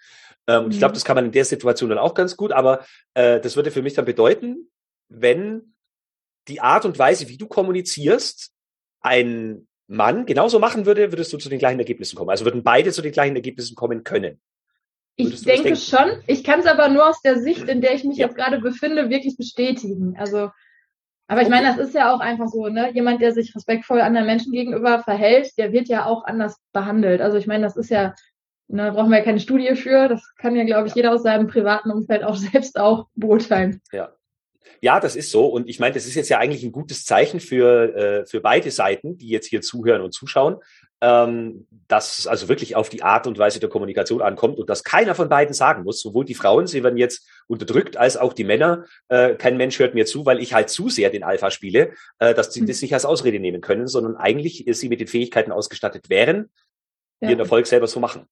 Ähm, 0.47 0.65
mhm. 0.65 0.71
Ich 0.71 0.79
glaube, 0.79 0.95
das 0.95 1.05
kann 1.05 1.17
man 1.17 1.27
in 1.27 1.33
der 1.33 1.45
Situation 1.45 1.91
dann 1.91 1.99
auch 1.99 2.15
ganz 2.15 2.37
gut, 2.37 2.53
aber 2.53 2.85
äh, 3.15 3.41
das 3.41 3.57
würde 3.57 3.71
für 3.71 3.83
mich 3.83 3.95
dann 3.95 4.05
bedeuten, 4.05 4.71
wenn 5.09 5.75
die 6.49 6.61
Art 6.61 6.85
und 6.85 6.99
Weise, 6.99 7.29
wie 7.29 7.39
du 7.39 7.47
kommunizierst, 7.47 8.53
ein 9.01 9.67
Mann 9.87 10.27
genauso 10.27 10.59
machen 10.59 10.87
würde, 10.87 11.13
würdest 11.13 11.33
du 11.33 11.39
zu 11.39 11.49
den 11.49 11.59
gleichen 11.59 11.79
Ergebnissen 11.79 12.17
kommen. 12.17 12.31
Also 12.31 12.45
würden 12.45 12.63
beide 12.63 12.91
zu 12.91 13.03
den 13.03 13.13
gleichen 13.13 13.37
Ergebnissen 13.37 13.75
kommen 13.75 14.03
können. 14.03 14.41
Ich 15.17 15.43
denke 15.43 15.77
schon. 15.77 16.23
Ich 16.27 16.43
kann 16.43 16.61
es 16.61 16.67
aber 16.67 16.89
nur 16.89 17.09
aus 17.09 17.21
der 17.23 17.39
Sicht, 17.39 17.69
in 17.69 17.81
der 17.81 17.95
ich 17.95 18.05
mich 18.05 18.19
ja. 18.19 18.27
jetzt 18.27 18.37
gerade 18.37 18.61
befinde, 18.61 19.11
wirklich 19.11 19.37
bestätigen. 19.37 20.17
Also, 20.19 20.51
aber 21.29 21.43
ich 21.43 21.49
meine, 21.49 21.69
das 21.69 21.79
ist 21.79 21.95
ja 21.95 22.13
auch 22.13 22.21
einfach 22.21 22.49
so, 22.49 22.67
ne? 22.69 22.93
Jemand, 22.93 23.21
der 23.21 23.33
sich 23.33 23.55
respektvoll 23.55 24.01
anderen 24.01 24.27
Menschen 24.27 24.53
gegenüber 24.53 25.03
verhält, 25.03 25.57
der 25.57 25.73
wird 25.73 25.89
ja 25.89 26.07
auch 26.07 26.25
anders 26.25 26.61
behandelt. 26.73 27.21
Also 27.21 27.39
ich 27.39 27.47
meine, 27.47 27.65
das 27.65 27.77
ist 27.77 27.91
ja, 27.91 28.15
ne, 28.69 28.93
brauchen 28.93 29.11
wir 29.11 29.19
ja 29.19 29.25
keine 29.25 29.41
Studie 29.41 29.75
für. 29.77 30.09
Das 30.09 30.35
kann 30.37 30.57
ja, 30.57 30.65
glaube 30.65 30.89
ich, 30.89 30.95
jeder 30.95 31.13
aus 31.13 31.23
seinem 31.23 31.47
privaten 31.47 31.91
Umfeld 31.91 32.25
auch 32.25 32.37
selbst 32.53 32.79
auch 32.79 33.07
beurteilen. 33.15 33.81
Ja. 33.93 34.13
Ja, 34.81 35.01
das 35.01 35.17
ist 35.17 35.31
so. 35.31 35.47
Und 35.47 35.69
ich 35.69 35.79
meine, 35.79 35.95
das 35.95 36.05
ist 36.05 36.15
jetzt 36.15 36.29
ja 36.29 36.39
eigentlich 36.39 36.63
ein 36.63 36.73
gutes 36.73 37.05
Zeichen 37.05 37.41
für, 37.41 37.95
äh, 37.97 38.27
für 38.27 38.41
beide 38.41 38.71
Seiten, 38.71 39.17
die 39.17 39.29
jetzt 39.29 39.47
hier 39.47 39.63
zuhören 39.63 40.03
und 40.03 40.13
zuschauen, 40.13 40.57
ähm, 41.05 41.67
dass 41.87 42.19
es 42.19 42.27
also 42.27 42.49
wirklich 42.49 42.77
auf 42.77 42.89
die 42.89 43.03
Art 43.03 43.27
und 43.27 43.39
Weise 43.39 43.61
der 43.61 43.69
Kommunikation 43.69 44.23
ankommt 44.23 44.59
und 44.59 44.71
dass 44.71 44.85
keiner 44.85 45.15
von 45.15 45.29
beiden 45.29 45.53
sagen 45.53 45.85
muss, 45.85 46.01
sowohl 46.01 46.25
die 46.25 46.35
Frauen, 46.35 46.67
sie 46.67 46.83
werden 46.83 46.97
jetzt 46.97 47.29
unterdrückt, 47.47 47.99
als 47.99 48.17
auch 48.17 48.33
die 48.33 48.45
Männer. 48.45 48.87
Äh, 49.09 49.35
kein 49.35 49.59
Mensch 49.59 49.79
hört 49.79 49.95
mir 49.95 50.07
zu, 50.07 50.25
weil 50.25 50.41
ich 50.41 50.55
halt 50.55 50.71
zu 50.71 50.89
sehr 50.89 51.11
den 51.11 51.23
Alpha 51.23 51.51
spiele, 51.51 51.93
äh, 52.21 52.33
dass 52.33 52.55
sie 52.55 52.63
mhm. 52.63 52.67
das 52.67 52.81
nicht 52.81 52.95
als 52.95 53.05
Ausrede 53.05 53.39
nehmen 53.39 53.61
können, 53.61 53.87
sondern 53.87 54.17
eigentlich 54.17 54.65
sie 54.67 54.89
mit 54.89 55.01
den 55.01 55.07
Fähigkeiten 55.09 55.53
ausgestattet 55.53 56.09
wären, 56.09 56.51
ja. 57.21 57.29
ihren 57.29 57.41
Erfolg 57.41 57.67
selber 57.67 57.87
zu 57.87 58.01
machen. 58.01 58.27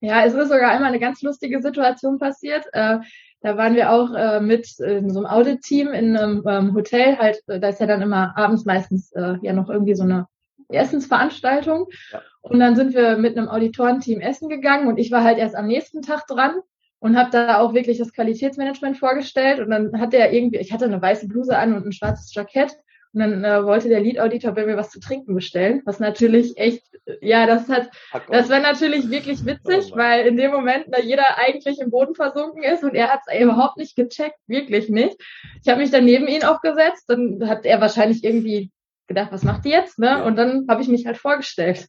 Ja, 0.00 0.24
es 0.24 0.34
ist 0.34 0.48
sogar 0.48 0.72
einmal 0.72 0.88
eine 0.88 0.98
ganz 0.98 1.22
lustige 1.22 1.62
Situation 1.62 2.18
passiert. 2.18 2.64
Äh, 2.72 2.98
da 3.42 3.56
waren 3.56 3.76
wir 3.76 3.92
auch 3.92 4.12
äh, 4.12 4.40
mit 4.40 4.66
äh, 4.80 5.02
so 5.06 5.20
einem 5.20 5.26
Audit-Team 5.26 5.92
in 5.92 6.16
einem 6.16 6.42
ähm, 6.48 6.74
Hotel. 6.74 7.16
Halt, 7.18 7.40
äh, 7.46 7.60
da 7.60 7.68
ist 7.68 7.78
ja 7.78 7.86
dann 7.86 8.02
immer 8.02 8.36
abends 8.36 8.64
meistens 8.64 9.12
äh, 9.12 9.36
ja 9.42 9.52
noch 9.52 9.70
irgendwie 9.70 9.94
so 9.94 10.02
eine 10.02 10.26
Essensveranstaltung. 10.74 11.86
Ja. 12.12 12.22
Und 12.40 12.58
dann 12.58 12.76
sind 12.76 12.94
wir 12.94 13.16
mit 13.16 13.36
einem 13.36 13.48
Auditorenteam 13.48 14.20
essen 14.20 14.48
gegangen 14.48 14.88
und 14.88 14.98
ich 14.98 15.10
war 15.10 15.22
halt 15.22 15.38
erst 15.38 15.54
am 15.54 15.66
nächsten 15.66 16.02
Tag 16.02 16.26
dran 16.26 16.56
und 17.02 17.16
habe 17.16 17.30
da 17.30 17.58
auch 17.58 17.74
wirklich 17.74 17.98
das 17.98 18.12
Qualitätsmanagement 18.12 18.96
vorgestellt. 18.96 19.58
Und 19.58 19.70
dann 19.70 20.00
hat 20.00 20.14
er 20.14 20.32
irgendwie, 20.32 20.58
ich 20.58 20.72
hatte 20.72 20.84
eine 20.84 21.02
weiße 21.02 21.26
Bluse 21.26 21.58
an 21.58 21.74
und 21.74 21.84
ein 21.84 21.92
schwarzes 21.92 22.32
Jackett. 22.32 22.76
Und 23.12 23.20
dann 23.20 23.44
äh, 23.44 23.64
wollte 23.64 23.88
der 23.88 24.00
Lead-Auditor 24.00 24.52
bei 24.52 24.64
mir 24.64 24.76
was 24.76 24.90
zu 24.90 25.00
trinken 25.00 25.34
bestellen, 25.34 25.82
was 25.84 25.98
natürlich 25.98 26.56
echt, 26.56 26.86
ja, 27.20 27.46
das 27.46 27.68
hat, 27.68 27.90
das 28.30 28.48
war 28.48 28.60
natürlich 28.60 29.10
wirklich 29.10 29.44
witzig, 29.44 29.90
oh 29.92 29.96
weil 29.96 30.26
in 30.26 30.36
dem 30.36 30.52
Moment 30.52 30.86
da 30.88 31.00
jeder 31.00 31.36
eigentlich 31.38 31.78
im 31.80 31.90
Boden 31.90 32.14
versunken 32.14 32.62
ist 32.62 32.84
und 32.84 32.94
er 32.94 33.08
hat 33.08 33.20
es 33.26 33.38
überhaupt 33.38 33.76
nicht 33.76 33.96
gecheckt, 33.96 34.38
wirklich 34.46 34.88
nicht. 34.88 35.16
Ich 35.62 35.68
habe 35.68 35.80
mich 35.80 35.90
dann 35.90 36.06
neben 36.06 36.26
ihn 36.26 36.44
aufgesetzt, 36.44 37.04
dann 37.08 37.48
hat 37.48 37.66
er 37.66 37.80
wahrscheinlich 37.80 38.24
irgendwie 38.24 38.70
gedacht, 39.06 39.32
was 39.32 39.44
macht 39.44 39.64
die 39.64 39.70
jetzt? 39.70 39.98
Ne? 39.98 40.24
Und 40.24 40.36
dann 40.36 40.66
habe 40.68 40.82
ich 40.82 40.88
mich 40.88 41.06
halt 41.06 41.16
vorgestellt. 41.16 41.88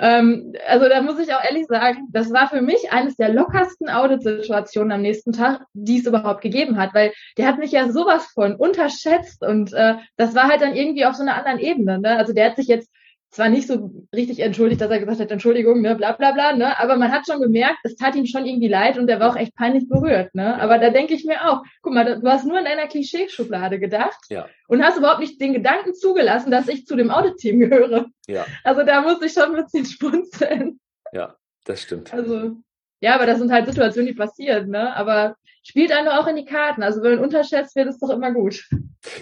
Ähm, 0.00 0.52
also 0.66 0.88
da 0.88 1.02
muss 1.02 1.18
ich 1.18 1.34
auch 1.34 1.42
ehrlich 1.42 1.66
sagen, 1.66 2.06
das 2.12 2.32
war 2.32 2.48
für 2.48 2.60
mich 2.60 2.92
eines 2.92 3.16
der 3.16 3.32
lockersten 3.32 3.88
Audit-Situationen 3.88 4.92
am 4.92 5.02
nächsten 5.02 5.32
Tag, 5.32 5.62
die 5.72 5.98
es 5.98 6.06
überhaupt 6.06 6.40
gegeben 6.40 6.78
hat, 6.78 6.94
weil 6.94 7.12
der 7.36 7.48
hat 7.48 7.58
mich 7.58 7.72
ja 7.72 7.90
sowas 7.90 8.26
von 8.26 8.54
unterschätzt 8.54 9.44
und 9.44 9.72
äh, 9.72 9.96
das 10.16 10.36
war 10.36 10.44
halt 10.48 10.62
dann 10.62 10.76
irgendwie 10.76 11.04
auf 11.04 11.14
so 11.14 11.22
einer 11.22 11.34
anderen 11.34 11.58
Ebene. 11.58 11.98
Ne? 11.98 12.16
Also 12.16 12.32
der 12.32 12.50
hat 12.50 12.56
sich 12.56 12.68
jetzt 12.68 12.90
zwar 13.30 13.48
nicht 13.50 13.66
so 13.66 13.90
richtig 14.14 14.40
entschuldigt, 14.40 14.80
dass 14.80 14.90
er 14.90 15.00
gesagt 15.00 15.20
hat, 15.20 15.30
Entschuldigung, 15.30 15.82
ne, 15.82 15.94
bla 15.94 16.12
bla 16.12 16.32
bla, 16.32 16.54
ne, 16.54 16.78
aber 16.78 16.96
man 16.96 17.12
hat 17.12 17.26
schon 17.26 17.40
gemerkt, 17.40 17.78
es 17.84 17.96
tat 17.96 18.14
ihm 18.14 18.26
schon 18.26 18.46
irgendwie 18.46 18.68
leid 18.68 18.98
und 18.98 19.08
er 19.08 19.20
war 19.20 19.30
auch 19.30 19.36
echt 19.36 19.54
peinlich 19.54 19.88
berührt, 19.88 20.34
ne. 20.34 20.58
Aber 20.60 20.78
da 20.78 20.90
denke 20.90 21.14
ich 21.14 21.24
mir 21.24 21.48
auch, 21.48 21.62
guck 21.82 21.92
mal, 21.92 22.20
du 22.20 22.28
hast 22.28 22.46
nur 22.46 22.58
in 22.58 22.64
deiner 22.64 22.86
Klischeeschublade 22.86 23.78
gedacht 23.78 24.18
ja. 24.30 24.48
und 24.66 24.82
hast 24.82 24.98
überhaupt 24.98 25.20
nicht 25.20 25.40
den 25.40 25.52
Gedanken 25.52 25.94
zugelassen, 25.94 26.50
dass 26.50 26.68
ich 26.68 26.86
zu 26.86 26.96
dem 26.96 27.10
Audit-Team 27.10 27.60
gehöre. 27.60 28.06
Ja. 28.26 28.46
Also 28.64 28.82
da 28.82 29.02
muss 29.02 29.20
ich 29.22 29.32
schon 29.32 29.54
ein 29.54 29.62
bisschen 29.62 29.84
spunzeln. 29.84 30.80
Ja, 31.12 31.36
das 31.64 31.82
stimmt. 31.82 32.12
Also, 32.12 32.56
ja, 33.00 33.14
aber 33.14 33.26
das 33.26 33.38
sind 33.38 33.52
halt 33.52 33.66
Situationen, 33.66 34.08
die 34.08 34.14
passieren, 34.14 34.70
ne? 34.70 34.94
Aber 34.96 35.36
spielt 35.68 35.92
einem 35.92 36.08
auch 36.08 36.26
in 36.26 36.36
die 36.36 36.46
Karten. 36.46 36.82
Also 36.82 37.02
wenn 37.02 37.16
man 37.16 37.24
unterschätzt 37.24 37.76
wird, 37.76 37.88
ist 37.88 38.00
doch 38.00 38.08
immer 38.08 38.32
gut. 38.32 38.66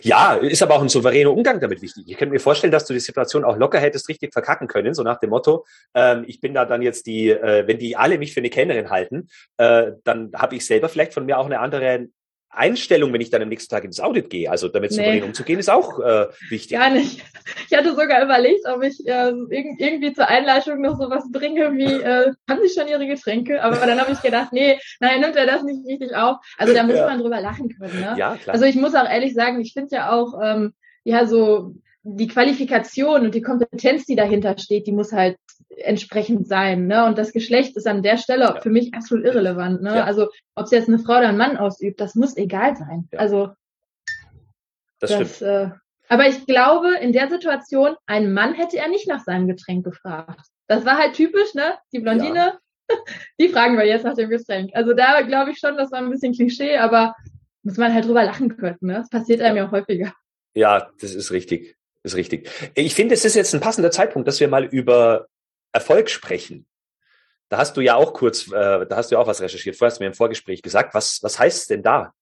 Ja, 0.02 0.34
ist 0.34 0.62
aber 0.62 0.76
auch 0.76 0.82
ein 0.82 0.88
souveräner 0.88 1.32
Umgang 1.32 1.58
damit 1.60 1.82
wichtig. 1.82 2.04
Ich 2.06 2.16
könnte 2.16 2.32
mir 2.32 2.40
vorstellen, 2.40 2.70
dass 2.70 2.86
du 2.86 2.94
die 2.94 3.00
Situation 3.00 3.44
auch 3.44 3.56
locker 3.56 3.80
hättest 3.80 4.08
richtig 4.08 4.32
verkacken 4.32 4.68
können, 4.68 4.94
so 4.94 5.02
nach 5.02 5.18
dem 5.18 5.30
Motto, 5.30 5.66
ähm, 5.94 6.24
ich 6.26 6.40
bin 6.40 6.54
da 6.54 6.64
dann 6.64 6.82
jetzt 6.82 7.06
die, 7.06 7.30
äh, 7.30 7.66
wenn 7.66 7.78
die 7.78 7.96
alle 7.96 8.18
mich 8.18 8.32
für 8.32 8.40
eine 8.40 8.50
Kellnerin 8.50 8.90
halten, 8.90 9.28
äh, 9.56 9.92
dann 10.04 10.30
habe 10.34 10.54
ich 10.54 10.64
selber 10.64 10.88
vielleicht 10.88 11.14
von 11.14 11.26
mir 11.26 11.38
auch 11.38 11.46
eine 11.46 11.58
andere 11.58 12.08
Einstellung, 12.56 13.12
wenn 13.12 13.20
ich 13.20 13.30
dann 13.30 13.42
am 13.42 13.48
nächsten 13.48 13.74
Tag 13.74 13.84
ins 13.84 14.00
Audit 14.00 14.30
gehe. 14.30 14.50
Also 14.50 14.68
damit 14.68 14.90
nee. 14.90 14.96
souverän 14.96 15.22
umzugehen, 15.24 15.58
ist 15.58 15.70
auch 15.70 16.00
äh, 16.00 16.26
wichtig. 16.48 16.78
Gar 16.78 16.90
nicht. 16.90 17.22
Ich 17.68 17.76
hatte 17.76 17.90
sogar 17.90 18.24
überlegt, 18.24 18.66
ob 18.66 18.82
ich 18.82 19.06
äh, 19.06 19.32
irgendwie 19.50 20.12
zur 20.12 20.28
Einleitung 20.28 20.80
noch 20.80 20.98
sowas 20.98 21.24
bringe 21.30 21.72
wie, 21.76 21.84
äh, 21.84 22.32
haben 22.48 22.60
Sie 22.62 22.72
schon 22.72 22.88
Ihre 22.88 23.06
Getränke? 23.06 23.62
Aber 23.62 23.76
dann 23.76 24.00
habe 24.00 24.12
ich 24.12 24.22
gedacht, 24.22 24.52
nee, 24.52 24.78
nein, 25.00 25.20
nimmt 25.20 25.36
er 25.36 25.46
das 25.46 25.62
nicht 25.62 25.86
richtig 25.86 26.14
auf. 26.14 26.38
Also 26.58 26.74
da 26.74 26.82
muss 26.82 26.96
ja. 26.96 27.06
man 27.06 27.20
drüber 27.20 27.40
lachen 27.40 27.68
können. 27.76 28.00
Ne? 28.00 28.14
Ja, 28.16 28.36
klar. 28.36 28.54
Also 28.54 28.64
ich 28.64 28.76
muss 28.76 28.94
auch 28.94 29.08
ehrlich 29.08 29.34
sagen, 29.34 29.60
ich 29.60 29.72
finde 29.72 29.96
ja 29.96 30.12
auch, 30.12 30.40
ähm, 30.42 30.74
ja, 31.04 31.26
so 31.26 31.74
die 32.08 32.28
Qualifikation 32.28 33.22
und 33.24 33.34
die 33.34 33.42
Kompetenz, 33.42 34.04
die 34.04 34.14
dahinter 34.14 34.56
steht, 34.58 34.86
die 34.86 34.92
muss 34.92 35.12
halt 35.12 35.36
entsprechend 35.76 36.46
sein. 36.46 36.86
Ne? 36.86 37.04
Und 37.04 37.18
das 37.18 37.32
Geschlecht 37.32 37.76
ist 37.76 37.86
an 37.86 38.02
der 38.02 38.16
Stelle 38.16 38.44
ja. 38.44 38.60
für 38.60 38.70
mich 38.70 38.94
absolut 38.94 39.24
irrelevant. 39.24 39.82
Ne? 39.82 39.96
Ja. 39.96 40.04
Also 40.04 40.28
ob 40.54 40.66
es 40.66 40.70
jetzt 40.70 40.88
eine 40.88 41.00
Frau 41.00 41.18
oder 41.18 41.28
ein 41.28 41.36
Mann 41.36 41.56
ausübt, 41.56 42.00
das 42.00 42.14
muss 42.14 42.36
egal 42.36 42.76
sein. 42.76 43.08
Ja. 43.12 43.18
Also 43.18 43.50
das, 45.00 45.10
das 45.10 45.36
stimmt. 45.36 45.42
Äh, 45.42 45.70
aber 46.08 46.28
ich 46.28 46.46
glaube, 46.46 46.94
in 47.00 47.12
der 47.12 47.28
Situation, 47.28 47.96
ein 48.06 48.32
Mann 48.32 48.54
hätte 48.54 48.78
er 48.78 48.88
nicht 48.88 49.08
nach 49.08 49.24
seinem 49.24 49.48
Getränk 49.48 49.84
gefragt. 49.84 50.46
Das 50.68 50.84
war 50.84 50.98
halt 50.98 51.14
typisch, 51.14 51.54
ne? 51.54 51.74
Die 51.92 51.98
Blondine 51.98 52.58
die 53.40 53.48
fragen 53.48 53.76
wir 53.76 53.84
jetzt 53.84 54.04
nach 54.04 54.14
dem 54.14 54.30
Getränk. 54.30 54.70
Also 54.74 54.92
da 54.92 55.22
glaube 55.22 55.50
ich 55.50 55.58
schon, 55.58 55.76
das 55.76 55.90
war 55.90 55.98
ein 55.98 56.10
bisschen 56.10 56.32
Klischee, 56.32 56.76
aber 56.76 57.14
muss 57.62 57.76
man 57.76 57.92
halt 57.92 58.04
drüber 58.04 58.24
lachen 58.24 58.56
können. 58.56 58.78
Ne? 58.80 58.94
Das 58.94 59.10
passiert 59.10 59.40
einem 59.40 59.56
ja 59.56 59.66
auch 59.66 59.72
häufiger. 59.72 60.12
Ja, 60.54 60.90
das 61.00 61.14
ist 61.14 61.32
richtig. 61.32 61.75
Das 62.06 62.12
ist 62.12 62.18
richtig. 62.18 62.48
Ich 62.76 62.94
finde, 62.94 63.14
es 63.14 63.24
ist 63.24 63.34
jetzt 63.34 63.52
ein 63.52 63.60
passender 63.60 63.90
Zeitpunkt, 63.90 64.28
dass 64.28 64.38
wir 64.38 64.46
mal 64.46 64.64
über 64.64 65.26
Erfolg 65.72 66.08
sprechen. 66.08 66.64
Da 67.48 67.58
hast 67.58 67.76
du 67.76 67.80
ja 67.80 67.96
auch 67.96 68.12
kurz, 68.12 68.46
äh, 68.46 68.86
da 68.86 68.96
hast 68.96 69.10
du 69.10 69.16
ja 69.16 69.20
auch 69.20 69.26
was 69.26 69.40
recherchiert. 69.40 69.74
Vorher 69.74 69.90
hast 69.90 69.98
du 69.98 70.04
mir 70.04 70.10
im 70.10 70.14
Vorgespräch 70.14 70.62
gesagt. 70.62 70.94
Was, 70.94 71.20
was 71.24 71.36
heißt 71.40 71.62
es 71.62 71.66
denn 71.66 71.82
da 71.82 72.12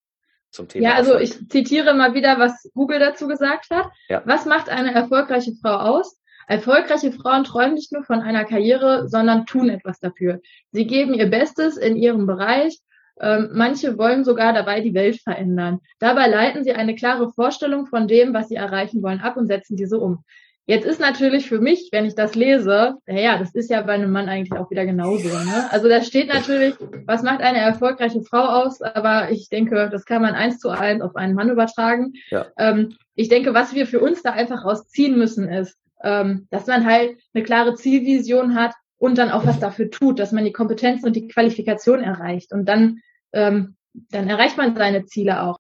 zum 0.51 0.69
Thema? 0.69 0.89
Ja, 0.89 0.95
also 0.95 1.13
Erfolg? 1.13 1.29
ich 1.29 1.51
zitiere 1.51 1.93
mal 1.93 2.15
wieder, 2.15 2.39
was 2.39 2.67
Google 2.73 2.99
dazu 2.99 3.29
gesagt 3.29 3.69
hat. 3.69 3.91
Ja. 4.09 4.23
Was 4.25 4.47
macht 4.47 4.71
eine 4.71 4.95
erfolgreiche 4.95 5.53
Frau 5.61 5.77
aus? 5.77 6.19
Erfolgreiche 6.47 7.13
Frauen 7.13 7.45
träumen 7.45 7.75
nicht 7.75 7.93
nur 7.93 8.05
von 8.05 8.21
einer 8.21 8.47
Karriere, 8.47 9.07
sondern 9.07 9.45
tun 9.45 9.69
etwas 9.69 10.01
dafür. 10.01 10.41
Sie 10.73 10.87
geben 10.87 11.13
ihr 11.13 11.29
Bestes 11.29 11.77
in 11.77 11.95
ihrem 11.97 12.27
Bereich. 12.27 12.79
Ähm, 13.21 13.51
manche 13.53 13.97
wollen 13.97 14.25
sogar 14.25 14.53
dabei 14.53 14.81
die 14.81 14.95
Welt 14.95 15.21
verändern. 15.21 15.81
Dabei 15.99 16.27
leiten 16.27 16.65
sie 16.65 16.73
eine 16.73 16.95
klare 16.95 17.31
Vorstellung 17.31 17.87
von 17.87 18.09
dem, 18.09 18.35
was 18.35 18.49
sie 18.49 18.57
erreichen 18.57 19.03
wollen, 19.03 19.21
ab 19.21 19.37
und 19.37 19.47
setzen 19.47 19.77
diese 19.77 19.99
um. 19.99 20.25
Jetzt 20.67 20.87
ist 20.87 20.99
natürlich 20.99 21.47
für 21.47 21.61
mich, 21.61 21.91
wenn 21.93 22.07
ich 22.07 22.15
das 22.15 22.35
lese, 22.35 22.95
naja, 23.07 23.37
das 23.37 23.55
ist 23.55 23.69
ja 23.69 23.83
bei 23.83 23.93
einem 23.93 24.11
Mann 24.11 24.31
eigentlich 24.31 24.59
auch 24.59 24.71
wieder 24.71 24.87
genauso. 24.87 25.29
Ne? 25.29 25.71
Also 25.71 25.91
da 25.91 26.03
steht 26.03 26.29
natürlich, 26.29 26.75
was 27.07 27.23
macht 27.23 27.43
eine 27.43 27.59
erfolgreiche 27.59 28.23
Frau 28.23 28.65
aus, 28.65 28.81
aber 28.81 29.31
ich 29.31 29.51
denke, 29.51 29.91
das 29.93 30.07
kann 30.07 30.23
man 30.23 30.35
eins 30.35 30.59
zu 30.61 30.71
eins 30.71 31.03
auf 31.03 31.17
einen 31.17 31.35
Mann 31.35 31.51
übertragen. 31.51 32.15
Ja. 32.31 32.47
Ähm, 32.57 32.97
ich 33.15 33.29
denke, 33.29 33.53
was 33.53 33.75
wir 33.75 33.87
für 33.87 34.01
uns 34.01 34.23
da 34.23 34.31
einfach 34.31 34.65
rausziehen 34.65 35.19
müssen, 35.19 35.49
ist, 35.51 35.77
ähm, 36.03 36.49
dass 36.51 36.67
man 36.67 36.87
halt 36.87 37.19
eine 37.35 37.45
klare 37.45 37.75
Zielvision 37.75 38.55
hat 38.55 38.73
und 39.05 39.19
dann 39.19 39.31
auch 39.31 39.47
was 39.47 39.61
dafür 39.61 39.91
tut, 39.91 40.19
dass 40.19 40.33
man 40.33 40.45
die 40.45 40.53
Kompetenzen 40.53 41.05
und 41.05 41.15
die 41.15 41.29
Qualifikation 41.29 42.03
erreicht. 42.03 42.53
Und 42.53 42.65
dann, 42.65 43.01
ähm, 43.33 43.77
dann 43.93 44.29
erreicht 44.31 44.57
man 44.57 44.75
seine 44.75 45.05
Ziele 45.05 45.43
auch. 45.43 45.59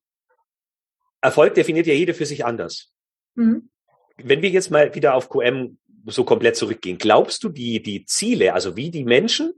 Erfolg 1.20 1.54
definiert 1.54 1.86
ja 1.86 1.92
jeder 1.92 2.14
für 2.14 2.24
sich 2.24 2.46
anders. 2.46 2.90
Mhm. 3.34 3.68
Wenn 4.16 4.40
wir 4.40 4.48
jetzt 4.48 4.70
mal 4.70 4.94
wieder 4.94 5.14
auf 5.14 5.28
QM 5.28 5.76
so 6.06 6.24
komplett 6.24 6.56
zurückgehen, 6.56 6.96
glaubst 6.96 7.44
du, 7.44 7.50
die, 7.50 7.82
die 7.82 8.06
Ziele, 8.06 8.54
also 8.54 8.76
wie 8.76 8.90
die 8.90 9.04
Menschen, 9.04 9.52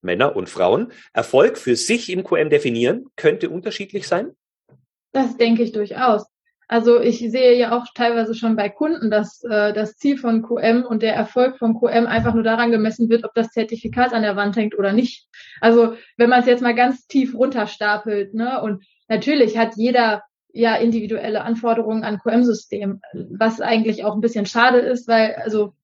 Männer 0.00 0.34
und 0.34 0.48
Frauen, 0.48 0.92
Erfolg 1.12 1.58
für 1.58 1.76
sich 1.76 2.08
im 2.08 2.24
QM 2.24 2.48
definieren, 2.48 3.06
könnte 3.16 3.50
unterschiedlich 3.50 4.08
sein? 4.08 4.32
Das 5.12 5.36
denke 5.36 5.62
ich 5.62 5.72
durchaus. 5.72 6.24
Also 6.68 7.00
ich 7.00 7.18
sehe 7.18 7.56
ja 7.56 7.76
auch 7.76 7.86
teilweise 7.94 8.34
schon 8.34 8.56
bei 8.56 8.68
Kunden, 8.68 9.10
dass 9.10 9.42
äh, 9.44 9.72
das 9.72 9.96
Ziel 9.96 10.18
von 10.18 10.42
QM 10.42 10.84
und 10.84 11.02
der 11.02 11.14
Erfolg 11.14 11.58
von 11.58 11.78
QM 11.78 12.06
einfach 12.06 12.34
nur 12.34 12.42
daran 12.42 12.72
gemessen 12.72 13.08
wird, 13.08 13.24
ob 13.24 13.34
das 13.34 13.50
Zertifikat 13.50 14.12
an 14.12 14.22
der 14.22 14.34
Wand 14.34 14.56
hängt 14.56 14.76
oder 14.76 14.92
nicht. 14.92 15.28
Also 15.60 15.94
wenn 16.16 16.28
man 16.28 16.40
es 16.40 16.46
jetzt 16.46 16.62
mal 16.62 16.74
ganz 16.74 17.06
tief 17.06 17.34
runterstapelt, 17.34 18.34
ne, 18.34 18.60
und 18.62 18.84
natürlich 19.08 19.56
hat 19.56 19.76
jeder 19.76 20.22
ja 20.52 20.74
individuelle 20.74 21.42
Anforderungen 21.42 22.02
an 22.02 22.18
QM-System, 22.18 23.00
was 23.12 23.60
eigentlich 23.60 24.04
auch 24.04 24.14
ein 24.14 24.20
bisschen 24.20 24.46
schade 24.46 24.78
ist, 24.78 25.06
weil, 25.06 25.34
also 25.34 25.74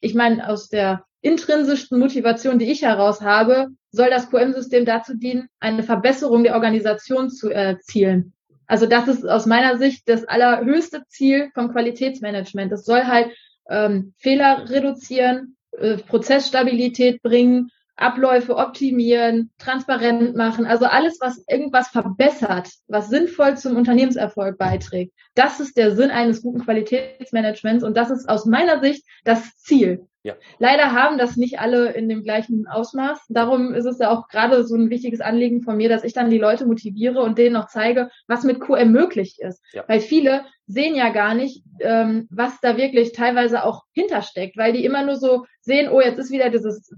ich 0.00 0.14
meine, 0.14 0.48
aus 0.48 0.68
der 0.68 1.04
intrinsischsten 1.20 2.00
Motivation, 2.00 2.58
die 2.58 2.70
ich 2.70 2.82
heraus 2.82 3.20
habe, 3.20 3.68
soll 3.92 4.10
das 4.10 4.28
QM-System 4.30 4.84
dazu 4.84 5.16
dienen, 5.16 5.48
eine 5.60 5.84
Verbesserung 5.84 6.42
der 6.42 6.54
Organisation 6.54 7.30
zu 7.30 7.50
erzielen. 7.50 8.32
Also 8.72 8.86
das 8.86 9.06
ist 9.06 9.28
aus 9.28 9.44
meiner 9.44 9.76
Sicht 9.76 10.08
das 10.08 10.24
allerhöchste 10.24 11.04
Ziel 11.06 11.50
vom 11.52 11.70
Qualitätsmanagement. 11.72 12.72
Es 12.72 12.86
soll 12.86 13.04
halt 13.04 13.30
ähm, 13.68 14.14
Fehler 14.16 14.70
reduzieren, 14.70 15.58
äh, 15.72 15.98
Prozessstabilität 15.98 17.20
bringen, 17.20 17.68
Abläufe 18.02 18.56
optimieren, 18.56 19.50
transparent 19.58 20.36
machen, 20.36 20.66
also 20.66 20.86
alles, 20.86 21.18
was 21.20 21.44
irgendwas 21.48 21.88
verbessert, 21.88 22.68
was 22.88 23.08
sinnvoll 23.08 23.56
zum 23.56 23.76
Unternehmenserfolg 23.76 24.58
beiträgt. 24.58 25.12
Das 25.34 25.60
ist 25.60 25.76
der 25.76 25.94
Sinn 25.94 26.10
eines 26.10 26.42
guten 26.42 26.64
Qualitätsmanagements 26.64 27.84
und 27.84 27.96
das 27.96 28.10
ist 28.10 28.28
aus 28.28 28.44
meiner 28.46 28.80
Sicht 28.80 29.04
das 29.24 29.56
Ziel. 29.56 30.06
Ja. 30.24 30.34
Leider 30.58 30.92
haben 30.92 31.18
das 31.18 31.36
nicht 31.36 31.58
alle 31.58 31.92
in 31.92 32.08
dem 32.08 32.22
gleichen 32.22 32.68
Ausmaß. 32.68 33.26
Darum 33.28 33.74
ist 33.74 33.86
es 33.86 33.98
ja 33.98 34.10
auch 34.10 34.28
gerade 34.28 34.64
so 34.64 34.76
ein 34.76 34.88
wichtiges 34.88 35.20
Anliegen 35.20 35.62
von 35.62 35.76
mir, 35.76 35.88
dass 35.88 36.04
ich 36.04 36.12
dann 36.12 36.30
die 36.30 36.38
Leute 36.38 36.64
motiviere 36.64 37.20
und 37.22 37.38
denen 37.38 37.54
noch 37.54 37.66
zeige, 37.66 38.08
was 38.28 38.44
mit 38.44 38.60
QM 38.60 38.92
möglich 38.92 39.38
ist. 39.40 39.60
Ja. 39.72 39.82
Weil 39.88 40.00
viele 40.00 40.44
sehen 40.66 40.94
ja 40.94 41.08
gar 41.08 41.34
nicht, 41.34 41.64
ähm, 41.80 42.28
was 42.30 42.60
da 42.60 42.76
wirklich 42.76 43.12
teilweise 43.12 43.64
auch 43.64 43.82
hintersteckt, 43.94 44.56
weil 44.56 44.72
die 44.72 44.84
immer 44.84 45.04
nur 45.04 45.16
so 45.16 45.44
sehen, 45.60 45.90
oh, 45.90 46.00
jetzt 46.00 46.18
ist 46.18 46.30
wieder 46.30 46.50
dieses 46.50 46.94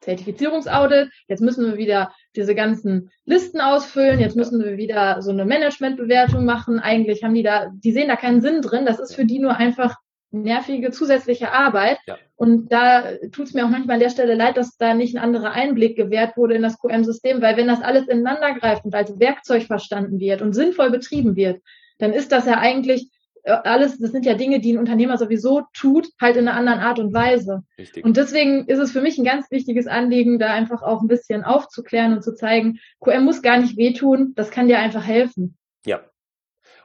Zertifizierungsaudit, 0.00 1.10
jetzt 1.26 1.40
müssen 1.40 1.66
wir 1.66 1.76
wieder 1.76 2.12
diese 2.36 2.54
ganzen 2.54 3.10
Listen 3.24 3.60
ausfüllen, 3.60 4.20
jetzt 4.20 4.36
müssen 4.36 4.62
wir 4.62 4.76
wieder 4.76 5.22
so 5.22 5.30
eine 5.30 5.44
Managementbewertung 5.44 6.44
machen. 6.44 6.78
Eigentlich 6.78 7.24
haben 7.24 7.34
die 7.34 7.42
da, 7.42 7.70
die 7.72 7.92
sehen 7.92 8.08
da 8.08 8.16
keinen 8.16 8.40
Sinn 8.40 8.62
drin. 8.62 8.86
Das 8.86 9.00
ist 9.00 9.14
für 9.14 9.24
die 9.24 9.38
nur 9.38 9.56
einfach 9.56 9.96
nervige 10.30 10.90
zusätzliche 10.90 11.52
Arbeit. 11.52 11.98
Ja. 12.06 12.16
Und 12.36 12.70
da 12.70 13.04
tut 13.32 13.46
es 13.46 13.54
mir 13.54 13.64
auch 13.64 13.70
manchmal 13.70 13.94
an 13.94 14.00
der 14.00 14.10
Stelle 14.10 14.34
leid, 14.34 14.56
dass 14.56 14.76
da 14.76 14.94
nicht 14.94 15.16
ein 15.16 15.22
anderer 15.22 15.52
Einblick 15.52 15.96
gewährt 15.96 16.36
wurde 16.36 16.54
in 16.54 16.62
das 16.62 16.78
QM-System, 16.78 17.42
weil 17.42 17.56
wenn 17.56 17.66
das 17.66 17.82
alles 17.82 18.06
ineinander 18.08 18.54
greift 18.54 18.84
und 18.84 18.94
als 18.94 19.18
Werkzeug 19.18 19.64
verstanden 19.64 20.20
wird 20.20 20.42
und 20.42 20.52
sinnvoll 20.52 20.90
betrieben 20.90 21.34
wird, 21.34 21.60
dann 21.98 22.12
ist 22.12 22.30
das 22.30 22.46
ja 22.46 22.58
eigentlich 22.58 23.10
alles, 23.44 23.98
das 23.98 24.12
sind 24.12 24.26
ja 24.26 24.34
Dinge, 24.34 24.60
die 24.60 24.72
ein 24.72 24.78
Unternehmer 24.78 25.18
sowieso 25.18 25.62
tut, 25.72 26.08
halt 26.20 26.36
in 26.36 26.48
einer 26.48 26.56
anderen 26.56 26.80
Art 26.80 26.98
und 26.98 27.12
Weise. 27.12 27.62
Richtig. 27.78 28.04
Und 28.04 28.16
deswegen 28.16 28.66
ist 28.66 28.78
es 28.78 28.92
für 28.92 29.00
mich 29.00 29.18
ein 29.18 29.24
ganz 29.24 29.50
wichtiges 29.50 29.86
Anliegen, 29.86 30.38
da 30.38 30.52
einfach 30.52 30.82
auch 30.82 31.02
ein 31.02 31.08
bisschen 31.08 31.44
aufzuklären 31.44 32.12
und 32.12 32.22
zu 32.22 32.34
zeigen, 32.34 32.78
QM 33.00 33.24
muss 33.24 33.42
gar 33.42 33.58
nicht 33.58 33.76
wehtun, 33.76 34.32
das 34.34 34.50
kann 34.50 34.68
dir 34.68 34.78
einfach 34.78 35.06
helfen. 35.06 35.56
Ja, 35.86 36.00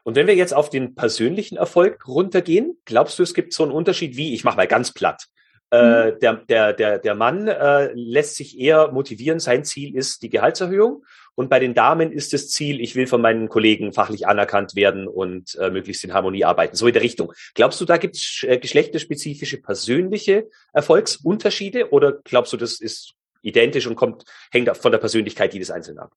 und 0.03 0.15
wenn 0.15 0.27
wir 0.27 0.35
jetzt 0.35 0.53
auf 0.53 0.69
den 0.69 0.95
persönlichen 0.95 1.57
Erfolg 1.57 2.07
runtergehen, 2.07 2.77
glaubst 2.85 3.17
du, 3.17 3.23
es 3.23 3.33
gibt 3.33 3.53
so 3.53 3.63
einen 3.63 3.71
Unterschied 3.71 4.17
wie, 4.17 4.33
ich 4.33 4.43
mache 4.43 4.57
mal 4.57 4.67
ganz 4.67 4.91
platt, 4.93 5.27
äh, 5.71 6.11
mhm. 6.11 6.19
der, 6.19 6.33
der, 6.35 6.73
der, 6.73 6.99
der 6.99 7.15
Mann 7.15 7.47
äh, 7.47 7.91
lässt 7.93 8.35
sich 8.35 8.59
eher 8.59 8.91
motivieren, 8.91 9.39
sein 9.39 9.63
Ziel 9.63 9.95
ist 9.95 10.21
die 10.21 10.29
Gehaltserhöhung. 10.29 11.05
Und 11.35 11.49
bei 11.49 11.59
den 11.59 11.73
Damen 11.73 12.11
ist 12.11 12.33
das 12.33 12.49
Ziel, 12.49 12.79
ich 12.79 12.95
will 12.95 13.07
von 13.07 13.21
meinen 13.21 13.49
Kollegen 13.49 13.91
fachlich 13.91 14.27
anerkannt 14.27 14.75
werden 14.75 15.07
und 15.07 15.55
äh, 15.55 15.71
möglichst 15.71 16.03
in 16.03 16.13
Harmonie 16.13 16.45
arbeiten. 16.45 16.75
So 16.75 16.87
in 16.87 16.93
der 16.93 17.01
Richtung. 17.01 17.33
Glaubst 17.55 17.81
du, 17.81 17.85
da 17.85 17.97
gibt 17.97 18.15
es 18.15 18.45
äh, 18.47 18.57
geschlechterspezifische 18.57 19.61
persönliche 19.61 20.47
Erfolgsunterschiede 20.73 21.91
oder 21.91 22.19
glaubst 22.23 22.53
du, 22.53 22.57
das 22.57 22.79
ist 22.79 23.13
identisch 23.41 23.87
und 23.87 23.95
kommt, 23.95 24.25
hängt 24.51 24.75
von 24.77 24.91
der 24.91 24.99
Persönlichkeit 24.99 25.53
jedes 25.53 25.71
Einzelnen 25.71 25.99
ab? 25.99 26.11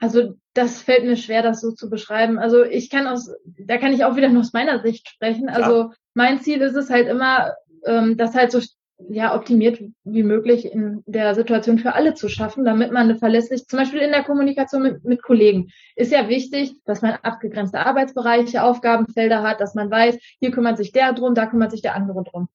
Also 0.00 0.34
das 0.54 0.82
fällt 0.82 1.04
mir 1.04 1.16
schwer, 1.16 1.42
das 1.42 1.60
so 1.60 1.72
zu 1.72 1.90
beschreiben. 1.90 2.38
Also 2.38 2.62
ich 2.62 2.88
kann 2.88 3.08
aus, 3.08 3.32
da 3.44 3.78
kann 3.78 3.92
ich 3.92 4.04
auch 4.04 4.16
wieder 4.16 4.28
nur 4.28 4.42
aus 4.42 4.52
meiner 4.52 4.80
Sicht 4.80 5.08
sprechen. 5.08 5.48
Also 5.48 5.76
ja. 5.76 5.92
mein 6.14 6.40
Ziel 6.40 6.60
ist 6.60 6.76
es 6.76 6.88
halt 6.88 7.08
immer, 7.08 7.54
ähm, 7.84 8.16
das 8.16 8.34
halt 8.34 8.52
so 8.52 8.60
ja 9.08 9.34
optimiert 9.34 9.80
wie 10.04 10.22
möglich 10.22 10.72
in 10.72 11.02
der 11.06 11.34
Situation 11.34 11.78
für 11.78 11.94
alle 11.94 12.14
zu 12.14 12.28
schaffen, 12.28 12.64
damit 12.64 12.92
man 12.92 13.04
eine 13.08 13.16
verlässlich, 13.16 13.66
zum 13.66 13.78
Beispiel 13.78 14.00
in 14.00 14.10
der 14.10 14.24
Kommunikation 14.24 14.82
mit, 14.82 15.04
mit 15.04 15.22
Kollegen, 15.22 15.70
ist 15.96 16.12
ja 16.12 16.28
wichtig, 16.28 16.74
dass 16.84 17.02
man 17.02 17.12
abgegrenzte 17.22 17.80
Arbeitsbereiche, 17.80 18.62
Aufgabenfelder 18.62 19.42
hat, 19.42 19.60
dass 19.60 19.74
man 19.74 19.90
weiß, 19.90 20.18
hier 20.40 20.50
kümmert 20.50 20.76
sich 20.76 20.92
der 20.92 21.12
drum, 21.12 21.34
da 21.34 21.46
kümmert 21.46 21.70
sich 21.70 21.82
der 21.82 21.94
andere 21.94 22.24
drum. 22.24 22.48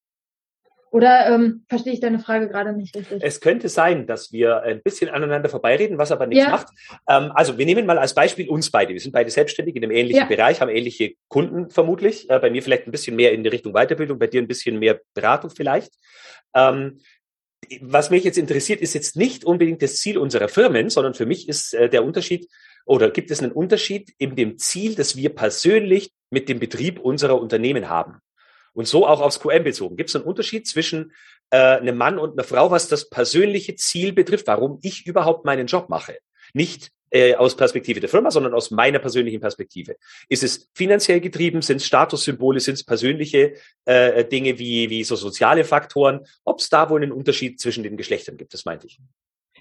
Oder 0.94 1.26
ähm, 1.26 1.64
verstehe 1.68 1.92
ich 1.92 1.98
deine 1.98 2.20
Frage 2.20 2.48
gerade 2.48 2.72
nicht 2.72 2.94
richtig? 2.94 3.20
Es 3.20 3.40
könnte 3.40 3.68
sein, 3.68 4.06
dass 4.06 4.30
wir 4.30 4.62
ein 4.62 4.80
bisschen 4.80 5.10
aneinander 5.10 5.48
vorbeireden, 5.48 5.98
was 5.98 6.12
aber 6.12 6.28
nichts 6.28 6.44
ja. 6.44 6.50
macht. 6.52 6.68
Ähm, 7.08 7.32
also 7.34 7.58
wir 7.58 7.66
nehmen 7.66 7.84
mal 7.84 7.98
als 7.98 8.14
Beispiel 8.14 8.48
uns 8.48 8.70
beide. 8.70 8.92
Wir 8.92 9.00
sind 9.00 9.10
beide 9.10 9.28
selbstständig 9.28 9.74
in 9.74 9.82
einem 9.82 9.90
ähnlichen 9.90 10.20
ja. 10.20 10.28
Bereich, 10.28 10.60
haben 10.60 10.68
ähnliche 10.68 11.14
Kunden 11.26 11.68
vermutlich. 11.70 12.30
Äh, 12.30 12.38
bei 12.38 12.48
mir 12.48 12.62
vielleicht 12.62 12.86
ein 12.86 12.92
bisschen 12.92 13.16
mehr 13.16 13.32
in 13.32 13.42
die 13.42 13.48
Richtung 13.48 13.72
Weiterbildung, 13.72 14.20
bei 14.20 14.28
dir 14.28 14.40
ein 14.40 14.46
bisschen 14.46 14.78
mehr 14.78 15.00
Beratung 15.14 15.50
vielleicht. 15.50 15.94
Ähm, 16.54 17.00
was 17.80 18.10
mich 18.10 18.22
jetzt 18.22 18.38
interessiert, 18.38 18.80
ist 18.80 18.94
jetzt 18.94 19.16
nicht 19.16 19.44
unbedingt 19.44 19.82
das 19.82 19.96
Ziel 19.96 20.16
unserer 20.16 20.46
Firmen, 20.46 20.90
sondern 20.90 21.14
für 21.14 21.26
mich 21.26 21.48
ist 21.48 21.74
äh, 21.74 21.88
der 21.88 22.04
Unterschied 22.04 22.48
oder 22.86 23.10
gibt 23.10 23.32
es 23.32 23.42
einen 23.42 23.50
Unterschied 23.50 24.12
in 24.18 24.36
dem 24.36 24.58
Ziel, 24.58 24.94
das 24.94 25.16
wir 25.16 25.34
persönlich 25.34 26.12
mit 26.30 26.48
dem 26.48 26.60
Betrieb 26.60 27.00
unserer 27.00 27.40
Unternehmen 27.40 27.88
haben. 27.88 28.20
Und 28.74 28.86
so 28.88 29.06
auch 29.06 29.20
aufs 29.20 29.40
QM 29.40 29.64
bezogen. 29.64 29.96
Gibt 29.96 30.10
es 30.10 30.16
einen 30.16 30.24
Unterschied 30.24 30.66
zwischen 30.66 31.12
äh, 31.50 31.56
einem 31.56 31.96
Mann 31.96 32.18
und 32.18 32.32
einer 32.32 32.44
Frau, 32.44 32.70
was 32.70 32.88
das 32.88 33.08
persönliche 33.08 33.76
Ziel 33.76 34.12
betrifft, 34.12 34.48
warum 34.48 34.78
ich 34.82 35.06
überhaupt 35.06 35.44
meinen 35.44 35.66
Job 35.66 35.88
mache? 35.88 36.18
Nicht 36.52 36.90
äh, 37.10 37.36
aus 37.36 37.56
Perspektive 37.56 38.00
der 38.00 38.08
Firma, 38.08 38.32
sondern 38.32 38.54
aus 38.54 38.72
meiner 38.72 38.98
persönlichen 38.98 39.40
Perspektive. 39.40 39.96
Ist 40.28 40.42
es 40.42 40.68
finanziell 40.74 41.20
getrieben? 41.20 41.62
Sind 41.62 41.76
es 41.76 41.86
Statussymbole? 41.86 42.58
Sind 42.58 42.74
es 42.74 42.84
persönliche 42.84 43.54
äh, 43.84 44.24
Dinge 44.24 44.58
wie, 44.58 44.90
wie 44.90 45.04
so 45.04 45.14
soziale 45.14 45.64
Faktoren? 45.64 46.26
Ob 46.44 46.58
es 46.58 46.68
da 46.68 46.90
wohl 46.90 47.02
einen 47.02 47.12
Unterschied 47.12 47.60
zwischen 47.60 47.84
den 47.84 47.96
Geschlechtern 47.96 48.36
gibt, 48.36 48.52
das 48.52 48.64
meinte 48.64 48.88
ich. 48.88 48.98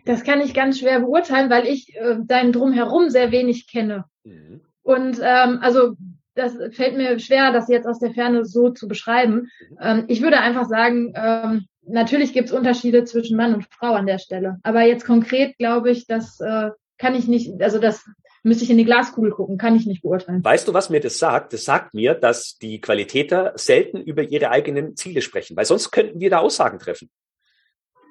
Das 0.05 0.23
kann 0.23 0.41
ich 0.41 0.53
ganz 0.53 0.79
schwer 0.79 0.99
beurteilen, 0.99 1.51
weil 1.51 1.67
ich 1.67 1.95
äh, 1.95 2.17
dein 2.25 2.51
Drumherum 2.51 3.11
sehr 3.11 3.31
wenig 3.31 3.67
kenne. 3.67 4.05
Mhm. 4.23 4.61
Und 4.81 5.19
ähm, 5.21 5.59
also 5.61 5.95
das 6.35 6.53
fällt 6.71 6.97
mir 6.97 7.19
schwer, 7.19 7.51
das 7.51 7.69
jetzt 7.69 7.87
aus 7.87 7.99
der 7.99 8.13
Ferne 8.13 8.45
so 8.45 8.69
zu 8.69 8.87
beschreiben. 8.87 9.49
Ähm, 9.79 10.05
ich 10.07 10.21
würde 10.21 10.39
einfach 10.39 10.65
sagen, 10.65 11.13
ähm, 11.15 11.65
natürlich 11.85 12.33
gibt 12.33 12.49
es 12.49 12.53
Unterschiede 12.53 13.03
zwischen 13.03 13.37
Mann 13.37 13.53
und 13.53 13.67
Frau 13.71 13.93
an 13.93 14.05
der 14.05 14.19
Stelle. 14.19 14.57
Aber 14.63 14.81
jetzt 14.81 15.05
konkret 15.05 15.57
glaube 15.57 15.91
ich, 15.91 16.07
das 16.07 16.39
äh, 16.39 16.69
kann 16.97 17.15
ich 17.15 17.27
nicht, 17.27 17.61
also 17.61 17.79
das 17.79 18.05
müsste 18.43 18.65
ich 18.65 18.69
in 18.69 18.77
die 18.77 18.85
Glaskugel 18.85 19.31
gucken, 19.31 19.57
kann 19.57 19.75
ich 19.75 19.85
nicht 19.85 20.01
beurteilen. 20.01 20.43
Weißt 20.43 20.67
du, 20.67 20.73
was 20.73 20.89
mir 20.89 20.99
das 20.99 21.17
sagt? 21.17 21.53
Das 21.53 21.63
sagt 21.63 21.93
mir, 21.93 22.13
dass 22.13 22.57
die 22.57 22.81
Qualitäter 22.81 23.53
selten 23.55 24.01
über 24.01 24.23
ihre 24.23 24.49
eigenen 24.49 24.95
Ziele 24.95 25.21
sprechen, 25.21 25.55
weil 25.55 25.65
sonst 25.65 25.91
könnten 25.91 26.19
wir 26.19 26.29
da 26.29 26.39
Aussagen 26.39 26.79
treffen. 26.79 27.09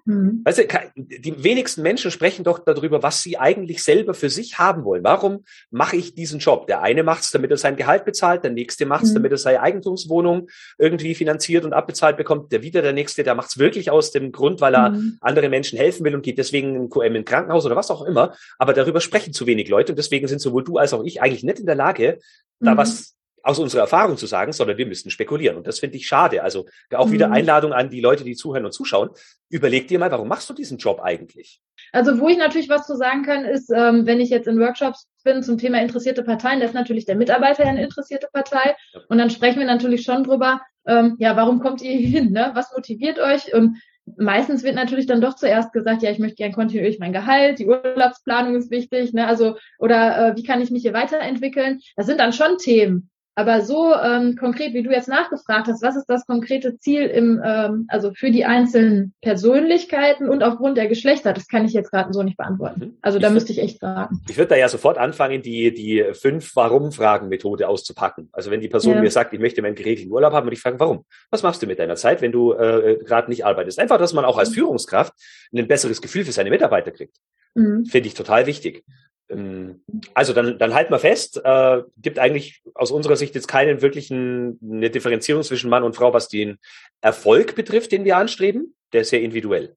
Mhm. 0.04 0.42
Weißt 0.44 0.58
du, 0.58 0.64
die 0.96 1.44
wenigsten 1.44 1.82
Menschen 1.82 2.10
sprechen 2.10 2.44
doch 2.44 2.58
darüber, 2.58 3.02
was 3.02 3.22
sie 3.22 3.38
eigentlich 3.38 3.84
selber 3.84 4.14
für 4.14 4.30
sich 4.30 4.58
haben 4.58 4.84
wollen. 4.84 5.04
Warum 5.04 5.44
mache 5.70 5.96
ich 5.96 6.14
diesen 6.14 6.40
Job? 6.40 6.66
Der 6.66 6.82
eine 6.82 7.04
macht 7.04 7.22
es, 7.22 7.30
damit 7.30 7.50
er 7.52 7.56
sein 7.56 7.76
Gehalt 7.76 8.04
bezahlt, 8.04 8.42
der 8.42 8.50
nächste 8.50 8.84
macht 8.84 9.04
es, 9.04 9.10
mhm. 9.10 9.14
damit 9.14 9.32
er 9.32 9.38
seine 9.38 9.60
Eigentumswohnung 9.60 10.48
irgendwie 10.78 11.14
finanziert 11.14 11.64
und 11.64 11.72
abbezahlt 11.72 12.16
bekommt. 12.16 12.50
Der 12.50 12.62
wieder 12.62 12.82
der 12.82 12.92
nächste, 12.92 13.22
der 13.22 13.34
macht 13.34 13.50
es 13.50 13.58
wirklich 13.58 13.90
aus 13.90 14.10
dem 14.10 14.32
Grund, 14.32 14.60
weil 14.60 14.74
er 14.74 14.90
mhm. 14.90 15.18
anderen 15.20 15.50
Menschen 15.50 15.78
helfen 15.78 16.04
will 16.04 16.14
und 16.14 16.22
geht 16.22 16.38
deswegen 16.38 16.74
in 16.74 16.90
QM 16.90 17.14
in 17.14 17.24
Krankenhaus 17.24 17.64
oder 17.64 17.76
was 17.76 17.90
auch 17.90 18.02
immer. 18.02 18.34
Aber 18.58 18.72
darüber 18.72 19.00
sprechen 19.00 19.32
zu 19.32 19.46
wenig 19.46 19.68
Leute 19.68 19.92
und 19.92 19.96
deswegen 19.96 20.26
sind 20.26 20.40
sowohl 20.40 20.64
du 20.64 20.78
als 20.78 20.92
auch 20.92 21.04
ich 21.04 21.22
eigentlich 21.22 21.44
nicht 21.44 21.60
in 21.60 21.66
der 21.66 21.76
Lage, 21.76 22.18
da 22.58 22.72
mhm. 22.72 22.76
was 22.76 23.14
aus 23.42 23.58
unserer 23.58 23.82
Erfahrung 23.82 24.16
zu 24.16 24.26
sagen, 24.26 24.52
sondern 24.52 24.78
wir 24.78 24.86
müssen 24.86 25.10
spekulieren. 25.10 25.56
Und 25.56 25.66
das 25.66 25.80
finde 25.80 25.96
ich 25.96 26.06
schade. 26.06 26.42
Also 26.42 26.66
auch 26.94 27.10
wieder 27.10 27.28
mhm. 27.28 27.34
Einladung 27.34 27.72
an 27.72 27.90
die 27.90 28.00
Leute, 28.00 28.24
die 28.24 28.34
zuhören 28.34 28.64
und 28.64 28.72
zuschauen. 28.72 29.10
Überleg 29.48 29.88
dir 29.88 29.98
mal, 29.98 30.10
warum 30.10 30.28
machst 30.28 30.48
du 30.48 30.54
diesen 30.54 30.78
Job 30.78 31.00
eigentlich? 31.00 31.60
Also 31.92 32.18
wo 32.20 32.28
ich 32.28 32.38
natürlich 32.38 32.68
was 32.68 32.86
zu 32.86 32.96
sagen 32.96 33.22
kann, 33.22 33.44
ist, 33.44 33.70
ähm, 33.70 34.06
wenn 34.06 34.20
ich 34.20 34.30
jetzt 34.30 34.46
in 34.46 34.58
Workshops 34.58 35.08
bin 35.24 35.42
zum 35.42 35.58
Thema 35.58 35.80
interessierte 35.80 36.22
Parteien, 36.22 36.60
da 36.60 36.66
ist 36.66 36.74
natürlich 36.74 37.04
der 37.04 37.16
Mitarbeiter 37.16 37.64
eine 37.64 37.82
interessierte 37.82 38.28
Partei. 38.32 38.76
Und 39.08 39.18
dann 39.18 39.30
sprechen 39.30 39.58
wir 39.58 39.66
natürlich 39.66 40.02
schon 40.02 40.24
drüber, 40.24 40.60
ähm, 40.86 41.16
ja, 41.18 41.36
warum 41.36 41.60
kommt 41.60 41.82
ihr 41.82 41.92
hier 41.92 42.08
hin? 42.08 42.32
Ne? 42.32 42.52
Was 42.54 42.72
motiviert 42.74 43.18
euch? 43.18 43.52
Und 43.54 43.78
meistens 44.16 44.62
wird 44.62 44.74
natürlich 44.74 45.06
dann 45.06 45.20
doch 45.20 45.34
zuerst 45.34 45.72
gesagt, 45.72 46.02
ja, 46.02 46.10
ich 46.10 46.18
möchte 46.18 46.36
gern 46.36 46.52
kontinuierlich 46.52 46.98
mein 46.98 47.12
Gehalt, 47.12 47.58
die 47.58 47.66
Urlaubsplanung 47.66 48.56
ist 48.56 48.70
wichtig, 48.70 49.12
ne? 49.12 49.26
Also, 49.26 49.56
oder 49.78 50.30
äh, 50.30 50.36
wie 50.36 50.42
kann 50.42 50.60
ich 50.60 50.70
mich 50.70 50.82
hier 50.82 50.92
weiterentwickeln? 50.92 51.80
Das 51.96 52.06
sind 52.06 52.18
dann 52.18 52.32
schon 52.32 52.58
Themen. 52.58 53.10
Aber 53.34 53.62
so 53.62 53.94
ähm, 53.94 54.36
konkret, 54.36 54.74
wie 54.74 54.82
du 54.82 54.90
jetzt 54.90 55.08
nachgefragt 55.08 55.66
hast, 55.66 55.82
was 55.82 55.96
ist 55.96 56.04
das 56.06 56.26
konkrete 56.26 56.78
Ziel 56.78 57.02
im, 57.02 57.40
ähm, 57.42 57.86
also 57.88 58.12
für 58.12 58.30
die 58.30 58.44
einzelnen 58.44 59.14
Persönlichkeiten 59.22 60.28
und 60.28 60.42
aufgrund 60.42 60.76
der 60.76 60.86
Geschlechter, 60.86 61.32
das 61.32 61.48
kann 61.48 61.64
ich 61.64 61.72
jetzt 61.72 61.90
gerade 61.90 62.12
so 62.12 62.22
nicht 62.22 62.36
beantworten. 62.36 62.80
Mhm. 62.80 62.98
Also 63.00 63.18
da 63.18 63.28
ich 63.28 63.32
müsste 63.34 63.52
ich 63.52 63.58
echt 63.60 63.80
fragen. 63.80 64.20
Ich 64.28 64.36
würde 64.36 64.50
da 64.50 64.56
ja 64.56 64.68
sofort 64.68 64.98
anfangen, 64.98 65.40
die, 65.40 65.72
die 65.72 66.04
fünf 66.12 66.54
Warum-Fragen-Methode 66.54 67.68
auszupacken. 67.68 68.28
Also 68.32 68.50
wenn 68.50 68.60
die 68.60 68.68
Person 68.68 68.96
ja. 68.96 69.00
mir 69.00 69.10
sagt, 69.10 69.32
ich 69.32 69.40
möchte 69.40 69.62
meinen 69.62 69.76
geregelten 69.76 70.12
Urlaub 70.12 70.34
haben, 70.34 70.46
und 70.46 70.52
ich 70.52 70.60
frage, 70.60 70.78
warum? 70.78 71.06
Was 71.30 71.42
machst 71.42 71.62
du 71.62 71.66
mit 71.66 71.78
deiner 71.78 71.96
Zeit, 71.96 72.20
wenn 72.20 72.32
du 72.32 72.52
äh, 72.52 72.98
gerade 73.02 73.30
nicht 73.30 73.46
arbeitest? 73.46 73.78
Einfach, 73.78 73.98
dass 73.98 74.12
man 74.12 74.26
auch 74.26 74.36
als 74.36 74.50
mhm. 74.50 74.54
Führungskraft 74.54 75.14
ein 75.54 75.68
besseres 75.68 76.02
Gefühl 76.02 76.26
für 76.26 76.32
seine 76.32 76.50
Mitarbeiter 76.50 76.90
kriegt. 76.90 77.16
Mhm. 77.54 77.86
Finde 77.86 78.08
ich 78.08 78.14
total 78.14 78.46
wichtig. 78.46 78.84
Ähm, 79.32 79.82
also 80.14 80.32
dann, 80.32 80.58
dann 80.58 80.74
halten 80.74 80.92
wir 80.92 80.98
fest, 80.98 81.40
äh, 81.44 81.82
gibt 81.96 82.18
eigentlich 82.18 82.62
aus 82.74 82.90
unserer 82.90 83.16
Sicht 83.16 83.34
jetzt 83.34 83.48
keinen 83.48 83.82
wirklichen 83.82 84.58
eine 84.62 84.90
Differenzierung 84.90 85.42
zwischen 85.42 85.70
Mann 85.70 85.82
und 85.82 85.96
Frau, 85.96 86.12
was 86.12 86.28
den 86.28 86.58
Erfolg 87.00 87.54
betrifft, 87.54 87.92
den 87.92 88.04
wir 88.04 88.16
anstreben. 88.16 88.74
Der 88.92 89.02
ist 89.02 89.10
sehr 89.10 89.22
individuell. 89.22 89.76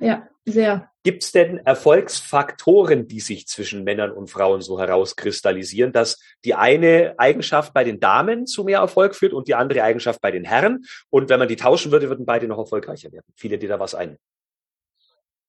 Ja, 0.00 0.28
sehr. 0.44 0.90
Gibt 1.04 1.22
es 1.22 1.32
denn 1.32 1.58
Erfolgsfaktoren, 1.58 3.06
die 3.06 3.20
sich 3.20 3.46
zwischen 3.46 3.84
Männern 3.84 4.10
und 4.10 4.28
Frauen 4.28 4.62
so 4.62 4.80
herauskristallisieren, 4.80 5.92
dass 5.92 6.18
die 6.44 6.54
eine 6.54 7.14
Eigenschaft 7.18 7.74
bei 7.74 7.84
den 7.84 8.00
Damen 8.00 8.46
zu 8.46 8.64
mehr 8.64 8.78
Erfolg 8.78 9.14
führt 9.14 9.34
und 9.34 9.46
die 9.46 9.54
andere 9.54 9.82
Eigenschaft 9.82 10.20
bei 10.20 10.30
den 10.30 10.44
Herren? 10.44 10.84
Und 11.10 11.28
wenn 11.28 11.38
man 11.38 11.48
die 11.48 11.56
tauschen 11.56 11.92
würde, 11.92 12.08
würden 12.08 12.26
beide 12.26 12.48
noch 12.48 12.58
erfolgreicher 12.58 13.12
werden. 13.12 13.26
Viele, 13.36 13.58
die 13.58 13.66
da 13.66 13.78
was 13.78 13.94
ein. 13.94 14.16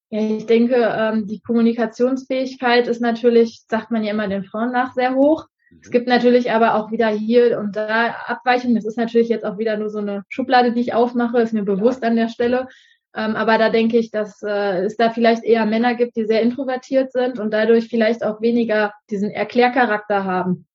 Ja, 0.09 0.19
ich 0.21 0.45
denke, 0.45 0.75
ähm, 0.75 1.27
die 1.27 1.41
Kommunikationsfähigkeit 1.41 2.87
ist 2.87 3.01
natürlich, 3.01 3.63
sagt 3.67 3.91
man 3.91 4.03
ja 4.03 4.11
immer 4.11 4.27
den 4.27 4.43
Frauen 4.43 4.71
nach, 4.71 4.93
sehr 4.93 5.15
hoch. 5.15 5.47
Es 5.81 5.91
gibt 5.91 6.07
natürlich 6.07 6.51
aber 6.51 6.75
auch 6.75 6.91
wieder 6.91 7.09
hier 7.09 7.59
und 7.59 7.75
da 7.75 8.15
Abweichungen. 8.27 8.75
Das 8.75 8.85
ist 8.85 8.97
natürlich 8.97 9.29
jetzt 9.29 9.45
auch 9.45 9.57
wieder 9.57 9.77
nur 9.77 9.89
so 9.89 9.99
eine 9.99 10.23
Schublade, 10.29 10.71
die 10.71 10.81
ich 10.81 10.93
aufmache, 10.93 11.39
ist 11.39 11.53
mir 11.53 11.63
bewusst 11.63 12.03
an 12.03 12.15
der 12.15 12.29
Stelle. 12.29 12.67
Ähm, 13.15 13.35
aber 13.35 13.57
da 13.57 13.69
denke 13.69 13.97
ich, 13.97 14.11
dass 14.11 14.41
äh, 14.43 14.83
es 14.85 14.97
da 14.97 15.09
vielleicht 15.09 15.43
eher 15.43 15.65
Männer 15.65 15.95
gibt, 15.95 16.15
die 16.15 16.25
sehr 16.25 16.41
introvertiert 16.41 17.11
sind 17.11 17.39
und 17.39 17.51
dadurch 17.51 17.87
vielleicht 17.87 18.23
auch 18.23 18.41
weniger 18.41 18.93
diesen 19.09 19.31
Erklärcharakter 19.31 20.23
haben 20.23 20.67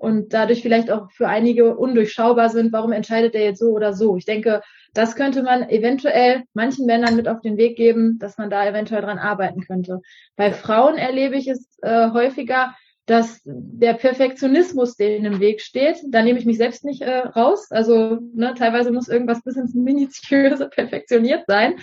und 0.00 0.32
dadurch 0.32 0.62
vielleicht 0.62 0.90
auch 0.90 1.10
für 1.10 1.28
einige 1.28 1.76
undurchschaubar 1.76 2.48
sind, 2.48 2.72
warum 2.72 2.92
entscheidet 2.92 3.34
er 3.34 3.44
jetzt 3.44 3.58
so 3.58 3.66
oder 3.72 3.92
so. 3.92 4.16
Ich 4.16 4.24
denke, 4.24 4.62
das 4.94 5.14
könnte 5.14 5.42
man 5.42 5.68
eventuell 5.68 6.44
manchen 6.54 6.86
Männern 6.86 7.16
mit 7.16 7.28
auf 7.28 7.42
den 7.42 7.58
Weg 7.58 7.76
geben, 7.76 8.18
dass 8.18 8.38
man 8.38 8.48
da 8.48 8.66
eventuell 8.66 9.02
dran 9.02 9.18
arbeiten 9.18 9.60
könnte. 9.60 10.00
Bei 10.36 10.52
Frauen 10.52 10.96
erlebe 10.96 11.36
ich 11.36 11.48
es 11.48 11.78
äh, 11.82 12.10
häufiger, 12.12 12.74
dass 13.04 13.42
der 13.44 13.92
Perfektionismus 13.92 14.96
denen 14.96 15.34
im 15.34 15.40
Weg 15.40 15.60
steht. 15.60 15.98
Da 16.08 16.22
nehme 16.22 16.38
ich 16.38 16.46
mich 16.46 16.56
selbst 16.56 16.82
nicht 16.82 17.02
äh, 17.02 17.18
raus. 17.18 17.70
Also 17.70 18.20
ne, 18.34 18.54
teilweise 18.56 18.92
muss 18.92 19.08
irgendwas 19.08 19.42
bis 19.42 19.56
ins 19.56 19.74
Minutiöse 19.74 20.68
perfektioniert 20.74 21.44
sein, 21.46 21.74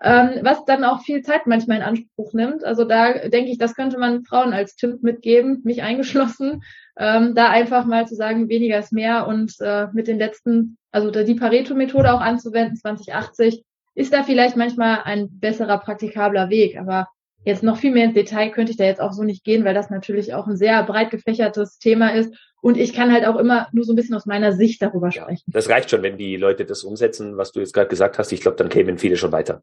ähm, 0.00 0.38
was 0.42 0.64
dann 0.64 0.84
auch 0.84 1.02
viel 1.02 1.22
Zeit 1.22 1.48
manchmal 1.48 1.78
in 1.78 1.82
Anspruch 1.82 2.34
nimmt. 2.34 2.62
Also 2.62 2.84
da 2.84 3.26
denke 3.26 3.50
ich, 3.50 3.58
das 3.58 3.74
könnte 3.74 3.98
man 3.98 4.22
Frauen 4.22 4.52
als 4.52 4.76
Tipp 4.76 5.02
mitgeben, 5.02 5.60
mich 5.64 5.82
eingeschlossen, 5.82 6.62
ähm, 6.96 7.34
da 7.34 7.50
einfach 7.50 7.84
mal 7.84 8.06
zu 8.06 8.14
sagen, 8.14 8.48
weniger 8.48 8.78
ist 8.78 8.92
mehr 8.92 9.26
und 9.26 9.54
äh, 9.60 9.86
mit 9.92 10.06
den 10.06 10.18
letzten, 10.18 10.76
also 10.92 11.10
die 11.10 11.34
Pareto-Methode 11.34 12.12
auch 12.12 12.20
anzuwenden, 12.20 12.76
2080, 12.76 13.64
ist 13.94 14.12
da 14.12 14.22
vielleicht 14.22 14.56
manchmal 14.56 15.02
ein 15.04 15.28
besserer, 15.38 15.78
praktikabler 15.78 16.50
Weg. 16.50 16.78
Aber 16.78 17.08
jetzt 17.44 17.62
noch 17.62 17.76
viel 17.76 17.92
mehr 17.92 18.06
ins 18.06 18.14
Detail 18.14 18.50
könnte 18.50 18.72
ich 18.72 18.78
da 18.78 18.84
jetzt 18.84 19.00
auch 19.00 19.12
so 19.12 19.22
nicht 19.22 19.44
gehen, 19.44 19.64
weil 19.64 19.74
das 19.74 19.90
natürlich 19.90 20.34
auch 20.34 20.46
ein 20.46 20.56
sehr 20.56 20.82
breit 20.84 21.10
gefächertes 21.10 21.78
Thema 21.78 22.14
ist. 22.14 22.34
Und 22.60 22.78
ich 22.78 22.94
kann 22.94 23.12
halt 23.12 23.26
auch 23.26 23.36
immer 23.36 23.68
nur 23.72 23.84
so 23.84 23.92
ein 23.92 23.96
bisschen 23.96 24.14
aus 24.14 24.26
meiner 24.26 24.52
Sicht 24.52 24.80
darüber 24.80 25.12
sprechen. 25.12 25.42
Ja, 25.46 25.52
das 25.52 25.68
reicht 25.68 25.90
schon, 25.90 26.02
wenn 26.02 26.16
die 26.16 26.36
Leute 26.36 26.64
das 26.64 26.82
umsetzen, 26.82 27.36
was 27.36 27.52
du 27.52 27.60
jetzt 27.60 27.74
gerade 27.74 27.88
gesagt 27.88 28.18
hast. 28.18 28.32
Ich 28.32 28.40
glaube, 28.40 28.56
dann 28.56 28.70
kämen 28.70 28.98
viele 28.98 29.16
schon 29.16 29.32
weiter. 29.32 29.62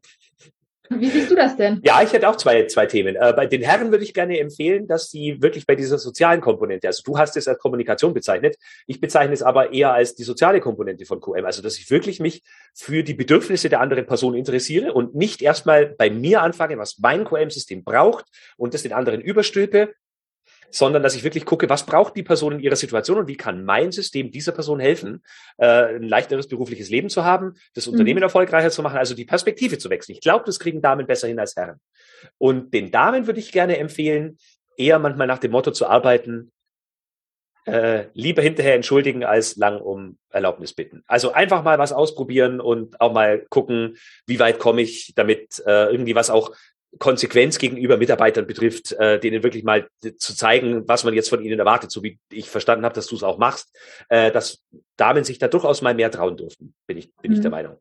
Wie 1.00 1.08
siehst 1.08 1.30
du 1.30 1.34
das 1.34 1.56
denn? 1.56 1.80
Ja, 1.84 2.02
ich 2.02 2.12
hätte 2.12 2.28
auch 2.28 2.36
zwei, 2.36 2.66
zwei 2.66 2.86
Themen. 2.86 3.16
Äh, 3.16 3.32
bei 3.34 3.46
den 3.46 3.62
Herren 3.62 3.90
würde 3.90 4.04
ich 4.04 4.14
gerne 4.14 4.38
empfehlen, 4.38 4.86
dass 4.86 5.10
sie 5.10 5.40
wirklich 5.40 5.66
bei 5.66 5.74
dieser 5.74 5.98
sozialen 5.98 6.40
Komponente, 6.40 6.86
also 6.86 7.02
du 7.04 7.18
hast 7.18 7.36
es 7.36 7.48
als 7.48 7.58
Kommunikation 7.58 8.14
bezeichnet, 8.14 8.56
ich 8.86 9.00
bezeichne 9.00 9.34
es 9.34 9.42
aber 9.42 9.72
eher 9.72 9.92
als 9.92 10.14
die 10.14 10.24
soziale 10.24 10.60
Komponente 10.60 11.04
von 11.04 11.20
QM, 11.20 11.44
also 11.44 11.62
dass 11.62 11.78
ich 11.78 11.90
wirklich 11.90 12.20
mich 12.20 12.42
für 12.74 13.02
die 13.02 13.14
Bedürfnisse 13.14 13.68
der 13.68 13.80
anderen 13.80 14.06
Person 14.06 14.34
interessiere 14.34 14.92
und 14.92 15.14
nicht 15.14 15.42
erstmal 15.42 15.86
bei 15.86 16.10
mir 16.10 16.42
anfange, 16.42 16.78
was 16.78 16.98
mein 16.98 17.24
QM-System 17.24 17.84
braucht 17.84 18.26
und 18.56 18.74
das 18.74 18.82
den 18.82 18.92
anderen 18.92 19.20
überstülpe, 19.20 19.94
sondern 20.72 21.02
dass 21.02 21.14
ich 21.14 21.22
wirklich 21.22 21.44
gucke, 21.44 21.68
was 21.68 21.86
braucht 21.86 22.16
die 22.16 22.22
Person 22.22 22.54
in 22.54 22.60
ihrer 22.60 22.76
Situation 22.76 23.18
und 23.18 23.28
wie 23.28 23.36
kann 23.36 23.64
mein 23.64 23.92
System 23.92 24.30
dieser 24.30 24.52
Person 24.52 24.80
helfen, 24.80 25.22
äh, 25.58 25.96
ein 25.96 26.02
leichteres 26.02 26.48
berufliches 26.48 26.90
Leben 26.90 27.10
zu 27.10 27.24
haben, 27.24 27.54
das 27.74 27.86
Unternehmen 27.86 28.20
mhm. 28.20 28.24
erfolgreicher 28.24 28.70
zu 28.70 28.82
machen, 28.82 28.98
also 28.98 29.14
die 29.14 29.26
Perspektive 29.26 29.78
zu 29.78 29.90
wechseln. 29.90 30.14
Ich 30.14 30.22
glaube, 30.22 30.44
das 30.46 30.58
kriegen 30.58 30.80
Damen 30.80 31.06
besser 31.06 31.28
hin 31.28 31.38
als 31.38 31.54
Herren. 31.56 31.78
Und 32.38 32.72
den 32.72 32.90
Damen 32.90 33.26
würde 33.26 33.40
ich 33.40 33.52
gerne 33.52 33.78
empfehlen, 33.78 34.38
eher 34.76 34.98
manchmal 34.98 35.26
nach 35.26 35.38
dem 35.38 35.50
Motto 35.50 35.70
zu 35.70 35.86
arbeiten, 35.86 36.50
äh, 37.64 38.06
lieber 38.14 38.42
hinterher 38.42 38.74
entschuldigen 38.74 39.24
als 39.24 39.56
lang 39.56 39.80
um 39.80 40.18
Erlaubnis 40.30 40.72
bitten. 40.72 41.04
Also 41.06 41.32
einfach 41.32 41.62
mal 41.62 41.78
was 41.78 41.92
ausprobieren 41.92 42.60
und 42.60 43.00
auch 43.00 43.12
mal 43.12 43.46
gucken, 43.50 43.98
wie 44.26 44.40
weit 44.40 44.58
komme 44.58 44.82
ich, 44.82 45.12
damit 45.14 45.62
äh, 45.66 45.90
irgendwie 45.90 46.14
was 46.14 46.30
auch 46.30 46.56
Konsequenz 46.98 47.58
gegenüber 47.58 47.96
Mitarbeitern 47.96 48.46
betrifft, 48.46 48.92
äh, 48.92 49.18
denen 49.18 49.42
wirklich 49.42 49.64
mal 49.64 49.88
zu 50.18 50.36
zeigen, 50.36 50.86
was 50.86 51.04
man 51.04 51.14
jetzt 51.14 51.30
von 51.30 51.42
ihnen 51.42 51.58
erwartet, 51.58 51.90
so 51.90 52.02
wie 52.02 52.18
ich 52.30 52.50
verstanden 52.50 52.84
habe, 52.84 52.94
dass 52.94 53.06
du 53.06 53.16
es 53.16 53.22
auch 53.22 53.38
machst, 53.38 53.74
äh, 54.08 54.30
dass 54.30 54.62
Damen 54.96 55.24
sich 55.24 55.38
da 55.38 55.48
durchaus 55.48 55.82
mal 55.82 55.94
mehr 55.94 56.10
trauen 56.10 56.36
dürfen, 56.36 56.74
bin 56.86 56.98
ich, 56.98 57.14
bin 57.16 57.30
mhm. 57.30 57.36
ich 57.36 57.40
der 57.40 57.50
mhm. 57.50 57.56
Meinung. 57.56 57.76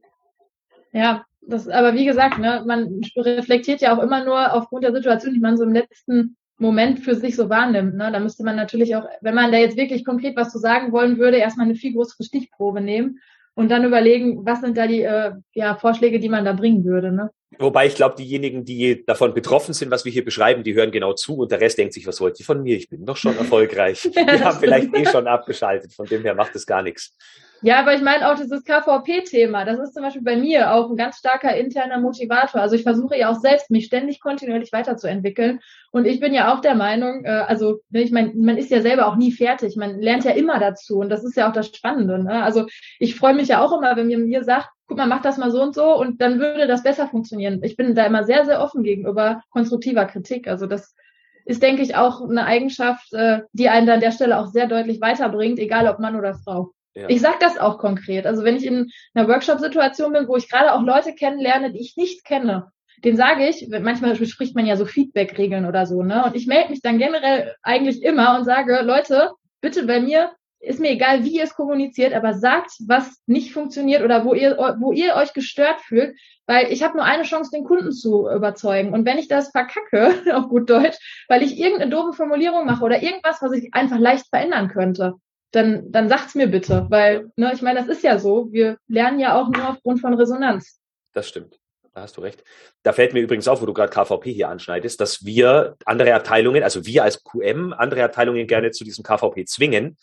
Ja, 0.93 1.25
das, 1.41 1.67
aber 1.67 1.93
wie 1.95 2.05
gesagt, 2.05 2.37
ne, 2.39 2.63
man 2.65 3.01
reflektiert 3.15 3.81
ja 3.81 3.95
auch 3.95 4.01
immer 4.01 4.23
nur 4.23 4.53
aufgrund 4.53 4.83
der 4.83 4.93
Situation, 4.93 5.33
die 5.33 5.39
man 5.39 5.57
so 5.57 5.63
im 5.63 5.73
letzten 5.73 6.37
Moment 6.57 6.99
für 6.99 7.15
sich 7.15 7.35
so 7.35 7.49
wahrnimmt. 7.49 7.95
Ne? 7.95 8.11
Da 8.11 8.19
müsste 8.19 8.43
man 8.43 8.55
natürlich 8.55 8.95
auch, 8.95 9.05
wenn 9.21 9.35
man 9.35 9.51
da 9.51 9.57
jetzt 9.57 9.77
wirklich 9.77 10.05
konkret 10.05 10.35
was 10.35 10.51
zu 10.51 10.59
sagen 10.59 10.91
wollen 10.91 11.17
würde, 11.17 11.37
erstmal 11.37 11.65
eine 11.65 11.75
viel 11.75 11.93
größere 11.93 12.23
Stichprobe 12.23 12.81
nehmen 12.81 13.19
und 13.55 13.69
dann 13.69 13.83
überlegen, 13.83 14.45
was 14.45 14.61
sind 14.61 14.77
da 14.77 14.85
die 14.85 15.01
äh, 15.01 15.33
ja, 15.53 15.75
Vorschläge, 15.75 16.19
die 16.19 16.29
man 16.29 16.45
da 16.45 16.53
bringen 16.53 16.85
würde. 16.85 17.11
Ne? 17.11 17.31
Wobei 17.59 17.85
ich 17.85 17.95
glaube, 17.95 18.15
diejenigen, 18.15 18.63
die 18.63 19.05
davon 19.05 19.33
betroffen 19.33 19.73
sind, 19.73 19.91
was 19.91 20.05
wir 20.05 20.11
hier 20.11 20.23
beschreiben, 20.23 20.63
die 20.63 20.73
hören 20.73 20.91
genau 20.91 21.13
zu 21.13 21.37
und 21.37 21.51
der 21.51 21.59
Rest 21.59 21.77
denkt 21.77 21.93
sich, 21.93 22.07
was 22.07 22.21
wollt 22.21 22.39
ihr 22.39 22.45
von 22.45 22.63
mir? 22.63 22.77
Ich 22.77 22.89
bin 22.89 23.05
doch 23.05 23.17
schon 23.17 23.37
erfolgreich. 23.37 24.05
wir 24.05 24.43
haben 24.43 24.59
vielleicht 24.59 24.95
eh 24.95 25.05
schon 25.05 25.27
abgeschaltet, 25.27 25.93
von 25.93 26.05
dem 26.05 26.21
her 26.21 26.33
macht 26.33 26.55
es 26.55 26.65
gar 26.65 26.81
nichts. 26.81 27.13
Ja, 27.63 27.79
aber 27.79 27.93
ich 27.93 28.01
meine 28.01 28.27
auch 28.27 28.35
dieses 28.35 28.63
KVP-Thema, 28.63 29.65
das 29.65 29.77
ist 29.79 29.93
zum 29.93 30.01
Beispiel 30.01 30.23
bei 30.23 30.35
mir 30.35 30.73
auch 30.73 30.89
ein 30.89 30.97
ganz 30.97 31.17
starker 31.17 31.55
interner 31.55 31.99
Motivator. 31.99 32.59
Also 32.59 32.75
ich 32.75 32.81
versuche 32.81 33.15
ja 33.15 33.29
auch 33.29 33.39
selbst, 33.39 33.69
mich 33.69 33.85
ständig 33.85 34.19
kontinuierlich 34.19 34.71
weiterzuentwickeln. 34.73 35.59
Und 35.91 36.05
ich 36.05 36.19
bin 36.19 36.33
ja 36.33 36.51
auch 36.51 36.61
der 36.61 36.73
Meinung, 36.73 37.23
äh, 37.23 37.29
also 37.29 37.81
ne, 37.91 38.01
ich 38.01 38.11
meine, 38.11 38.33
man 38.33 38.57
ist 38.57 38.71
ja 38.71 38.81
selber 38.81 39.05
auch 39.05 39.15
nie 39.15 39.31
fertig, 39.31 39.75
man 39.75 39.99
lernt 39.99 40.23
ja 40.23 40.31
immer 40.31 40.57
dazu 40.59 40.97
und 40.97 41.09
das 41.09 41.23
ist 41.23 41.37
ja 41.37 41.47
auch 41.47 41.53
das 41.53 41.67
Spannende. 41.67 42.23
Ne? 42.23 42.41
Also 42.41 42.65
ich 42.97 43.15
freue 43.15 43.35
mich 43.35 43.49
ja 43.49 43.63
auch 43.63 43.77
immer, 43.77 43.95
wenn 43.95 44.07
mir 44.07 44.17
mir 44.17 44.43
sagt, 44.43 44.69
guck 44.87 44.97
mal, 44.97 45.05
mach 45.05 45.21
das 45.21 45.37
mal 45.37 45.51
so 45.51 45.61
und 45.61 45.75
so 45.75 45.95
und 45.95 46.19
dann 46.19 46.39
würde 46.39 46.65
das 46.65 46.81
besser 46.81 47.07
funktionieren. 47.07 47.61
Ich 47.63 47.75
bin 47.77 47.93
da 47.93 48.05
immer 48.07 48.23
sehr, 48.23 48.43
sehr 48.45 48.61
offen 48.61 48.81
gegenüber 48.81 49.43
konstruktiver 49.51 50.05
Kritik. 50.05 50.47
Also 50.47 50.65
das 50.65 50.95
ist, 51.45 51.61
denke 51.61 51.83
ich, 51.83 51.95
auch 51.95 52.27
eine 52.27 52.45
Eigenschaft, 52.45 53.13
äh, 53.13 53.41
die 53.53 53.69
einen 53.69 53.87
an 53.89 53.99
der 53.99 54.11
Stelle 54.11 54.39
auch 54.39 54.47
sehr 54.47 54.65
deutlich 54.65 54.99
weiterbringt, 54.99 55.59
egal 55.59 55.87
ob 55.87 55.99
Mann 55.99 56.15
oder 56.15 56.33
Frau. 56.33 56.73
Ja. 56.93 57.07
Ich 57.09 57.21
sage 57.21 57.37
das 57.39 57.57
auch 57.57 57.77
konkret. 57.77 58.25
Also 58.25 58.43
wenn 58.43 58.57
ich 58.57 58.65
in 58.65 58.91
einer 59.13 59.27
Workshop-Situation 59.27 60.13
bin, 60.13 60.27
wo 60.27 60.35
ich 60.35 60.49
gerade 60.49 60.73
auch 60.73 60.81
Leute 60.81 61.13
kennenlerne, 61.13 61.71
die 61.71 61.79
ich 61.79 61.95
nicht 61.95 62.25
kenne, 62.25 62.71
den 63.03 63.15
sage 63.15 63.47
ich, 63.47 63.67
manchmal 63.69 64.15
bespricht 64.15 64.55
man 64.55 64.65
ja 64.65 64.75
so 64.75 64.85
Feedback-Regeln 64.85 65.65
oder 65.65 65.85
so, 65.85 66.03
ne? 66.03 66.23
Und 66.25 66.35
ich 66.35 66.47
melde 66.47 66.69
mich 66.69 66.81
dann 66.81 66.99
generell 66.99 67.55
eigentlich 67.63 68.03
immer 68.03 68.37
und 68.37 68.43
sage, 68.43 68.81
Leute, 68.83 69.31
bitte 69.61 69.87
bei 69.87 70.01
mir, 70.01 70.31
ist 70.59 70.79
mir 70.79 70.91
egal, 70.91 71.23
wie 71.23 71.37
ihr 71.37 71.43
es 71.43 71.55
kommuniziert, 71.55 72.13
aber 72.13 72.33
sagt, 72.33 72.71
was 72.85 73.23
nicht 73.25 73.51
funktioniert 73.51 74.03
oder 74.03 74.25
wo 74.25 74.35
ihr, 74.35 74.57
wo 74.79 74.91
ihr 74.91 75.15
euch 75.15 75.33
gestört 75.33 75.81
fühlt, 75.81 76.15
weil 76.45 76.71
ich 76.71 76.83
habe 76.83 76.97
nur 76.97 77.05
eine 77.05 77.23
Chance, 77.23 77.49
den 77.51 77.63
Kunden 77.63 77.91
zu 77.91 78.29
überzeugen. 78.29 78.93
Und 78.93 79.05
wenn 79.05 79.17
ich 79.17 79.27
das 79.27 79.49
verkacke, 79.49 80.13
auf 80.35 80.49
gut 80.49 80.69
Deutsch, 80.69 81.25
weil 81.27 81.41
ich 81.41 81.57
irgendeine 81.57 81.89
doofe 81.89 82.13
Formulierung 82.13 82.65
mache 82.65 82.83
oder 82.83 83.01
irgendwas, 83.01 83.41
was 83.41 83.53
ich 83.53 83.73
einfach 83.73 83.97
leicht 83.97 84.27
verändern 84.29 84.67
könnte, 84.67 85.15
dann, 85.51 85.91
dann 85.91 86.09
sagt's 86.09 86.35
mir 86.35 86.47
bitte, 86.47 86.87
weil, 86.89 87.31
ne, 87.35 87.51
ich 87.53 87.61
meine, 87.61 87.79
das 87.79 87.89
ist 87.89 88.03
ja 88.03 88.17
so. 88.17 88.51
Wir 88.51 88.77
lernen 88.87 89.19
ja 89.19 89.39
auch 89.39 89.49
nur 89.49 89.69
aufgrund 89.69 90.01
von 90.01 90.13
Resonanz. 90.13 90.79
Das 91.13 91.27
stimmt. 91.27 91.59
Da 91.93 92.03
hast 92.03 92.15
du 92.15 92.21
recht. 92.21 92.43
Da 92.83 92.93
fällt 92.93 93.13
mir 93.13 93.19
übrigens 93.19 93.49
auf, 93.49 93.61
wo 93.61 93.65
du 93.65 93.73
gerade 93.73 93.91
KVP 93.91 94.31
hier 94.31 94.47
anschneidest, 94.47 95.01
dass 95.01 95.25
wir 95.25 95.75
andere 95.85 96.13
Abteilungen, 96.13 96.63
also 96.63 96.85
wir 96.85 97.03
als 97.03 97.21
QM, 97.23 97.73
andere 97.73 98.03
Abteilungen 98.03 98.47
gerne 98.47 98.71
zu 98.71 98.85
diesem 98.85 99.03
KVP 99.03 99.43
zwingen, 99.45 99.97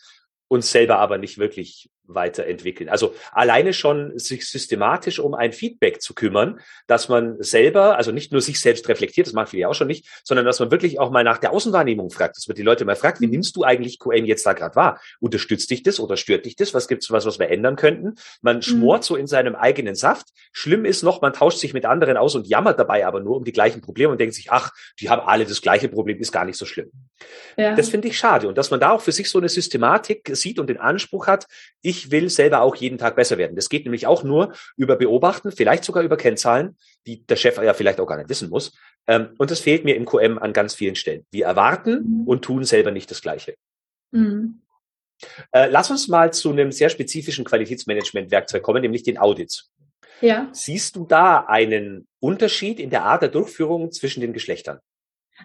uns 0.48 0.70
selber 0.70 0.98
aber 0.98 1.16
nicht 1.16 1.38
wirklich 1.38 1.88
weiterentwickeln. 2.08 2.88
Also 2.88 3.14
alleine 3.32 3.72
schon 3.72 4.18
sich 4.18 4.48
systematisch 4.48 5.18
um 5.18 5.34
ein 5.34 5.52
Feedback 5.52 6.02
zu 6.02 6.14
kümmern, 6.14 6.60
dass 6.86 7.08
man 7.08 7.36
selber, 7.40 7.96
also 7.96 8.10
nicht 8.10 8.32
nur 8.32 8.40
sich 8.40 8.60
selbst 8.60 8.88
reflektiert, 8.88 9.26
das 9.26 9.34
machen 9.34 9.48
viele 9.48 9.62
ja 9.62 9.68
auch 9.68 9.74
schon 9.74 9.86
nicht, 9.86 10.08
sondern 10.24 10.46
dass 10.46 10.58
man 10.58 10.70
wirklich 10.70 10.98
auch 10.98 11.10
mal 11.10 11.24
nach 11.24 11.38
der 11.38 11.52
Außenwahrnehmung 11.52 12.10
fragt. 12.10 12.36
Das 12.36 12.48
wird 12.48 12.58
die 12.58 12.62
Leute 12.62 12.84
mal 12.84 12.96
fragt, 12.96 13.20
wie 13.20 13.26
mhm. 13.26 13.32
nimmst 13.32 13.56
du 13.56 13.62
eigentlich 13.62 13.98
QM 13.98 14.24
jetzt 14.24 14.46
da 14.46 14.54
gerade 14.54 14.74
wahr? 14.76 15.00
Unterstützt 15.20 15.70
dich 15.70 15.82
das 15.82 16.00
oder 16.00 16.16
stört 16.16 16.46
dich 16.46 16.56
das? 16.56 16.74
Was 16.74 16.88
gibt's 16.88 17.10
was, 17.10 17.26
was 17.26 17.38
wir 17.38 17.50
ändern 17.50 17.76
könnten? 17.76 18.14
Man 18.40 18.56
mhm. 18.56 18.62
schmort 18.62 19.04
so 19.04 19.16
in 19.16 19.26
seinem 19.26 19.54
eigenen 19.54 19.94
Saft. 19.94 20.28
Schlimm 20.52 20.84
ist 20.84 21.02
noch, 21.02 21.20
man 21.20 21.32
tauscht 21.32 21.58
sich 21.58 21.74
mit 21.74 21.84
anderen 21.84 22.16
aus 22.16 22.34
und 22.34 22.46
jammert 22.46 22.78
dabei 22.78 23.06
aber 23.06 23.20
nur 23.20 23.36
um 23.36 23.44
die 23.44 23.52
gleichen 23.52 23.80
Probleme 23.80 24.12
und 24.12 24.20
denkt 24.20 24.34
sich, 24.34 24.50
ach, 24.50 24.72
die 25.00 25.10
haben 25.10 25.22
alle 25.26 25.44
das 25.44 25.60
gleiche 25.62 25.88
Problem, 25.88 26.18
ist 26.18 26.32
gar 26.32 26.44
nicht 26.44 26.58
so 26.58 26.64
schlimm. 26.64 26.90
Ja. 27.56 27.74
Das 27.74 27.88
finde 27.88 28.08
ich 28.08 28.18
schade. 28.18 28.48
Und 28.48 28.56
dass 28.56 28.70
man 28.70 28.80
da 28.80 28.90
auch 28.92 29.00
für 29.00 29.12
sich 29.12 29.28
so 29.28 29.38
eine 29.38 29.48
Systematik 29.48 30.30
sieht 30.32 30.58
und 30.58 30.68
den 30.68 30.78
Anspruch 30.78 31.26
hat, 31.26 31.46
ich 31.82 31.97
ich 31.98 32.10
will 32.10 32.30
selber 32.30 32.62
auch 32.62 32.76
jeden 32.76 32.98
Tag 32.98 33.16
besser 33.16 33.38
werden. 33.38 33.56
Das 33.56 33.68
geht 33.68 33.84
nämlich 33.84 34.06
auch 34.06 34.22
nur 34.22 34.54
über 34.76 34.96
Beobachten, 34.96 35.52
vielleicht 35.52 35.84
sogar 35.84 36.02
über 36.02 36.16
Kennzahlen, 36.16 36.76
die 37.06 37.24
der 37.26 37.36
Chef 37.36 37.56
ja 37.58 37.74
vielleicht 37.74 38.00
auch 38.00 38.06
gar 38.06 38.16
nicht 38.16 38.28
wissen 38.28 38.50
muss. 38.50 38.72
Ähm, 39.06 39.34
und 39.38 39.50
das 39.50 39.60
fehlt 39.60 39.84
mir 39.84 39.96
im 39.96 40.04
QM 40.04 40.38
an 40.38 40.52
ganz 40.52 40.74
vielen 40.74 40.94
Stellen. 40.94 41.26
Wir 41.30 41.46
erwarten 41.46 42.20
mhm. 42.22 42.28
und 42.28 42.42
tun 42.42 42.64
selber 42.64 42.90
nicht 42.90 43.10
das 43.10 43.22
Gleiche. 43.22 43.54
Mhm. 44.12 44.62
Äh, 45.52 45.68
lass 45.68 45.90
uns 45.90 46.08
mal 46.08 46.32
zu 46.32 46.52
einem 46.52 46.70
sehr 46.70 46.90
spezifischen 46.90 47.44
Qualitätsmanagement-Werkzeug 47.44 48.62
kommen, 48.62 48.82
nämlich 48.82 49.02
den 49.02 49.18
Audits. 49.18 49.70
Ja. 50.20 50.48
Siehst 50.52 50.96
du 50.96 51.06
da 51.06 51.44
einen 51.46 52.06
Unterschied 52.20 52.80
in 52.80 52.90
der 52.90 53.04
Art 53.04 53.22
der 53.22 53.28
Durchführung 53.28 53.92
zwischen 53.92 54.20
den 54.20 54.32
Geschlechtern? 54.32 54.80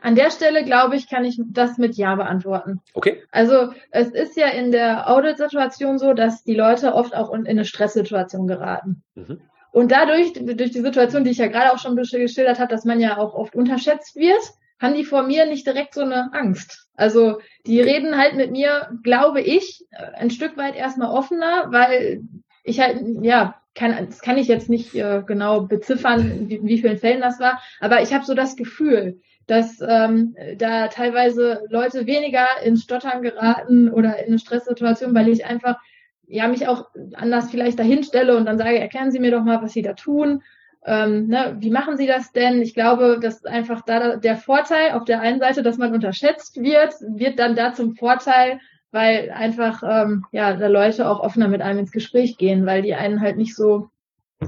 An 0.02 0.16
der 0.16 0.32
Stelle, 0.32 0.64
glaube 0.64 0.96
ich, 0.96 1.10
kann 1.10 1.26
ich 1.26 1.40
das 1.46 1.78
mit 1.78 1.96
Ja 1.96 2.16
beantworten. 2.16 2.82
Okay. 2.94 3.24
Also 3.32 3.74
es 3.92 4.10
ist 4.10 4.36
ja 4.36 4.48
in 4.48 4.72
der 4.72 5.10
Audit-Situation 5.10 5.98
so, 5.98 6.14
dass 6.14 6.44
die 6.44 6.56
Leute 6.56 6.94
oft 6.94 7.16
auch 7.16 7.34
in 7.34 7.48
eine 7.48 7.66
Stresssituation 7.66 8.48
geraten. 8.48 9.04
Mhm. 9.16 9.40
Und 9.72 9.92
dadurch, 9.92 10.34
durch 10.34 10.72
die 10.72 10.82
Situation, 10.82 11.24
die 11.24 11.32
ich 11.32 11.40
ja 11.40 11.48
gerade 11.48 11.74
auch 11.74 11.80
schon 11.80 11.96
geschildert 11.96 12.60
habe, 12.60 12.70
dass 12.70 12.86
man 12.86 13.00
ja 13.00 13.18
auch 13.18 13.34
oft 13.34 13.56
unterschätzt 13.56 14.16
wird, 14.16 14.42
haben 14.80 14.94
die 14.94 15.06
vor 15.06 15.24
mir 15.24 15.46
nicht 15.46 15.66
direkt 15.66 15.94
so 15.94 16.02
eine 16.02 16.32
Angst. 16.34 16.88
Also 16.96 17.40
die 17.66 17.82
reden 17.82 18.18
halt 18.18 18.36
mit 18.36 18.52
mir, 18.52 18.90
glaube 19.02 19.42
ich, 19.42 19.86
ein 20.16 20.30
Stück 20.30 20.58
weit 20.58 20.76
erstmal 20.76 21.10
offener, 21.10 21.72
weil 21.72 22.22
ich 22.64 22.80
halt, 22.80 23.02
ja, 23.22 23.56
kann, 23.76 24.06
das 24.06 24.20
kann 24.20 24.38
ich 24.38 24.48
jetzt 24.48 24.70
nicht 24.70 24.94
äh, 24.94 25.24
genau 25.26 25.62
beziffern, 25.62 26.48
wie, 26.48 26.56
in 26.56 26.68
wie 26.68 26.80
vielen 26.80 26.98
Fällen 26.98 27.22
das 27.22 27.40
war, 27.40 27.60
aber 27.80 28.02
ich 28.02 28.14
habe 28.14 28.26
so 28.26 28.36
das 28.36 28.56
Gefühl, 28.56 29.22
dass 29.48 29.82
ähm, 29.82 30.36
da 30.58 30.88
teilweise 30.88 31.64
Leute 31.70 32.06
weniger 32.06 32.46
ins 32.64 32.84
Stottern 32.84 33.22
geraten 33.22 33.90
oder 33.90 34.20
in 34.20 34.28
eine 34.28 34.40
Stresssituation, 34.40 35.14
weil 35.14 35.30
ich 35.30 35.46
einfach 35.46 35.78
ja 36.26 36.48
mich 36.48 36.68
auch 36.68 36.88
anders 37.14 37.52
vielleicht 37.52 37.80
dahin 37.80 38.04
stelle 38.04 38.38
und 38.38 38.46
dann 38.46 38.58
sage, 38.58 38.80
erklären 38.80 39.12
Sie 39.12 39.20
mir 39.20 39.32
doch 39.32 39.44
mal, 39.44 39.62
was 39.62 39.74
Sie 39.74 39.82
da 39.82 39.94
tun. 39.94 40.42
Ähm, 40.86 41.28
ne, 41.28 41.56
wie 41.60 41.70
machen 41.70 41.98
Sie 41.98 42.08
das 42.08 42.32
denn? 42.32 42.62
Ich 42.62 42.74
glaube, 42.74 43.20
dass 43.22 43.46
einfach 43.46 43.82
da 43.86 44.18
der 44.18 44.38
Vorteil 44.38 44.92
auf 44.92 45.06
der 45.06 45.22
einen 45.22 45.40
Seite, 45.40 45.64
dass 45.64 45.78
man 45.78 45.94
unterschätzt 45.94 46.62
wird, 46.62 46.94
wird 47.08 47.40
dann 47.40 47.56
da 47.56 47.74
zum 47.74 47.96
Vorteil, 47.96 48.60
weil 48.92 49.32
einfach 49.32 49.84
ähm, 49.84 50.26
ja 50.32 50.56
da 50.56 50.68
Leute 50.68 51.10
auch 51.10 51.20
offener 51.20 51.48
mit 51.48 51.62
einem 51.62 51.80
ins 51.80 51.92
Gespräch 51.92 52.38
gehen, 52.38 52.66
weil 52.66 52.82
die 52.82 52.96
einen 52.96 53.22
halt 53.22 53.38
nicht 53.38 53.56
so 53.56 53.90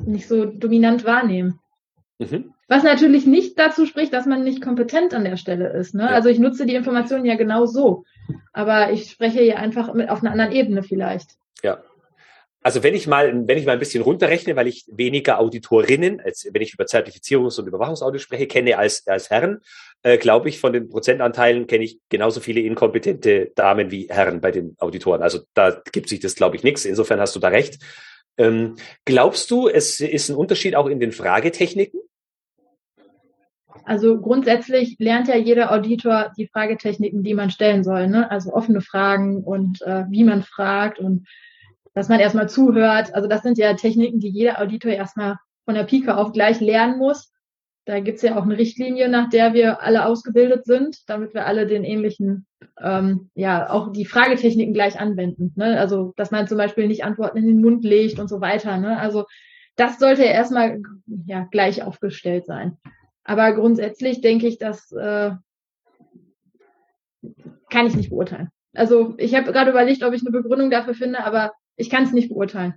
nicht 0.05 0.27
so 0.27 0.45
dominant 0.45 1.05
wahrnehmen. 1.05 1.60
Mhm. 2.19 2.55
Was 2.67 2.84
natürlich 2.84 3.25
nicht 3.25 3.60
dazu 3.60 3.86
spricht, 3.86 4.12
dass 4.13 4.25
man 4.25 4.43
nicht 4.43 4.62
kompetent 4.62 5.13
an 5.13 5.23
der 5.23 5.38
Stelle 5.38 5.69
ist. 5.69 5.93
Ne? 5.93 6.04
Ja. 6.04 6.10
Also 6.10 6.30
ich 6.30 6.39
nutze 6.39 6.65
die 6.65 6.75
Informationen 6.75 7.25
ja 7.25 7.36
genau 7.36 7.65
so. 7.65 8.06
Aber 8.54 8.91
ich 8.91 9.12
spreche 9.12 9.41
hier 9.41 9.60
einfach 9.60 9.93
mit, 9.93 10.10
auf 10.10 10.21
einer 10.21 10.32
anderen 10.32 10.51
Ebene 10.51 10.82
vielleicht. 10.82 11.32
Ja. 11.62 11.84
Also 12.63 12.82
wenn 12.82 12.95
ich 12.95 13.06
mal, 13.06 13.47
wenn 13.47 13.60
ich 13.60 13.67
mal 13.67 13.73
ein 13.73 13.80
bisschen 13.80 14.01
runterrechne, 14.01 14.56
weil 14.56 14.65
ich 14.65 14.86
weniger 14.88 15.39
Auditorinnen, 15.39 16.19
als 16.19 16.49
wenn 16.51 16.63
ich 16.63 16.73
über 16.73 16.86
Zertifizierungs- 16.86 17.60
und 17.60 17.67
Überwachungsaudit 17.67 18.21
spreche, 18.21 18.47
kenne 18.47 18.80
als, 18.80 19.06
als 19.06 19.30
Herren, 19.30 19.60
äh, 20.01 20.17
glaube 20.17 20.49
ich, 20.49 20.60
von 20.60 20.73
den 20.73 20.89
Prozentanteilen 20.89 21.67
kenne 21.67 21.84
ich 21.84 21.99
genauso 22.10 22.39
viele 22.39 22.62
inkompetente 22.62 23.51
Damen 23.54 23.91
wie 23.91 24.08
Herren 24.10 24.41
bei 24.41 24.49
den 24.49 24.75
Auditoren. 24.80 25.21
Also 25.21 25.41
da 25.54 25.80
gibt 25.91 26.10
sich 26.10 26.21
das, 26.21 26.34
glaube 26.34 26.56
ich, 26.56 26.63
nichts. 26.63 26.86
Insofern 26.86 27.19
hast 27.19 27.36
du 27.36 27.39
da 27.39 27.49
recht. 27.49 27.84
Ähm, 28.39 28.78
glaubst 29.06 29.51
du, 29.51 29.69
es 29.69 29.99
ist 29.99 30.30
ein 30.30 30.36
Unterschied 30.36 30.75
auch 30.75 30.88
in 30.88 30.99
den 30.99 31.12
Fragetechniken? 31.12 31.99
Also 33.84 34.20
grundsätzlich 34.20 34.96
lernt 35.00 35.28
ja 35.28 35.36
jeder 35.36 35.72
Auditor 35.72 36.32
die 36.38 36.48
Fragetechniken, 36.48 37.24
die 37.24 37.34
man 37.34 37.52
stellen 37.52 37.84
soll. 37.84 38.08
Ne? 38.08 38.30
Also 38.32 38.54
offene 38.54 38.82
Fragen 38.82 39.44
und 39.44 39.82
äh, 39.82 40.06
wie 40.10 40.24
man 40.24 40.44
fragt 40.44 41.00
und 41.00 41.28
dass 41.94 42.10
man 42.10 42.20
erstmal 42.20 42.50
zuhört. 42.50 43.14
Also 43.14 43.28
das 43.28 43.42
sind 43.42 43.58
ja 43.58 43.74
Techniken, 43.74 44.20
die 44.20 44.30
jeder 44.30 44.62
Auditor 44.62 44.92
erstmal 44.92 45.38
von 45.66 45.76
der 45.76 45.84
Pike 45.84 46.16
auf 46.16 46.32
gleich 46.32 46.60
lernen 46.60 46.98
muss. 46.98 47.32
Da 47.86 48.00
gibt's 48.00 48.24
ja 48.24 48.38
auch 48.38 48.44
eine 48.44 48.58
Richtlinie, 48.58 49.10
nach 49.10 49.30
der 49.30 49.54
wir 49.54 49.82
alle 49.84 50.06
ausgebildet 50.06 50.66
sind, 50.66 51.08
damit 51.08 51.36
wir 51.36 51.46
alle 51.46 51.68
den 51.68 51.84
ähnlichen, 51.84 52.48
ähm, 52.82 53.30
ja, 53.36 53.70
auch 53.70 53.92
die 53.92 54.06
Fragetechniken 54.06 54.74
gleich 54.74 55.00
anwenden. 55.00 55.54
Ne? 55.56 55.80
Also, 55.80 56.14
dass 56.18 56.32
man 56.32 56.48
zum 56.48 56.58
Beispiel 56.58 56.88
nicht 56.88 57.04
Antworten 57.04 57.38
in 57.38 57.46
den 57.46 57.62
Mund 57.62 57.84
legt 57.84 58.20
und 58.20 58.28
so 58.28 58.42
weiter. 58.42 58.78
Ne? 58.78 59.00
Also, 59.00 59.26
das 59.76 60.00
sollte 60.00 60.24
ja 60.24 60.32
erstmal 60.32 60.82
ja, 61.28 61.48
gleich 61.52 61.84
aufgestellt 61.84 62.46
sein. 62.46 62.78
Aber 63.26 63.54
grundsätzlich 63.54 64.22
denke 64.22 64.48
ich, 64.48 64.60
das 64.60 64.92
äh, 64.92 65.32
kann 67.70 67.88
ich 67.88 67.96
nicht 67.96 68.12
beurteilen. 68.12 68.50
Also 68.74 69.16
ich 69.18 69.34
habe 69.36 69.52
gerade 69.52 69.72
überlegt, 69.72 70.04
ob 70.04 70.14
ich 70.14 70.22
eine 70.22 70.32
Begründung 70.32 70.70
dafür 70.70 70.94
finde, 70.94 71.24
aber 71.24 71.54
ich 71.76 71.90
kann 71.90 72.04
es 72.04 72.14
nicht 72.14 72.30
beurteilen. 72.30 72.76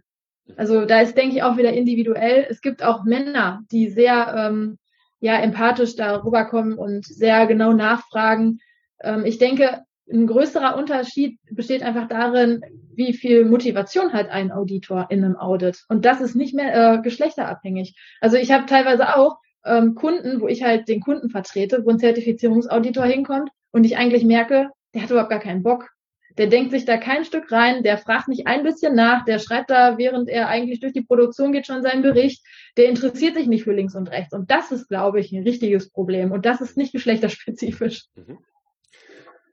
Also 0.56 0.86
da 0.86 1.00
ist, 1.02 1.16
denke 1.16 1.36
ich, 1.36 1.42
auch 1.42 1.58
wieder 1.58 1.72
individuell. 1.72 2.46
Es 2.48 2.62
gibt 2.62 2.82
auch 2.82 3.04
Männer, 3.04 3.60
die 3.70 3.90
sehr 3.90 4.34
ähm, 4.36 4.78
ja 5.20 5.38
empathisch 5.38 5.96
darüber 5.96 6.46
kommen 6.46 6.78
und 6.78 7.04
sehr 7.04 7.46
genau 7.46 7.74
nachfragen. 7.74 8.60
Ähm, 9.00 9.26
ich 9.26 9.38
denke, 9.38 9.82
ein 10.10 10.26
größerer 10.26 10.78
Unterschied 10.78 11.38
besteht 11.50 11.82
einfach 11.82 12.08
darin, 12.08 12.62
wie 12.94 13.12
viel 13.12 13.44
Motivation 13.44 14.14
hat 14.14 14.30
ein 14.30 14.50
Auditor 14.50 15.08
in 15.10 15.22
einem 15.22 15.36
Audit. 15.36 15.84
Und 15.88 16.06
das 16.06 16.22
ist 16.22 16.34
nicht 16.34 16.54
mehr 16.54 16.94
äh, 16.94 17.02
geschlechterabhängig. 17.02 17.94
Also 18.22 18.38
ich 18.38 18.50
habe 18.50 18.64
teilweise 18.64 19.16
auch 19.16 19.36
ähm, 19.68 19.94
Kunden, 19.94 20.40
wo 20.40 20.48
ich 20.48 20.62
halt 20.62 20.88
den 20.88 21.00
Kunden 21.00 21.30
vertrete, 21.30 21.84
wo 21.84 21.90
ein 21.90 21.98
Zertifizierungsauditor 21.98 23.04
hinkommt 23.04 23.50
und 23.70 23.84
ich 23.84 23.96
eigentlich 23.96 24.24
merke, 24.24 24.70
der 24.94 25.02
hat 25.02 25.10
überhaupt 25.10 25.30
gar 25.30 25.40
keinen 25.40 25.62
Bock. 25.62 25.88
Der 26.36 26.46
denkt 26.46 26.70
sich 26.70 26.84
da 26.84 26.96
kein 26.96 27.24
Stück 27.24 27.50
rein, 27.50 27.82
der 27.82 27.98
fragt 27.98 28.28
nicht 28.28 28.46
ein 28.46 28.62
bisschen 28.62 28.94
nach, 28.94 29.24
der 29.24 29.40
schreibt 29.40 29.70
da, 29.70 29.98
während 29.98 30.28
er 30.28 30.48
eigentlich 30.48 30.78
durch 30.78 30.92
die 30.92 31.02
Produktion 31.02 31.50
geht, 31.50 31.66
schon 31.66 31.82
seinen 31.82 32.02
Bericht. 32.02 32.44
Der 32.76 32.88
interessiert 32.88 33.34
sich 33.34 33.48
nicht 33.48 33.64
für 33.64 33.72
links 33.72 33.96
und 33.96 34.08
rechts. 34.08 34.32
Und 34.32 34.48
das 34.50 34.70
ist, 34.70 34.88
glaube 34.88 35.18
ich, 35.18 35.32
ein 35.32 35.42
richtiges 35.42 35.90
Problem. 35.90 36.30
Und 36.30 36.46
das 36.46 36.60
ist 36.60 36.76
nicht 36.76 36.92
geschlechterspezifisch. 36.92 38.04
Mhm. 38.14 38.38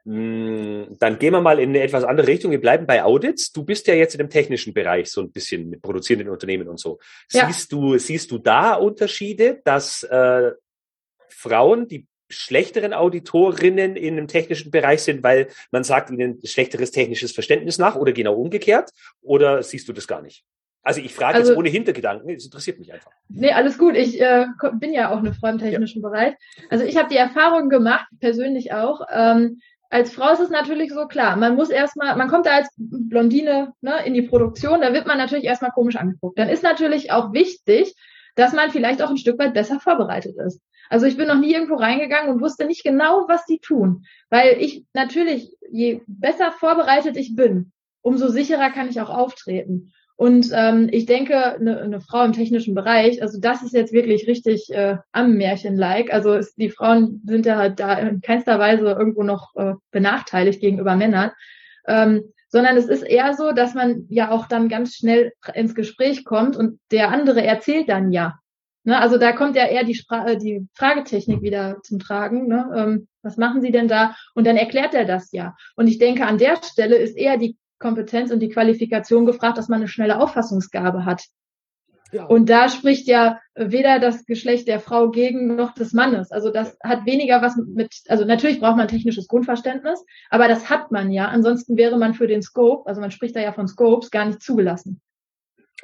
Hm, 0.06 0.98
dann 1.00 1.18
gehen 1.18 1.34
wir 1.34 1.42
mal 1.42 1.60
in 1.60 1.70
eine 1.70 1.82
etwas 1.82 2.04
andere 2.04 2.28
Richtung. 2.28 2.52
Wir 2.52 2.62
bleiben 2.62 2.86
bei 2.86 3.04
Audits. 3.04 3.52
Du 3.52 3.64
bist 3.64 3.88
ja 3.88 3.96
jetzt 3.96 4.14
in 4.14 4.20
dem 4.20 4.30
technischen 4.30 4.74
Bereich 4.74 5.10
so 5.10 5.22
ein 5.22 5.32
bisschen 5.32 5.70
mit 5.70 5.82
produzierenden 5.82 6.30
Unternehmen 6.30 6.68
und 6.68 6.80
so. 6.80 7.00
Ja. 7.32 7.48
Siehst 7.48 7.72
du, 7.72 7.98
siehst 7.98 8.30
du 8.32 8.38
da 8.38 8.76
Unterschiede, 8.76 9.62
dass 9.64 10.04
äh, 10.04 10.52
Frauen, 11.30 11.88
die 11.88 12.08
schlechteren 12.30 12.94
Auditorinnen 12.94 13.96
in 13.96 14.18
einem 14.18 14.28
technischen 14.28 14.72
Bereich 14.72 15.02
sind, 15.02 15.24
weil 15.24 15.48
man 15.72 15.84
sagt 15.84 16.10
ihnen 16.12 16.40
schlechteres 16.44 16.92
technisches 16.92 17.32
Verständnis 17.32 17.78
nach 17.78 17.96
oder 17.96 18.12
genau 18.14 18.36
umgekehrt? 18.36 18.92
Oder 19.22 19.64
siehst 19.64 19.88
du 19.88 19.94
das 19.94 20.08
gar 20.08 20.22
nicht? 20.22 20.44
Also 20.84 21.02
ich 21.02 21.16
frage 21.16 21.38
also, 21.38 21.50
jetzt 21.50 21.58
ohne 21.58 21.70
Hintergedanken, 21.70 22.30
es 22.30 22.46
interessiert 22.46 22.78
mich 22.78 22.94
einfach. 22.94 23.12
Nee, 23.28 23.52
alles 23.52 23.80
gut. 23.80 23.96
Ich 23.96 24.22
äh, 24.22 24.46
bin 24.74 24.94
ja 24.94 25.12
auch 25.12 25.18
eine 25.18 25.34
Frau 25.34 25.48
im 25.48 25.58
technischen 25.58 26.04
ja. 26.04 26.10
Bereich. 26.10 26.36
Also 26.70 26.86
ich 26.86 26.96
habe 26.96 27.10
die 27.10 27.18
Erfahrung 27.18 27.70
gemacht, 27.70 28.06
persönlich 28.20 28.72
auch. 28.72 29.02
Ähm, 29.12 29.62
als 29.90 30.14
Frau 30.14 30.32
ist 30.34 30.40
es 30.40 30.50
natürlich 30.50 30.92
so 30.92 31.08
klar, 31.08 31.36
man 31.36 31.56
muss 31.56 31.70
erstmal, 31.70 32.16
man 32.16 32.30
kommt 32.30 32.46
da 32.46 32.52
als 32.52 32.70
Blondine 32.78 33.74
ne, 33.82 34.06
in 34.06 34.14
die 34.14 34.24
Produktion, 34.24 34.82
da 34.82 34.94
wird 34.94 35.08
man 35.08 35.18
natürlich 35.18 35.46
erstmal 35.46 35.72
komisch 35.72 35.96
angeguckt. 35.96 36.38
Dann 36.40 36.50
ist 36.50 36.64
natürlich 36.64 37.12
auch 37.12 37.34
wichtig, 37.34 37.96
dass 38.36 38.54
man 38.54 38.72
vielleicht 38.72 39.02
auch 39.02 39.10
ein 39.10 39.18
Stück 39.18 39.40
weit 39.40 39.54
besser 39.54 39.80
vorbereitet 39.80 40.36
ist. 40.38 40.62
Also 40.90 41.06
ich 41.06 41.18
bin 41.18 41.28
noch 41.28 41.40
nie 41.40 41.54
irgendwo 41.54 41.76
reingegangen 41.76 42.32
und 42.32 42.42
wusste 42.42 42.66
nicht 42.66 42.84
genau, 42.84 43.26
was 43.28 43.46
die 43.46 43.60
tun. 43.60 44.06
Weil 44.30 44.58
ich 44.60 44.86
natürlich, 44.94 45.56
je 45.72 46.02
besser 46.08 46.52
vorbereitet 46.52 47.18
ich 47.18 47.36
bin, 47.36 47.72
umso 48.02 48.28
sicherer 48.28 48.70
kann 48.70 48.90
ich 48.90 49.02
auch 49.02 49.10
auftreten. 49.10 49.94
Und 50.18 50.50
ähm, 50.54 50.88
ich 50.92 51.06
denke, 51.06 51.56
eine, 51.56 51.82
eine 51.82 52.00
Frau 52.00 52.24
im 52.24 52.32
technischen 52.32 52.74
Bereich, 52.74 53.22
also 53.22 53.40
das 53.40 53.64
ist 53.64 53.74
jetzt 53.74 53.92
wirklich 53.92 54.28
richtig 54.28 54.70
äh, 54.72 54.98
am 55.12 55.34
Märchen-like. 55.34 56.14
Also 56.14 56.34
es, 56.34 56.56
die 56.56 56.70
Frauen 56.70 57.22
sind 57.26 57.46
ja 57.46 57.58
halt 57.58 57.80
da 57.80 57.94
in 57.96 58.22
keinster 58.22 58.58
Weise 58.58 58.86
irgendwo 58.86 59.24
noch 59.24 59.54
äh, 59.56 59.74
benachteiligt 59.92 60.62
gegenüber 60.62 60.96
Männern. 60.96 61.32
Ähm, 61.86 62.24
sondern 62.48 62.78
es 62.78 62.86
ist 62.86 63.02
eher 63.02 63.34
so, 63.34 63.52
dass 63.52 63.74
man 63.74 64.06
ja 64.08 64.32
auch 64.32 64.48
dann 64.48 64.70
ganz 64.70 64.96
schnell 64.96 65.34
ins 65.54 65.76
Gespräch 65.76 66.24
kommt 66.24 66.56
und 66.56 66.80
der 66.92 67.10
andere 67.10 67.44
erzählt 67.44 67.90
dann 67.90 68.12
ja. 68.12 68.40
Ne, 68.86 69.00
also 69.00 69.18
da 69.18 69.32
kommt 69.32 69.56
ja 69.56 69.66
eher 69.66 69.84
die, 69.84 69.96
Spra 69.96 70.28
äh, 70.28 70.38
die 70.38 70.68
Fragetechnik 70.76 71.42
wieder 71.42 71.82
zum 71.82 72.00
Tragen. 72.00 72.48
Ne? 72.48 72.72
Ähm, 72.78 73.08
was 73.24 73.36
machen 73.36 73.62
Sie 73.62 73.72
denn 73.72 73.88
da? 73.88 74.16
Und 74.36 74.46
dann 74.46 74.58
erklärt 74.58 74.94
er 74.94 75.06
das 75.06 75.32
ja. 75.32 75.56
Und 75.76 75.88
ich 75.88 75.98
denke, 75.98 76.26
an 76.26 76.38
der 76.38 76.58
Stelle 76.64 76.96
ist 76.96 77.18
eher 77.18 77.38
die 77.38 77.58
Kompetenz 77.86 78.32
und 78.32 78.40
die 78.40 78.50
Qualifikation 78.50 79.28
gefragt, 79.28 79.60
dass 79.60 79.70
man 79.70 79.78
eine 79.78 79.88
schnelle 79.88 80.20
Auffassungsgabe 80.20 81.06
hat. 81.06 81.24
Ja. 82.12 82.26
Und 82.26 82.50
da 82.50 82.70
spricht 82.70 83.08
ja 83.08 83.40
weder 83.54 84.00
das 84.00 84.26
Geschlecht 84.26 84.68
der 84.68 84.80
Frau 84.80 85.12
gegen 85.12 85.56
noch 85.56 85.76
des 85.76 85.94
Mannes. 85.94 86.32
Also 86.32 86.50
das 86.50 86.78
hat 86.84 87.06
weniger 87.06 87.44
was 87.44 87.58
mit, 87.58 87.94
also 88.08 88.26
natürlich 88.26 88.60
braucht 88.60 88.78
man 88.78 88.88
technisches 88.88 89.28
Grundverständnis, 89.28 90.04
aber 90.32 90.48
das 90.48 90.68
hat 90.70 90.92
man 90.92 91.12
ja. 91.12 91.28
Ansonsten 91.28 91.78
wäre 91.78 91.98
man 91.98 92.16
für 92.16 92.26
den 92.26 92.42
Scope, 92.42 92.88
also 92.88 93.02
man 93.02 93.12
spricht 93.12 93.36
da 93.36 93.42
ja 93.42 93.54
von 93.54 93.68
Scopes, 93.68 94.10
gar 94.10 94.26
nicht 94.26 94.42
zugelassen. 94.42 95.00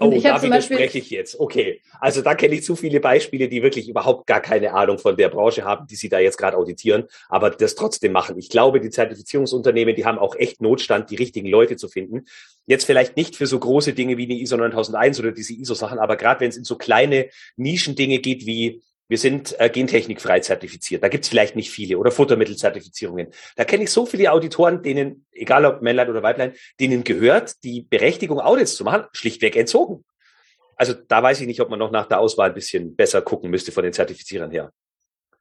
Oh, 0.01 0.19
da 0.19 0.41
widerspreche 0.41 0.97
ich 0.97 1.09
jetzt. 1.11 1.39
Okay. 1.39 1.81
Also 1.99 2.21
da 2.21 2.33
kenne 2.33 2.55
ich 2.55 2.63
zu 2.63 2.75
viele 2.75 2.99
Beispiele, 2.99 3.47
die 3.47 3.61
wirklich 3.61 3.87
überhaupt 3.87 4.25
gar 4.25 4.41
keine 4.41 4.73
Ahnung 4.73 4.97
von 4.97 5.15
der 5.15 5.29
Branche 5.29 5.63
haben, 5.63 5.85
die 5.87 5.95
sie 5.95 6.09
da 6.09 6.19
jetzt 6.19 6.37
gerade 6.37 6.57
auditieren, 6.57 7.05
aber 7.29 7.51
das 7.51 7.75
trotzdem 7.75 8.11
machen. 8.11 8.37
Ich 8.37 8.49
glaube, 8.49 8.79
die 8.79 8.89
Zertifizierungsunternehmen, 8.89 9.95
die 9.95 10.05
haben 10.05 10.17
auch 10.17 10.35
echt 10.35 10.61
Notstand, 10.61 11.09
die 11.11 11.15
richtigen 11.15 11.47
Leute 11.47 11.75
zu 11.75 11.87
finden. 11.87 12.25
Jetzt 12.65 12.85
vielleicht 12.85 13.15
nicht 13.15 13.35
für 13.35 13.45
so 13.45 13.59
große 13.59 13.93
Dinge 13.93 14.17
wie 14.17 14.27
die 14.27 14.41
ISO 14.41 14.57
9001 14.57 15.19
oder 15.19 15.31
diese 15.31 15.53
ISO-Sachen, 15.53 15.99
aber 15.99 16.15
gerade 16.15 16.41
wenn 16.41 16.49
es 16.49 16.57
in 16.57 16.63
so 16.63 16.77
kleine 16.77 17.29
Nischendinge 17.55 18.19
geht 18.19 18.45
wie 18.45 18.81
wir 19.11 19.17
sind 19.17 19.59
äh, 19.59 19.69
gentechnikfrei 19.69 20.39
zertifiziert. 20.39 21.03
Da 21.03 21.09
gibt's 21.09 21.27
vielleicht 21.27 21.57
nicht 21.57 21.69
viele 21.69 21.97
oder 21.97 22.11
Futtermittelzertifizierungen. 22.11 23.27
Da 23.57 23.65
kenne 23.65 23.83
ich 23.83 23.91
so 23.91 24.05
viele 24.05 24.31
Auditoren, 24.31 24.83
denen, 24.83 25.25
egal 25.33 25.65
ob 25.65 25.81
Männlein 25.81 26.09
oder 26.09 26.23
Weiblein, 26.23 26.53
denen 26.79 27.03
gehört, 27.03 27.61
die 27.65 27.81
Berechtigung, 27.81 28.39
Audits 28.39 28.77
zu 28.77 28.85
machen, 28.85 29.03
schlichtweg 29.11 29.57
entzogen. 29.57 30.05
Also 30.77 30.93
da 30.93 31.21
weiß 31.21 31.41
ich 31.41 31.47
nicht, 31.47 31.59
ob 31.59 31.69
man 31.69 31.77
noch 31.77 31.91
nach 31.91 32.05
der 32.05 32.21
Auswahl 32.21 32.51
ein 32.51 32.53
bisschen 32.53 32.95
besser 32.95 33.21
gucken 33.21 33.51
müsste 33.51 33.73
von 33.73 33.83
den 33.83 33.91
Zertifizierern 33.91 34.49
her. 34.49 34.71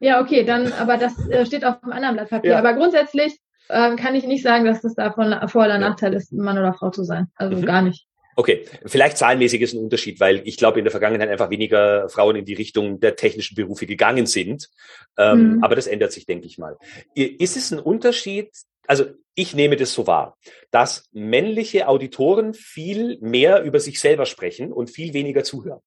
Ja, 0.00 0.20
okay, 0.20 0.42
dann, 0.42 0.72
aber 0.72 0.96
das 0.96 1.28
äh, 1.28 1.46
steht 1.46 1.64
auf 1.64 1.80
einem 1.84 1.92
anderen 1.92 2.16
Blatt 2.16 2.30
Papier. 2.30 2.50
Ja. 2.50 2.58
Aber 2.58 2.74
grundsätzlich 2.74 3.38
äh, 3.68 3.94
kann 3.94 4.16
ich 4.16 4.26
nicht 4.26 4.42
sagen, 4.42 4.64
dass 4.64 4.80
das 4.80 4.96
davon 4.96 5.32
Vor- 5.48 5.66
oder 5.66 5.78
Nachteil 5.78 6.14
ist, 6.14 6.32
Mann 6.32 6.58
oder 6.58 6.74
Frau 6.74 6.90
zu 6.90 7.04
sein. 7.04 7.28
Also 7.36 7.56
mhm. 7.56 7.66
gar 7.66 7.82
nicht. 7.82 8.08
Okay, 8.36 8.64
vielleicht 8.86 9.18
zahlenmäßig 9.18 9.60
ist 9.60 9.74
ein 9.74 9.82
Unterschied, 9.82 10.20
weil 10.20 10.46
ich 10.46 10.56
glaube, 10.56 10.78
in 10.78 10.84
der 10.84 10.92
Vergangenheit 10.92 11.28
einfach 11.28 11.50
weniger 11.50 12.08
Frauen 12.08 12.36
in 12.36 12.44
die 12.44 12.54
Richtung 12.54 13.00
der 13.00 13.16
technischen 13.16 13.54
Berufe 13.54 13.86
gegangen 13.86 14.26
sind. 14.26 14.70
Ähm, 15.18 15.56
mhm. 15.56 15.64
Aber 15.64 15.74
das 15.74 15.86
ändert 15.86 16.12
sich, 16.12 16.26
denke 16.26 16.46
ich 16.46 16.58
mal. 16.58 16.78
Ist 17.14 17.56
es 17.56 17.70
ein 17.70 17.78
Unterschied? 17.78 18.50
Also 18.86 19.06
ich 19.34 19.54
nehme 19.54 19.76
das 19.76 19.92
so 19.92 20.06
wahr, 20.06 20.36
dass 20.70 21.08
männliche 21.12 21.88
Auditoren 21.88 22.54
viel 22.54 23.18
mehr 23.20 23.62
über 23.62 23.80
sich 23.80 24.00
selber 24.00 24.26
sprechen 24.26 24.72
und 24.72 24.90
viel 24.90 25.12
weniger 25.12 25.44
zuhören. 25.44 25.80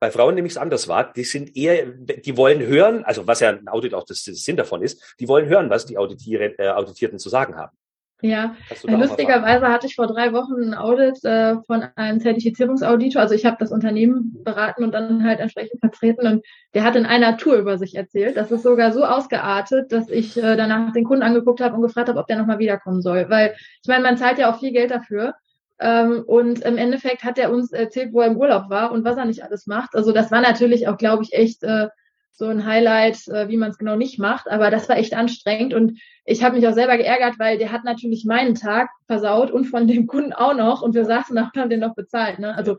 Bei 0.00 0.10
Frauen 0.10 0.34
nehme 0.34 0.48
ich 0.48 0.54
es 0.54 0.58
anders 0.58 0.88
wahr. 0.88 1.12
Die 1.12 1.22
sind 1.22 1.56
eher, 1.56 1.86
die 1.86 2.36
wollen 2.36 2.60
hören, 2.66 3.04
also 3.04 3.28
was 3.28 3.38
ja 3.38 3.50
ein 3.50 3.68
Audit 3.68 3.94
auch 3.94 4.04
das, 4.04 4.24
das 4.24 4.42
Sinn 4.42 4.56
davon 4.56 4.82
ist, 4.82 5.14
die 5.20 5.28
wollen 5.28 5.48
hören, 5.48 5.70
was 5.70 5.86
die 5.86 5.96
Auditier, 5.96 6.58
äh, 6.58 6.70
Auditierten 6.70 7.20
zu 7.20 7.28
sagen 7.28 7.54
haben. 7.54 7.76
Ja, 8.24 8.54
lustigerweise 8.84 9.66
hatte 9.66 9.88
ich 9.88 9.96
vor 9.96 10.06
drei 10.06 10.32
Wochen 10.32 10.62
ein 10.62 10.74
Audit 10.74 11.24
äh, 11.24 11.56
von 11.66 11.84
einem 11.96 12.20
Zertifizierungsauditor. 12.20 13.20
Also 13.20 13.34
ich 13.34 13.44
habe 13.44 13.56
das 13.58 13.72
Unternehmen 13.72 14.36
beraten 14.44 14.84
und 14.84 14.92
dann 14.92 15.24
halt 15.24 15.40
entsprechend 15.40 15.80
vertreten 15.80 16.28
und 16.28 16.44
der 16.72 16.84
hat 16.84 16.94
in 16.94 17.04
einer 17.04 17.36
Tour 17.36 17.56
über 17.56 17.78
sich 17.78 17.96
erzählt. 17.96 18.36
Das 18.36 18.52
ist 18.52 18.62
sogar 18.62 18.92
so 18.92 19.04
ausgeartet, 19.04 19.90
dass 19.90 20.08
ich 20.08 20.36
äh, 20.36 20.56
danach 20.56 20.92
den 20.92 21.02
Kunden 21.02 21.24
angeguckt 21.24 21.60
habe 21.60 21.74
und 21.74 21.82
gefragt 21.82 22.08
habe, 22.08 22.20
ob 22.20 22.28
der 22.28 22.38
nochmal 22.38 22.60
wiederkommen 22.60 23.02
soll. 23.02 23.28
Weil 23.28 23.56
ich 23.82 23.88
meine, 23.88 24.04
man 24.04 24.16
zahlt 24.16 24.38
ja 24.38 24.52
auch 24.52 24.60
viel 24.60 24.72
Geld 24.72 24.92
dafür. 24.92 25.34
Ähm, 25.80 26.22
und 26.24 26.60
im 26.60 26.78
Endeffekt 26.78 27.24
hat 27.24 27.38
er 27.38 27.50
uns 27.50 27.72
erzählt, 27.72 28.12
wo 28.12 28.20
er 28.20 28.28
im 28.28 28.36
Urlaub 28.36 28.70
war 28.70 28.92
und 28.92 29.04
was 29.04 29.16
er 29.16 29.24
nicht 29.24 29.42
alles 29.42 29.66
macht. 29.66 29.96
Also 29.96 30.12
das 30.12 30.30
war 30.30 30.40
natürlich 30.40 30.86
auch, 30.86 30.96
glaube 30.96 31.24
ich, 31.24 31.32
echt 31.32 31.64
äh, 31.64 31.88
so 32.32 32.46
ein 32.46 32.66
Highlight, 32.66 33.28
äh, 33.28 33.48
wie 33.48 33.56
man 33.56 33.70
es 33.70 33.78
genau 33.78 33.96
nicht 33.96 34.18
macht. 34.18 34.48
Aber 34.48 34.70
das 34.70 34.88
war 34.88 34.96
echt 34.96 35.14
anstrengend 35.14 35.74
und 35.74 36.00
ich 36.24 36.42
habe 36.42 36.56
mich 36.56 36.66
auch 36.66 36.74
selber 36.74 36.96
geärgert, 36.96 37.38
weil 37.38 37.58
der 37.58 37.72
hat 37.72 37.84
natürlich 37.84 38.24
meinen 38.24 38.54
Tag 38.54 38.90
versaut 39.06 39.50
und 39.50 39.66
von 39.66 39.86
dem 39.86 40.06
Kunden 40.06 40.32
auch 40.32 40.54
noch 40.54 40.82
und 40.82 40.94
wir 40.94 41.04
saßen 41.04 41.36
da 41.36 41.50
und 41.52 41.60
haben 41.60 41.70
den 41.70 41.80
noch 41.80 41.94
bezahlt. 41.94 42.38
Ne? 42.38 42.54
Also, 42.56 42.78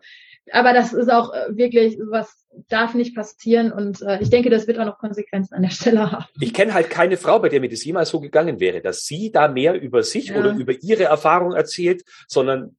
aber 0.52 0.74
das 0.74 0.94
ist 0.94 1.12
auch 1.12 1.34
äh, 1.34 1.56
wirklich, 1.56 1.98
was 2.10 2.48
darf 2.68 2.94
nicht 2.94 3.16
passieren 3.16 3.72
und 3.72 4.02
äh, 4.02 4.20
ich 4.22 4.30
denke, 4.30 4.50
das 4.50 4.68
wird 4.68 4.80
auch 4.80 4.86
noch 4.86 4.98
Konsequenzen 4.98 5.54
an 5.54 5.62
der 5.62 5.70
Stelle 5.70 6.12
haben. 6.12 6.26
Ich 6.40 6.54
kenne 6.54 6.74
halt 6.74 6.90
keine 6.90 7.18
Frau, 7.18 7.40
bei 7.40 7.50
der 7.50 7.62
mir 7.62 7.70
das 7.70 7.84
jemals 7.86 8.10
so 8.10 8.20
gegangen 8.20 8.60
wäre, 8.60 8.82
dass 8.82 9.06
sie 9.06 9.32
da 9.32 9.48
mehr 9.48 9.80
über 9.80 10.04
sich 10.04 10.30
ja. 10.30 10.38
oder 10.38 10.54
über 10.54 10.74
ihre 10.82 11.04
Erfahrung 11.04 11.54
erzählt, 11.54 12.04
sondern 12.28 12.76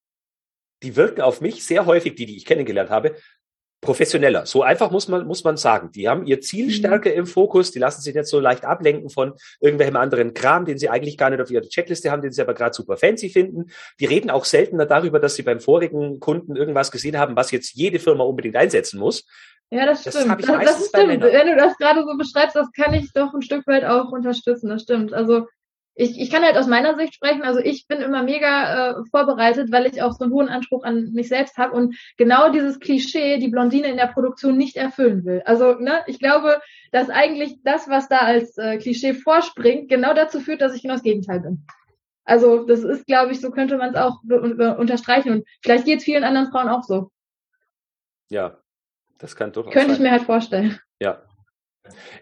die 0.83 0.97
wirken 0.97 1.23
auf 1.23 1.41
mich 1.41 1.65
sehr 1.65 1.87
häufig, 1.87 2.15
die, 2.15 2.27
die 2.27 2.37
ich 2.37 2.45
kennengelernt 2.45 2.91
habe, 2.91 3.17
professioneller. 3.85 4.47
So 4.47 4.63
einfach 4.63 4.91
muss 4.91 5.09
man, 5.09 5.27
muss 5.27 5.45
man 5.45 5.57
sagen. 5.57 5.93
Die 5.93 6.09
haben 6.09 6.27
ihr 6.27 6.41
Ziel 6.41 6.67
mhm. 6.67 6.71
stärker 6.71 7.13
im 7.13 7.27
Fokus, 7.27 7.71
die 7.71 7.79
lassen 7.79 8.01
sich 8.01 8.15
nicht 8.15 8.27
so 8.27 8.41
leicht 8.41 8.65
ablenken 8.65 9.11
von 9.11 9.35
irgendwelchem 9.61 9.97
anderen 9.97 10.35
Kram, 10.35 10.65
den 10.65 10.79
sie 10.79 10.91
eigentlich 10.91 11.17
gar 11.17 11.31
nicht 11.31 11.41
auf 11.41 11.51
ihrer 11.51 11.63
Checkliste 11.63 12.11
haben, 12.11 12.23
den 12.23 12.33
sie 12.33 12.43
aber 12.43 12.55
gerade 12.55 12.75
super 12.75 12.97
fancy 12.97 13.29
finden. 13.29 13.71
Die 14.01 14.07
reden 14.07 14.31
auch 14.31 14.45
seltener 14.45 14.87
darüber, 14.87 15.21
dass 15.21 15.37
sie 15.37 15.43
beim 15.43 15.61
vorigen 15.61 16.19
Kunden 16.21 16.57
irgendwas 16.57 16.91
gesehen 16.91 17.19
haben, 17.19 17.37
was 17.37 17.51
jetzt 17.51 17.75
jede 17.75 17.99
Firma 17.99 18.25
unbedingt 18.25 18.57
einsetzen 18.57 18.99
muss. 18.99 19.25
Ja, 19.71 19.87
das 19.87 20.01
stimmt. 20.01 20.41
Das, 20.41 20.47
das, 20.47 20.65
das 20.65 20.89
stimmt. 20.89 21.23
Wenn 21.23 21.47
du 21.47 21.57
das 21.57 21.77
gerade 21.77 22.05
so 22.05 22.17
beschreibst, 22.17 22.57
das 22.57 22.71
kann 22.73 22.95
ich 22.95 23.13
doch 23.13 23.33
ein 23.35 23.43
Stück 23.43 23.67
weit 23.67 23.85
auch 23.85 24.13
unterstützen. 24.13 24.69
Das 24.69 24.83
stimmt. 24.83 25.13
Also 25.13 25.47
ich, 25.95 26.21
ich 26.21 26.31
kann 26.31 26.43
halt 26.43 26.57
aus 26.57 26.67
meiner 26.67 26.97
Sicht 26.97 27.15
sprechen. 27.15 27.43
Also 27.43 27.61
ich 27.61 27.87
bin 27.87 28.01
immer 28.01 28.23
mega 28.23 28.91
äh, 28.91 28.95
vorbereitet, 29.11 29.71
weil 29.71 29.87
ich 29.87 30.03
auch 30.03 30.13
so 30.13 30.25
einen 30.25 30.33
hohen 30.33 30.49
Anspruch 30.49 30.85
an 30.85 31.13
mich 31.13 31.29
selbst 31.29 31.57
habe 31.57 31.73
und 31.73 31.97
genau 32.17 32.51
dieses 32.51 32.81
Klischee 32.81 33.39
die 33.39 33.49
Blondine 33.49 33.89
in 33.89 33.97
der 33.97 34.09
Produktion 34.09 34.57
nicht 34.57 34.77
erfüllen 34.77 35.25
will. 35.25 35.43
Also 35.45 35.75
ne, 35.75 36.03
ich 36.07 36.19
glaube, 36.19 36.61
dass 36.91 37.11
eigentlich 37.11 37.63
das, 37.63 37.89
was 37.89 38.09
da 38.09 38.19
als 38.19 38.57
äh, 38.59 38.79
Klischee 38.79 39.15
vorspringt, 39.15 39.89
genau 39.89 40.15
dazu 40.15 40.41
führt, 40.41 40.61
dass 40.61 40.75
ich 40.75 40.83
genau 40.83 40.95
das 40.95 41.03
Gegenteil 41.03 41.41
bin. 41.41 41.67
Also 42.25 42.65
das 42.65 42.83
ist, 42.83 43.07
glaube 43.07 43.33
ich, 43.33 43.41
so 43.41 43.51
könnte 43.51 43.77
man 43.77 43.91
es 43.91 43.97
auch 43.97 44.23
unterstreichen 44.25 45.31
und 45.31 45.49
vielleicht 45.63 45.85
geht 45.85 45.99
es 45.99 46.05
vielen 46.05 46.25
anderen 46.25 46.51
Frauen 46.51 46.69
auch 46.69 46.83
so. 46.83 47.11
Ja, 48.31 48.59
das 49.19 49.37
kann 49.37 49.53
durchaus. 49.53 49.73
Könnte 49.73 49.89
sein. 49.89 49.97
ich 49.97 50.03
mir 50.03 50.11
halt 50.11 50.23
vorstellen. 50.23 50.79
Ja, 51.01 51.23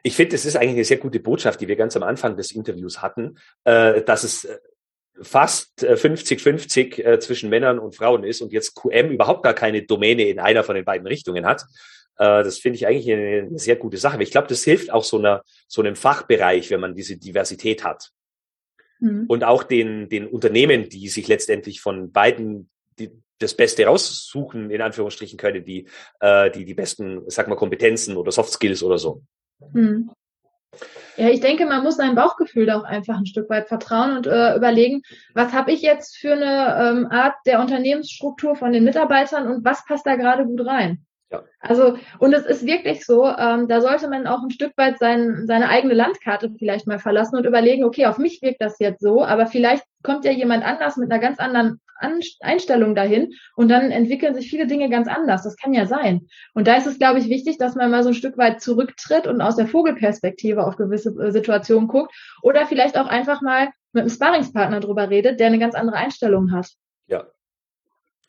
ich 0.02 0.16
finde, 0.16 0.34
es 0.34 0.44
ist 0.44 0.56
eigentlich 0.56 0.74
eine 0.74 0.84
sehr 0.84 0.96
gute 0.96 1.20
Botschaft, 1.20 1.60
die 1.60 1.68
wir 1.68 1.76
ganz 1.76 1.96
am 1.96 2.02
Anfang 2.02 2.36
des 2.36 2.52
Interviews 2.52 3.00
hatten, 3.00 3.38
äh, 3.64 4.02
dass 4.02 4.24
es 4.24 4.44
äh, 4.44 4.58
fast 5.20 5.84
50-50 5.84 7.04
äh, 7.04 7.20
zwischen 7.20 7.50
Männern 7.50 7.78
und 7.78 7.94
Frauen 7.94 8.24
ist 8.24 8.40
und 8.40 8.52
jetzt 8.52 8.74
QM 8.74 9.10
überhaupt 9.10 9.42
gar 9.42 9.54
keine 9.54 9.82
Domäne 9.82 10.24
in 10.24 10.40
einer 10.40 10.64
von 10.64 10.74
den 10.74 10.84
beiden 10.84 11.06
Richtungen 11.06 11.46
hat. 11.46 11.64
Das 12.14 12.58
finde 12.58 12.76
ich 12.76 12.86
eigentlich 12.86 13.10
eine 13.10 13.58
sehr 13.58 13.74
gute 13.74 13.96
Sache. 13.96 14.22
Ich 14.22 14.30
glaube, 14.30 14.46
das 14.46 14.62
hilft 14.62 14.92
auch 14.92 15.02
so, 15.02 15.18
einer, 15.18 15.42
so 15.66 15.80
einem 15.80 15.96
Fachbereich, 15.96 16.70
wenn 16.70 16.78
man 16.78 16.94
diese 16.94 17.16
Diversität 17.16 17.84
hat. 17.84 18.10
Mhm. 19.00 19.24
Und 19.26 19.44
auch 19.44 19.62
den, 19.62 20.10
den 20.10 20.28
Unternehmen, 20.28 20.88
die 20.90 21.08
sich 21.08 21.26
letztendlich 21.26 21.80
von 21.80 22.12
beiden 22.12 22.70
die, 22.98 23.10
das 23.38 23.54
Beste 23.54 23.86
raussuchen, 23.86 24.70
in 24.70 24.82
Anführungsstrichen 24.82 25.38
können, 25.38 25.64
die, 25.64 25.88
die 26.22 26.64
die 26.64 26.74
besten, 26.74 27.22
sag 27.28 27.48
mal, 27.48 27.56
Kompetenzen 27.56 28.16
oder 28.16 28.30
Soft 28.30 28.52
Skills 28.52 28.82
oder 28.82 28.98
so. 28.98 29.22
Hm. 29.72 30.10
Ja, 31.16 31.28
ich 31.28 31.40
denke, 31.40 31.66
man 31.66 31.82
muss 31.82 31.96
seinem 31.96 32.14
Bauchgefühl 32.14 32.66
da 32.66 32.78
auch 32.78 32.84
einfach 32.84 33.18
ein 33.18 33.26
Stück 33.26 33.50
weit 33.50 33.68
vertrauen 33.68 34.16
und 34.16 34.26
äh, 34.26 34.56
überlegen, 34.56 35.02
was 35.34 35.52
habe 35.52 35.70
ich 35.70 35.82
jetzt 35.82 36.16
für 36.16 36.32
eine 36.32 36.76
ähm, 36.80 37.06
Art 37.10 37.34
der 37.44 37.60
Unternehmensstruktur 37.60 38.56
von 38.56 38.72
den 38.72 38.84
Mitarbeitern 38.84 39.46
und 39.46 39.64
was 39.64 39.84
passt 39.84 40.06
da 40.06 40.16
gerade 40.16 40.46
gut 40.46 40.64
rein. 40.66 41.04
Ja. 41.30 41.42
Also, 41.60 41.98
und 42.18 42.32
es 42.32 42.46
ist 42.46 42.64
wirklich 42.64 43.04
so, 43.04 43.26
ähm, 43.26 43.68
da 43.68 43.80
sollte 43.80 44.08
man 44.08 44.26
auch 44.26 44.42
ein 44.42 44.50
Stück 44.50 44.72
weit 44.76 44.98
sein, 44.98 45.44
seine 45.46 45.68
eigene 45.68 45.94
Landkarte 45.94 46.50
vielleicht 46.58 46.86
mal 46.86 46.98
verlassen 46.98 47.36
und 47.36 47.46
überlegen, 47.46 47.84
okay, 47.84 48.06
auf 48.06 48.18
mich 48.18 48.40
wirkt 48.42 48.62
das 48.62 48.78
jetzt 48.78 49.00
so, 49.00 49.24
aber 49.24 49.46
vielleicht 49.46 49.84
kommt 50.02 50.24
ja 50.24 50.32
jemand 50.32 50.64
anders 50.64 50.96
mit 50.96 51.10
einer 51.10 51.20
ganz 51.20 51.38
anderen 51.38 51.66
An 51.66 51.80
Einstellung 52.40 52.94
dahin 52.94 53.32
und 53.56 53.68
dann 53.68 53.90
entwickeln 53.90 54.34
sich 54.34 54.50
viele 54.50 54.66
Dinge 54.66 54.90
ganz 54.90 55.08
anders. 55.08 55.42
Das 55.42 55.56
kann 55.56 55.72
ja 55.72 55.86
sein. 55.86 56.28
Und 56.54 56.66
da 56.66 56.76
ist 56.76 56.86
es, 56.86 56.98
glaube 56.98 57.18
ich, 57.18 57.28
wichtig, 57.28 57.58
dass 57.58 57.74
man 57.74 57.90
mal 57.90 58.02
so 58.02 58.10
ein 58.10 58.14
Stück 58.14 58.36
weit 58.38 58.60
zurücktritt 58.60 59.26
und 59.26 59.40
aus 59.40 59.56
der 59.56 59.66
Vogelperspektive 59.66 60.66
auf 60.66 60.76
gewisse 60.76 61.10
äh, 61.20 61.30
Situationen 61.30 61.88
guckt 61.88 62.12
oder 62.42 62.66
vielleicht 62.66 62.98
auch 62.98 63.06
einfach 63.06 63.42
mal 63.42 63.68
mit 63.92 64.02
einem 64.02 64.10
Sparringspartner 64.10 64.80
drüber 64.80 65.10
redet, 65.10 65.38
der 65.38 65.48
eine 65.48 65.58
ganz 65.58 65.74
andere 65.74 65.96
Einstellung 65.96 66.52
hat. 66.52 66.68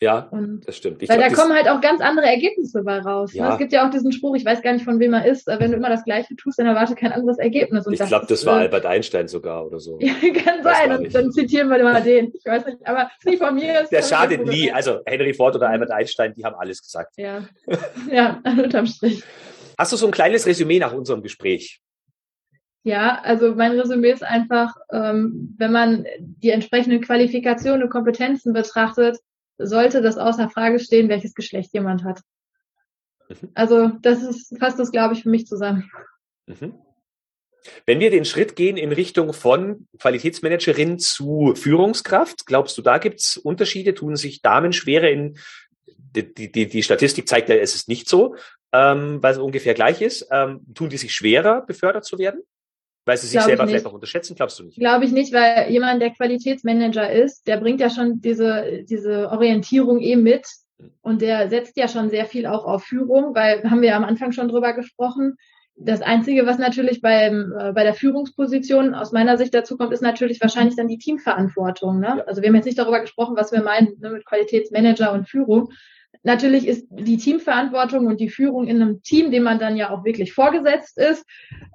Ja, 0.04 0.28
und 0.32 0.68
das 0.68 0.76
stimmt. 0.76 1.02
Ich 1.02 1.08
weil 1.08 1.18
glaub, 1.18 1.30
da 1.30 1.36
kommen 1.36 1.54
halt 1.56 1.70
auch 1.70 1.80
ganz 1.80 2.02
andere 2.02 2.26
Ergebnisse 2.26 2.84
bei 2.84 3.00
raus. 3.00 3.32
Ne? 3.32 3.40
Ja. 3.40 3.46
Ne? 3.46 3.52
Es 3.54 3.58
gibt 3.58 3.72
ja 3.72 3.88
auch 3.88 3.90
diesen 3.90 4.12
Spruch, 4.12 4.36
ich 4.36 4.44
weiß 4.44 4.62
gar 4.62 4.74
nicht, 4.74 4.84
von 4.84 5.00
wem 5.00 5.14
er 5.14 5.26
ist, 5.26 5.48
wenn 5.48 5.72
du 5.72 5.78
immer 5.78 5.88
das 5.88 6.04
Gleiche 6.04 6.36
tust, 6.36 6.60
dann 6.60 6.66
erwarte 6.66 6.94
kein 6.94 7.14
anderes 7.14 7.38
Ergebnis. 7.38 7.88
Und 7.88 7.94
ich 7.94 8.06
glaube, 8.06 8.26
das 8.28 8.46
war 8.46 8.60
äh, 8.60 8.64
Albert 8.64 8.86
Einstein 8.86 9.30
sogar 9.30 9.66
oder 9.66 9.80
so. 9.80 9.98
ja, 10.02 10.14
kann 10.44 10.62
sein. 10.62 10.92
Und 10.92 11.16
dann 11.16 11.32
zitieren 11.32 11.70
wir 11.70 11.82
mal 11.82 12.04
den. 12.04 12.34
Ich 12.34 12.46
weiß 12.46 12.66
nicht, 12.66 12.86
aber 12.86 13.10
nicht 13.24 13.42
von 13.42 13.56
mir. 13.56 13.88
Der 13.90 14.02
schadet 14.02 14.46
nie. 14.46 14.70
Also 14.70 15.00
Henry 15.06 15.34
Ford 15.34 15.56
oder 15.56 15.70
Albert 15.70 15.92
Einstein, 15.92 16.34
die 16.36 16.44
haben 16.44 16.56
alles 16.56 16.82
gesagt. 16.82 17.14
Ja, 17.16 17.48
ja 18.12 18.42
unterm 18.46 18.88
Strich. 18.88 19.24
Hast 19.78 19.94
du 19.94 19.96
so 19.96 20.06
ein 20.06 20.12
kleines 20.12 20.46
Resümee 20.46 20.80
nach 20.80 20.92
unserem 20.92 21.22
Gespräch? 21.22 21.80
Ja, 22.84 23.22
also 23.24 23.56
mein 23.56 23.80
Resümee 23.80 24.12
ist 24.12 24.24
einfach, 24.24 24.76
ähm, 24.92 25.56
wenn 25.58 25.72
man 25.72 26.06
die 26.20 26.50
entsprechenden 26.50 27.00
Qualifikationen 27.00 27.84
und 27.84 27.90
Kompetenzen 27.90 28.52
betrachtet, 28.52 29.20
sollte 29.66 30.02
das 30.02 30.18
außer 30.18 30.50
Frage 30.50 30.80
stehen, 30.80 31.10
welches 31.10 31.34
Geschlecht 31.34 31.74
jemand 31.74 32.04
hat. 32.04 32.22
Mhm. 33.30 33.50
Also 33.54 33.88
das 34.02 34.24
ist 34.24 34.58
fasst 34.60 34.80
das, 34.80 34.92
glaube 34.92 35.14
ich, 35.14 35.24
für 35.24 35.30
mich 35.30 35.48
zusammen. 35.48 35.90
Mhm. 36.46 36.76
Wenn 37.86 38.00
wir 38.02 38.12
den 38.12 38.26
Schritt 38.26 38.56
gehen 38.56 38.76
in 38.76 38.92
Richtung 38.92 39.32
von 39.34 39.88
Qualitätsmanagerin 39.98 41.00
zu 41.00 41.54
Führungskraft, 41.56 42.46
glaubst 42.46 42.78
du, 42.78 42.82
da 42.82 42.98
gibt 42.98 43.22
es 43.22 43.38
Unterschiede? 43.38 43.94
Tun 43.94 44.18
sich 44.18 44.42
Damen 44.42 44.74
schwerer 44.74 45.10
in 45.10 45.38
die, 45.88 46.52
die, 46.52 46.68
die 46.68 46.84
Statistik 46.84 47.28
zeigt 47.28 47.50
ja, 47.50 47.56
es 47.56 47.74
ist 47.74 47.88
nicht 47.88 48.08
so, 48.08 48.36
ähm, 48.72 49.22
weil 49.24 49.34
es 49.34 49.40
ungefähr 49.40 49.74
gleich 49.74 50.02
ist. 50.02 50.28
Ähm, 50.32 50.62
tun 50.74 50.90
die 50.90 50.98
sich 50.98 51.14
schwerer, 51.14 51.66
befördert 51.66 52.06
zu 52.06 52.18
werden? 52.20 52.44
Weil 53.06 53.18
sie 53.18 53.28
sich 53.28 53.34
Glaube 53.34 53.48
selber 53.48 53.68
vielleicht 53.68 53.86
auch 53.86 53.94
unterschätzen, 53.94 54.36
glaubst 54.36 54.60
du 54.60 54.64
nicht? 54.64 54.78
Glaube 54.78 55.06
ich 55.06 55.12
nicht, 55.12 55.34
weil 55.34 55.70
jemand, 55.70 56.02
der 56.02 56.12
Qualitätsmanager 56.12 57.12
ist, 57.12 57.48
der 57.48 57.58
bringt 57.58 57.82
ja 57.82 57.90
schon 57.90 58.22
diese, 58.22 58.84
diese 58.84 59.30
Orientierung 59.30 60.00
eh 60.00 60.16
mit 60.16 60.48
und 61.02 61.22
der 61.22 61.50
setzt 61.50 61.76
ja 61.78 61.88
schon 61.88 62.10
sehr 62.10 62.26
viel 62.26 62.46
auch 62.46 62.66
auf 62.66 62.84
Führung, 62.84 63.36
weil 63.36 63.70
haben 63.70 63.82
wir 63.82 63.90
ja 63.90 63.98
am 63.98 64.06
Anfang 64.06 64.32
schon 64.32 64.48
drüber 64.48 64.74
gesprochen. 64.74 65.36
Das 65.76 66.02
Einzige, 66.02 66.46
was 66.46 66.60
natürlich 66.60 67.02
beim, 67.02 67.52
äh, 67.58 67.74
bei 67.74 67.84
der 67.84 67.96
Führungsposition 67.96 68.94
aus 68.94 69.12
meiner 69.12 69.38
Sicht 69.38 69.54
dazu 69.54 69.76
kommt, 69.76 69.92
ist 69.92 70.02
natürlich 70.02 70.40
wahrscheinlich 70.40 70.76
dann 70.76 70.88
die 70.88 71.00
Teamverantwortung. 71.00 72.00
Ne? 72.00 72.16
Ja. 72.20 72.24
Also 72.26 72.42
wir 72.42 72.50
haben 72.50 72.56
jetzt 72.56 72.66
nicht 72.66 72.78
darüber 72.78 73.02
gesprochen, 73.02 73.36
was 73.36 73.52
wir 73.52 73.64
meinen 73.64 73.98
ne, 74.00 74.12
mit 74.12 74.26
Qualitätsmanager 74.26 75.12
und 75.12 75.28
Führung, 75.28 75.70
Natürlich 76.22 76.68
ist 76.68 76.88
die 76.90 77.18
Teamverantwortung 77.18 78.06
und 78.08 78.20
die 78.20 78.30
Führung 78.30 78.68
in 78.68 78.82
einem 78.82 79.02
Team, 79.02 79.32
dem 79.32 79.44
man 79.44 79.60
dann 79.60 79.76
ja 79.76 79.90
auch 79.90 80.06
wirklich 80.06 80.34
vorgesetzt 80.34 80.98
ist, 80.98 81.26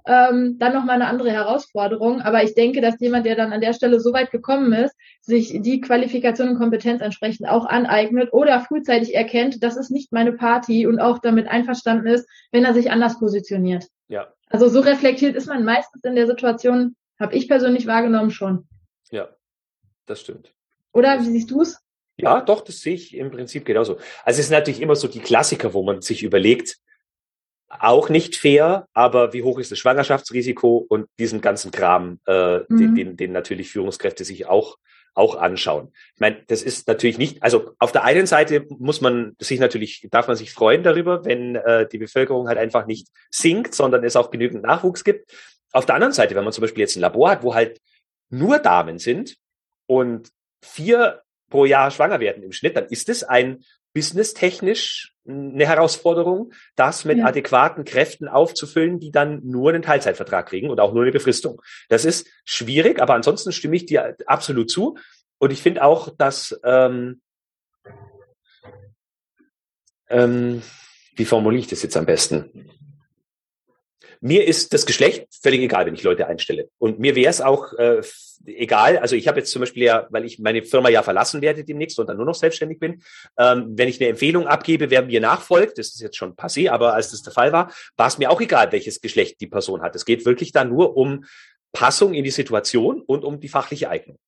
ähm, 0.06 0.56
dann 0.58 0.72
nochmal 0.72 0.94
eine 0.94 1.06
andere 1.06 1.30
Herausforderung. 1.30 2.22
Aber 2.22 2.42
ich 2.42 2.54
denke, 2.54 2.80
dass 2.80 3.00
jemand, 3.00 3.26
der 3.26 3.36
dann 3.36 3.52
an 3.52 3.60
der 3.60 3.74
Stelle 3.74 4.00
so 4.00 4.12
weit 4.12 4.30
gekommen 4.30 4.72
ist, 4.72 4.94
sich 5.20 5.60
die 5.60 5.80
Qualifikation 5.80 6.50
und 6.50 6.58
Kompetenz 6.58 7.02
entsprechend 7.02 7.48
auch 7.48 7.66
aneignet 7.66 8.32
oder 8.32 8.60
frühzeitig 8.60 9.14
erkennt, 9.14 9.62
das 9.62 9.76
ist 9.76 9.90
nicht 9.90 10.12
meine 10.12 10.32
Party 10.32 10.86
und 10.86 10.98
auch 11.00 11.18
damit 11.18 11.48
einverstanden 11.48 12.06
ist, 12.06 12.26
wenn 12.52 12.64
er 12.64 12.72
sich 12.72 12.90
anders 12.90 13.18
positioniert. 13.18 13.86
Ja. 14.08 14.32
Also 14.48 14.68
so 14.68 14.80
reflektiert 14.80 15.36
ist 15.36 15.46
man 15.46 15.64
meistens 15.64 16.02
in 16.04 16.14
der 16.14 16.26
Situation, 16.26 16.96
habe 17.20 17.34
ich 17.34 17.48
persönlich 17.48 17.86
wahrgenommen 17.86 18.30
schon. 18.30 18.66
Ja, 19.10 19.28
das 20.06 20.20
stimmt. 20.20 20.54
Oder 20.92 21.20
wie 21.20 21.30
siehst 21.30 21.50
du 21.50 21.60
es? 21.60 21.82
Ja, 22.18 22.40
doch, 22.40 22.62
das 22.62 22.80
sehe 22.80 22.94
ich 22.94 23.16
im 23.16 23.30
Prinzip 23.30 23.64
genauso. 23.64 23.98
Also 24.24 24.40
es 24.40 24.48
sind 24.48 24.56
natürlich 24.56 24.80
immer 24.80 24.96
so 24.96 25.08
die 25.08 25.20
Klassiker, 25.20 25.72
wo 25.72 25.82
man 25.82 26.02
sich 26.02 26.22
überlegt, 26.22 26.78
auch 27.68 28.08
nicht 28.08 28.36
fair, 28.36 28.88
aber 28.92 29.32
wie 29.32 29.42
hoch 29.42 29.58
ist 29.58 29.70
das 29.70 29.78
Schwangerschaftsrisiko 29.78 30.86
und 30.88 31.06
diesen 31.18 31.40
ganzen 31.40 31.70
Kram, 31.70 32.18
äh, 32.26 32.60
mhm. 32.60 32.64
den, 32.68 32.94
den, 32.94 33.16
den 33.16 33.32
natürlich 33.32 33.70
Führungskräfte 33.70 34.24
sich 34.24 34.46
auch 34.46 34.78
auch 35.18 35.34
anschauen. 35.34 35.92
Ich 36.14 36.20
meine, 36.20 36.44
das 36.46 36.62
ist 36.62 36.86
natürlich 36.86 37.18
nicht, 37.18 37.42
also 37.42 37.72
auf 37.80 37.90
der 37.90 38.04
einen 38.04 38.26
Seite 38.26 38.66
muss 38.68 39.00
man 39.00 39.34
sich 39.40 39.58
natürlich, 39.58 40.06
darf 40.12 40.28
man 40.28 40.36
sich 40.36 40.52
freuen 40.52 40.84
darüber, 40.84 41.24
wenn 41.24 41.56
äh, 41.56 41.88
die 41.88 41.98
Bevölkerung 41.98 42.46
halt 42.46 42.56
einfach 42.56 42.86
nicht 42.86 43.08
sinkt, 43.30 43.74
sondern 43.74 44.04
es 44.04 44.14
auch 44.14 44.30
genügend 44.30 44.62
Nachwuchs 44.62 45.02
gibt. 45.02 45.32
Auf 45.72 45.86
der 45.86 45.96
anderen 45.96 46.12
Seite, 46.12 46.36
wenn 46.36 46.44
man 46.44 46.52
zum 46.52 46.62
Beispiel 46.62 46.82
jetzt 46.82 46.96
ein 46.96 47.00
Labor 47.00 47.30
hat, 47.30 47.42
wo 47.42 47.54
halt 47.54 47.80
nur 48.30 48.60
Damen 48.60 48.98
sind 48.98 49.36
und 49.86 50.30
vier 50.62 51.22
pro 51.48 51.64
Jahr 51.64 51.90
schwanger 51.90 52.20
werden 52.20 52.42
im 52.42 52.52
Schnitt, 52.52 52.76
dann 52.76 52.86
ist 52.86 53.08
es 53.08 53.24
ein 53.24 53.64
businesstechnisch 53.94 55.14
eine 55.28 55.66
Herausforderung, 55.66 56.52
das 56.74 57.04
mit 57.04 57.18
ja. 57.18 57.26
adäquaten 57.26 57.84
Kräften 57.84 58.28
aufzufüllen, 58.28 58.98
die 58.98 59.10
dann 59.10 59.40
nur 59.44 59.70
einen 59.70 59.82
Teilzeitvertrag 59.82 60.46
kriegen 60.46 60.70
und 60.70 60.80
auch 60.80 60.94
nur 60.94 61.02
eine 61.02 61.12
Befristung. 61.12 61.60
Das 61.88 62.04
ist 62.04 62.26
schwierig, 62.44 63.00
aber 63.00 63.14
ansonsten 63.14 63.52
stimme 63.52 63.76
ich 63.76 63.84
dir 63.84 64.16
absolut 64.26 64.70
zu. 64.70 64.96
Und 65.38 65.52
ich 65.52 65.62
finde 65.62 65.84
auch, 65.84 66.08
dass 66.16 66.58
ähm, 66.64 67.20
ähm, 70.08 70.62
wie 71.14 71.24
formuliere 71.26 71.60
ich 71.60 71.68
das 71.68 71.82
jetzt 71.82 71.96
am 71.96 72.06
besten? 72.06 72.70
Mir 74.20 74.46
ist 74.46 74.72
das 74.72 74.86
Geschlecht 74.86 75.26
völlig 75.42 75.60
egal, 75.60 75.86
wenn 75.86 75.94
ich 75.94 76.02
Leute 76.02 76.26
einstelle. 76.26 76.68
Und 76.78 76.98
mir 76.98 77.14
wäre 77.14 77.30
es 77.30 77.40
auch 77.40 77.72
äh, 77.74 78.02
egal. 78.46 78.98
Also 78.98 79.16
ich 79.16 79.28
habe 79.28 79.38
jetzt 79.38 79.50
zum 79.50 79.60
Beispiel 79.60 79.84
ja, 79.84 80.06
weil 80.10 80.24
ich 80.24 80.38
meine 80.38 80.62
Firma 80.62 80.88
ja 80.88 81.02
verlassen 81.02 81.42
werde 81.42 81.64
demnächst 81.64 81.98
und 81.98 82.08
dann 82.08 82.16
nur 82.16 82.26
noch 82.26 82.34
selbstständig 82.34 82.78
bin, 82.78 83.02
ähm, 83.38 83.66
wenn 83.70 83.88
ich 83.88 84.00
eine 84.00 84.10
Empfehlung 84.10 84.46
abgebe, 84.46 84.90
wer 84.90 85.02
mir 85.02 85.20
nachfolgt, 85.20 85.78
das 85.78 85.88
ist 85.88 86.00
jetzt 86.00 86.16
schon 86.16 86.34
passé, 86.34 86.70
aber 86.70 86.94
als 86.94 87.10
das 87.10 87.22
der 87.22 87.32
Fall 87.32 87.52
war, 87.52 87.72
war 87.96 88.08
es 88.08 88.18
mir 88.18 88.30
auch 88.30 88.40
egal, 88.40 88.72
welches 88.72 89.00
Geschlecht 89.00 89.40
die 89.40 89.46
Person 89.46 89.82
hat. 89.82 89.96
Es 89.96 90.04
geht 90.04 90.24
wirklich 90.24 90.52
dann 90.52 90.68
nur 90.68 90.96
um 90.96 91.24
Passung 91.72 92.14
in 92.14 92.24
die 92.24 92.30
Situation 92.30 93.02
und 93.02 93.24
um 93.24 93.40
die 93.40 93.48
fachliche 93.48 93.90
Eignung. 93.90 94.18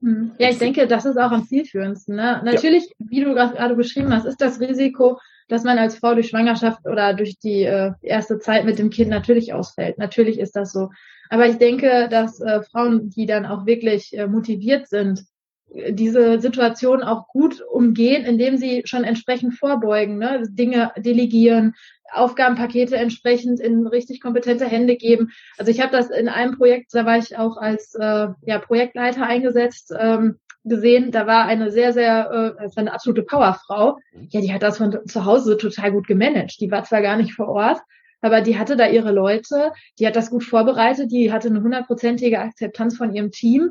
Hm. 0.00 0.32
Ja, 0.38 0.48
ich 0.48 0.58
denke, 0.58 0.86
das 0.86 1.04
ist 1.04 1.18
auch 1.18 1.30
am 1.30 1.46
zielführendsten. 1.46 2.16
Ne? 2.16 2.40
Natürlich, 2.44 2.84
ja. 2.98 3.06
wie 3.08 3.24
du 3.24 3.34
gerade 3.34 3.74
beschrieben 3.74 4.14
hast, 4.14 4.24
ist 4.24 4.40
das 4.40 4.60
Risiko, 4.60 5.18
dass 5.50 5.64
man 5.64 5.78
als 5.78 5.96
Frau 5.96 6.14
durch 6.14 6.28
Schwangerschaft 6.28 6.86
oder 6.86 7.14
durch 7.14 7.38
die 7.38 7.64
äh, 7.64 7.92
erste 8.02 8.38
Zeit 8.38 8.64
mit 8.64 8.78
dem 8.78 8.90
Kind 8.90 9.10
natürlich 9.10 9.52
ausfällt. 9.52 9.98
Natürlich 9.98 10.38
ist 10.38 10.56
das 10.56 10.72
so. 10.72 10.90
Aber 11.28 11.46
ich 11.46 11.58
denke, 11.58 12.08
dass 12.10 12.40
äh, 12.40 12.62
Frauen, 12.62 13.10
die 13.10 13.26
dann 13.26 13.46
auch 13.46 13.66
wirklich 13.66 14.16
äh, 14.16 14.26
motiviert 14.26 14.88
sind, 14.88 15.24
äh, 15.72 15.92
diese 15.92 16.40
Situation 16.40 17.02
auch 17.02 17.28
gut 17.28 17.60
umgehen, 17.60 18.24
indem 18.24 18.56
sie 18.56 18.82
schon 18.84 19.04
entsprechend 19.04 19.54
vorbeugen, 19.54 20.18
ne? 20.18 20.42
Dinge 20.50 20.92
delegieren, 20.96 21.74
Aufgabenpakete 22.12 22.96
entsprechend 22.96 23.60
in 23.60 23.86
richtig 23.86 24.20
kompetente 24.20 24.66
Hände 24.66 24.96
geben. 24.96 25.30
Also 25.58 25.70
ich 25.70 25.80
habe 25.80 25.92
das 25.92 26.10
in 26.10 26.28
einem 26.28 26.56
Projekt, 26.56 26.92
da 26.92 27.06
war 27.06 27.18
ich 27.18 27.38
auch 27.38 27.56
als 27.56 27.94
äh, 27.94 28.28
ja, 28.42 28.58
Projektleiter 28.58 29.24
eingesetzt. 29.24 29.92
Ähm, 29.96 30.38
gesehen, 30.64 31.10
da 31.10 31.26
war 31.26 31.46
eine 31.46 31.70
sehr, 31.70 31.92
sehr, 31.92 32.30
äh, 32.30 32.62
das 32.62 32.76
war 32.76 32.82
eine 32.82 32.92
absolute 32.92 33.22
Powerfrau. 33.22 33.98
Mhm. 34.12 34.28
Ja, 34.30 34.40
die 34.40 34.52
hat 34.52 34.62
das 34.62 34.78
von 34.78 35.06
zu 35.06 35.24
Hause 35.24 35.56
total 35.56 35.92
gut 35.92 36.06
gemanagt. 36.06 36.60
Die 36.60 36.70
war 36.70 36.84
zwar 36.84 37.02
gar 37.02 37.16
nicht 37.16 37.34
vor 37.34 37.48
Ort, 37.48 37.80
aber 38.20 38.40
die 38.40 38.58
hatte 38.58 38.76
da 38.76 38.86
ihre 38.86 39.12
Leute, 39.12 39.72
die 39.98 40.06
hat 40.06 40.16
das 40.16 40.30
gut 40.30 40.44
vorbereitet, 40.44 41.10
die 41.10 41.32
hatte 41.32 41.48
eine 41.48 41.62
hundertprozentige 41.62 42.38
Akzeptanz 42.38 42.96
von 42.96 43.14
ihrem 43.14 43.30
Team. 43.30 43.70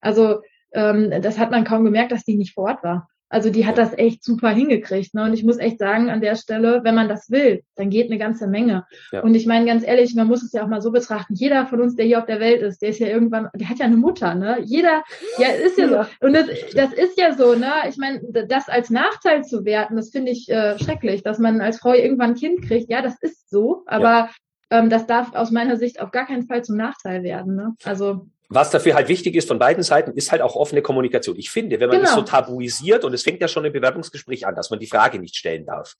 Also 0.00 0.40
ähm, 0.72 1.10
das 1.22 1.38
hat 1.38 1.50
man 1.50 1.64
kaum 1.64 1.84
gemerkt, 1.84 2.12
dass 2.12 2.24
die 2.24 2.36
nicht 2.36 2.54
vor 2.54 2.64
Ort 2.64 2.84
war. 2.84 3.09
Also 3.30 3.48
die 3.48 3.64
hat 3.64 3.78
das 3.78 3.96
echt 3.96 4.24
super 4.24 4.50
hingekriegt. 4.50 5.14
Ne? 5.14 5.22
Und 5.22 5.32
ich 5.32 5.44
muss 5.44 5.58
echt 5.58 5.78
sagen, 5.78 6.10
an 6.10 6.20
der 6.20 6.34
Stelle, 6.34 6.80
wenn 6.82 6.96
man 6.96 7.08
das 7.08 7.30
will, 7.30 7.62
dann 7.76 7.88
geht 7.88 8.10
eine 8.10 8.18
ganze 8.18 8.48
Menge. 8.48 8.84
Ja. 9.12 9.22
Und 9.22 9.36
ich 9.36 9.46
meine 9.46 9.66
ganz 9.66 9.86
ehrlich, 9.86 10.14
man 10.16 10.26
muss 10.26 10.42
es 10.42 10.52
ja 10.52 10.64
auch 10.64 10.68
mal 10.68 10.82
so 10.82 10.90
betrachten. 10.90 11.34
Jeder 11.34 11.66
von 11.66 11.80
uns, 11.80 11.94
der 11.94 12.06
hier 12.06 12.18
auf 12.18 12.26
der 12.26 12.40
Welt 12.40 12.60
ist, 12.60 12.82
der 12.82 12.88
ist 12.90 12.98
ja 12.98 13.06
irgendwann, 13.06 13.48
der 13.54 13.68
hat 13.68 13.78
ja 13.78 13.86
eine 13.86 13.96
Mutter, 13.96 14.34
ne? 14.34 14.58
Jeder, 14.64 15.04
ja, 15.38 15.48
ist 15.64 15.78
ja, 15.78 15.86
ja. 15.86 16.04
so. 16.04 16.26
Und 16.26 16.32
das, 16.32 16.46
das 16.74 16.92
ist 16.92 17.18
ja 17.18 17.32
so, 17.34 17.54
ne? 17.54 17.72
Ich 17.88 17.96
meine, 17.96 18.20
das 18.48 18.68
als 18.68 18.90
Nachteil 18.90 19.44
zu 19.44 19.64
werten, 19.64 19.94
das 19.94 20.10
finde 20.10 20.32
ich 20.32 20.48
äh, 20.48 20.76
schrecklich, 20.80 21.22
dass 21.22 21.38
man 21.38 21.60
als 21.60 21.78
Frau 21.78 21.94
irgendwann 21.94 22.30
ein 22.30 22.36
Kind 22.36 22.62
kriegt. 22.62 22.90
Ja, 22.90 23.00
das 23.00 23.14
ist 23.20 23.48
so, 23.48 23.84
aber 23.86 24.30
ja. 24.72 24.78
ähm, 24.78 24.90
das 24.90 25.06
darf 25.06 25.34
aus 25.34 25.52
meiner 25.52 25.76
Sicht 25.76 26.00
auf 26.00 26.10
gar 26.10 26.26
keinen 26.26 26.48
Fall 26.48 26.64
zum 26.64 26.76
Nachteil 26.76 27.22
werden. 27.22 27.54
Ne? 27.54 27.76
Also 27.84 28.26
was 28.50 28.70
dafür 28.70 28.94
halt 28.94 29.08
wichtig 29.08 29.36
ist 29.36 29.48
von 29.48 29.58
beiden 29.58 29.82
Seiten, 29.82 30.12
ist 30.12 30.32
halt 30.32 30.42
auch 30.42 30.56
offene 30.56 30.82
Kommunikation. 30.82 31.36
Ich 31.38 31.50
finde, 31.50 31.80
wenn 31.80 31.88
man 31.88 31.98
genau. 31.98 32.08
das 32.08 32.14
so 32.16 32.22
tabuisiert, 32.22 33.04
und 33.04 33.14
es 33.14 33.22
fängt 33.22 33.40
ja 33.40 33.48
schon 33.48 33.64
im 33.64 33.72
Bewerbungsgespräch 33.72 34.46
an, 34.46 34.56
dass 34.56 34.70
man 34.70 34.80
die 34.80 34.88
Frage 34.88 35.18
nicht 35.20 35.36
stellen 35.36 35.64
darf, 35.64 35.94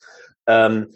ähm, 0.46 0.88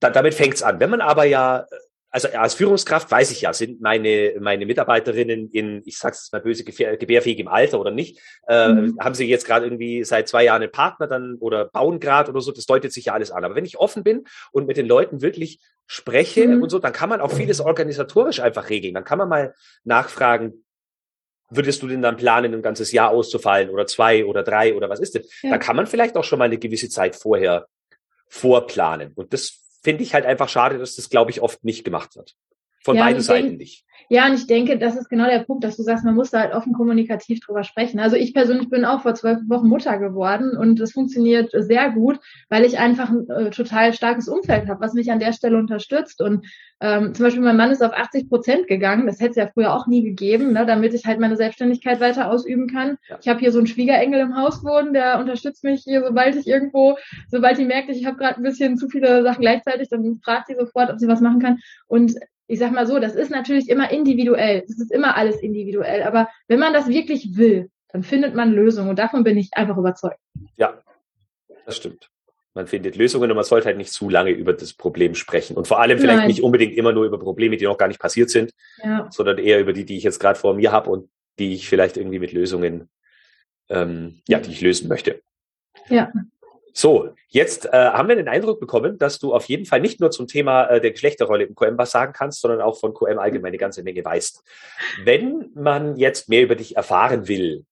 da, 0.00 0.10
damit 0.10 0.34
fängt's 0.34 0.62
an. 0.62 0.78
Wenn 0.78 0.90
man 0.90 1.00
aber 1.00 1.24
ja 1.24 1.66
also 2.10 2.28
als 2.28 2.54
Führungskraft 2.54 3.10
weiß 3.10 3.30
ich 3.30 3.42
ja, 3.42 3.52
sind 3.52 3.80
meine, 3.80 4.34
meine 4.40 4.64
Mitarbeiterinnen 4.64 5.50
in, 5.50 5.82
ich 5.84 5.98
sag's 5.98 6.32
mal 6.32 6.40
böse, 6.40 6.64
gebärfähig 6.64 7.38
im 7.38 7.48
Alter 7.48 7.78
oder 7.80 7.90
nicht, 7.90 8.20
äh, 8.48 8.68
mhm. 8.68 8.98
haben 8.98 9.14
sie 9.14 9.26
jetzt 9.26 9.46
gerade 9.46 9.66
irgendwie 9.66 10.04
seit 10.04 10.28
zwei 10.28 10.44
Jahren 10.44 10.62
einen 10.62 10.72
Partner 10.72 11.06
dann 11.06 11.36
oder 11.40 11.66
bauen 11.66 12.00
gerade 12.00 12.30
oder 12.30 12.40
so, 12.40 12.50
das 12.52 12.66
deutet 12.66 12.92
sich 12.92 13.06
ja 13.06 13.12
alles 13.12 13.30
an. 13.30 13.44
Aber 13.44 13.54
wenn 13.54 13.66
ich 13.66 13.78
offen 13.78 14.04
bin 14.04 14.24
und 14.52 14.66
mit 14.66 14.76
den 14.76 14.86
Leuten 14.86 15.20
wirklich 15.20 15.60
spreche 15.86 16.46
mhm. 16.48 16.62
und 16.62 16.70
so, 16.70 16.78
dann 16.78 16.92
kann 16.92 17.08
man 17.08 17.20
auch 17.20 17.30
vieles 17.30 17.60
organisatorisch 17.60 18.40
einfach 18.40 18.70
regeln. 18.70 18.94
Dann 18.94 19.04
kann 19.04 19.18
man 19.18 19.28
mal 19.28 19.54
nachfragen, 19.84 20.64
würdest 21.50 21.82
du 21.82 21.88
denn 21.88 22.02
dann 22.02 22.16
planen, 22.16 22.54
ein 22.54 22.62
ganzes 22.62 22.92
Jahr 22.92 23.10
auszufallen 23.10 23.70
oder 23.70 23.86
zwei 23.86 24.24
oder 24.24 24.42
drei 24.42 24.74
oder 24.74 24.88
was 24.88 25.00
ist 25.00 25.14
denn? 25.14 25.24
Ja. 25.42 25.50
Da 25.50 25.58
kann 25.58 25.76
man 25.76 25.86
vielleicht 25.86 26.16
auch 26.16 26.24
schon 26.24 26.38
mal 26.38 26.46
eine 26.46 26.58
gewisse 26.58 26.88
Zeit 26.88 27.16
vorher 27.16 27.66
vorplanen. 28.28 29.12
Und 29.14 29.32
das 29.32 29.60
finde 29.82 30.02
ich 30.02 30.14
halt 30.14 30.26
einfach 30.26 30.48
schade, 30.48 30.78
dass 30.78 30.96
das, 30.96 31.08
glaube 31.08 31.30
ich, 31.30 31.40
oft 31.40 31.64
nicht 31.64 31.84
gemacht 31.84 32.16
wird. 32.16 32.34
Von 32.82 32.96
ja, 32.96 33.04
beiden 33.04 33.22
Seiten 33.22 33.56
nicht. 33.56 33.84
Ja, 34.08 34.26
und 34.26 34.34
ich 34.34 34.46
denke, 34.46 34.78
das 34.78 34.96
ist 34.96 35.08
genau 35.08 35.26
der 35.26 35.40
Punkt, 35.40 35.64
dass 35.64 35.76
du 35.76 35.82
sagst, 35.82 36.04
man 36.04 36.14
muss 36.14 36.30
da 36.30 36.40
halt 36.40 36.54
offen 36.54 36.72
kommunikativ 36.72 37.40
drüber 37.40 37.64
sprechen. 37.64 38.00
Also 38.00 38.16
ich 38.16 38.32
persönlich 38.32 38.70
bin 38.70 38.84
auch 38.84 39.02
vor 39.02 39.14
zwölf 39.14 39.38
Wochen 39.48 39.68
Mutter 39.68 39.98
geworden 39.98 40.56
und 40.56 40.80
das 40.80 40.92
funktioniert 40.92 41.50
sehr 41.52 41.90
gut, 41.90 42.18
weil 42.48 42.64
ich 42.64 42.78
einfach 42.78 43.10
ein 43.10 43.28
äh, 43.28 43.50
total 43.50 43.92
starkes 43.92 44.28
Umfeld 44.28 44.68
habe, 44.68 44.80
was 44.80 44.94
mich 44.94 45.10
an 45.10 45.18
der 45.18 45.32
Stelle 45.32 45.58
unterstützt. 45.58 46.22
Und 46.22 46.46
ähm, 46.80 47.12
zum 47.12 47.24
Beispiel 47.24 47.42
mein 47.42 47.56
Mann 47.56 47.70
ist 47.70 47.82
auf 47.82 47.92
80 47.92 48.28
Prozent 48.28 48.66
gegangen, 48.68 49.06
das 49.06 49.20
hätte 49.20 49.30
es 49.30 49.36
ja 49.36 49.50
früher 49.52 49.74
auch 49.74 49.86
nie 49.86 50.02
gegeben, 50.02 50.52
ne, 50.52 50.64
damit 50.64 50.94
ich 50.94 51.04
halt 51.04 51.18
meine 51.18 51.36
Selbstständigkeit 51.36 52.00
weiter 52.00 52.30
ausüben 52.30 52.68
kann. 52.68 52.96
Ja. 53.08 53.18
Ich 53.20 53.28
habe 53.28 53.40
hier 53.40 53.52
so 53.52 53.58
einen 53.58 53.66
Schwiegerengel 53.66 54.20
im 54.20 54.36
Haus 54.36 54.64
wohnen, 54.64 54.94
der 54.94 55.18
unterstützt 55.18 55.64
mich 55.64 55.82
hier, 55.82 56.02
sobald 56.02 56.36
ich 56.36 56.46
irgendwo, 56.46 56.96
sobald 57.28 57.58
die 57.58 57.64
merkt, 57.64 57.90
ich 57.90 58.06
habe 58.06 58.16
gerade 58.16 58.36
ein 58.36 58.42
bisschen 58.42 58.76
zu 58.76 58.88
viele 58.88 59.22
Sachen 59.22 59.40
gleichzeitig, 59.40 59.88
dann 59.88 60.20
fragt 60.22 60.46
sie 60.46 60.54
sofort, 60.54 60.90
ob 60.90 60.98
sie 60.98 61.08
was 61.08 61.20
machen 61.20 61.40
kann. 61.40 61.58
Und 61.88 62.14
ich 62.48 62.58
sag 62.58 62.72
mal 62.72 62.86
so, 62.86 62.98
das 62.98 63.14
ist 63.14 63.30
natürlich 63.30 63.68
immer 63.68 63.90
individuell. 63.90 64.64
Das 64.66 64.78
ist 64.78 64.90
immer 64.90 65.16
alles 65.16 65.36
individuell. 65.40 66.02
Aber 66.02 66.28
wenn 66.48 66.58
man 66.58 66.72
das 66.72 66.88
wirklich 66.88 67.36
will, 67.36 67.70
dann 67.88 68.02
findet 68.02 68.34
man 68.34 68.52
Lösungen. 68.52 68.88
Und 68.88 68.98
davon 68.98 69.22
bin 69.22 69.36
ich 69.36 69.50
einfach 69.52 69.76
überzeugt. 69.76 70.18
Ja, 70.56 70.78
das 71.66 71.76
stimmt. 71.76 72.10
Man 72.54 72.66
findet 72.66 72.96
Lösungen 72.96 73.30
und 73.30 73.36
man 73.36 73.44
sollte 73.44 73.66
halt 73.66 73.76
nicht 73.76 73.92
zu 73.92 74.08
lange 74.08 74.30
über 74.30 74.54
das 74.54 74.72
Problem 74.72 75.14
sprechen. 75.14 75.56
Und 75.56 75.68
vor 75.68 75.78
allem 75.78 75.98
vielleicht 75.98 76.20
Nein. 76.20 76.28
nicht 76.28 76.42
unbedingt 76.42 76.74
immer 76.74 76.92
nur 76.92 77.04
über 77.04 77.18
Probleme, 77.18 77.58
die 77.58 77.66
noch 77.66 77.78
gar 77.78 77.86
nicht 77.86 78.00
passiert 78.00 78.30
sind, 78.30 78.52
ja. 78.82 79.06
sondern 79.10 79.38
eher 79.38 79.60
über 79.60 79.74
die, 79.74 79.84
die 79.84 79.98
ich 79.98 80.02
jetzt 80.02 80.18
gerade 80.18 80.38
vor 80.38 80.54
mir 80.54 80.72
habe 80.72 80.90
und 80.90 81.10
die 81.38 81.54
ich 81.54 81.68
vielleicht 81.68 81.98
irgendwie 81.98 82.18
mit 82.18 82.32
Lösungen, 82.32 82.88
ähm, 83.68 84.22
ja, 84.26 84.40
die 84.40 84.50
ich 84.50 84.62
lösen 84.62 84.88
möchte. 84.88 85.20
Ja. 85.88 86.10
So, 86.78 87.10
jetzt 87.26 87.66
äh, 87.66 87.70
haben 87.72 88.08
wir 88.08 88.14
den 88.14 88.28
Eindruck 88.28 88.60
bekommen, 88.60 88.98
dass 88.98 89.18
du 89.18 89.34
auf 89.34 89.46
jeden 89.46 89.66
Fall 89.66 89.80
nicht 89.80 89.98
nur 89.98 90.12
zum 90.12 90.28
Thema 90.28 90.66
äh, 90.66 90.80
der 90.80 90.92
Geschlechterrolle 90.92 91.42
im 91.42 91.56
QM 91.56 91.76
was 91.76 91.90
sagen 91.90 92.12
kannst, 92.12 92.40
sondern 92.40 92.60
auch 92.60 92.78
von 92.78 92.94
QM 92.94 93.18
allgemein 93.18 93.48
eine 93.48 93.58
ganze 93.58 93.82
Menge 93.82 94.04
weißt. 94.04 94.44
Wenn 95.02 95.50
man 95.56 95.96
jetzt 95.96 96.28
mehr 96.28 96.44
über 96.44 96.54
dich 96.54 96.76
erfahren 96.76 97.26
will, 97.26 97.64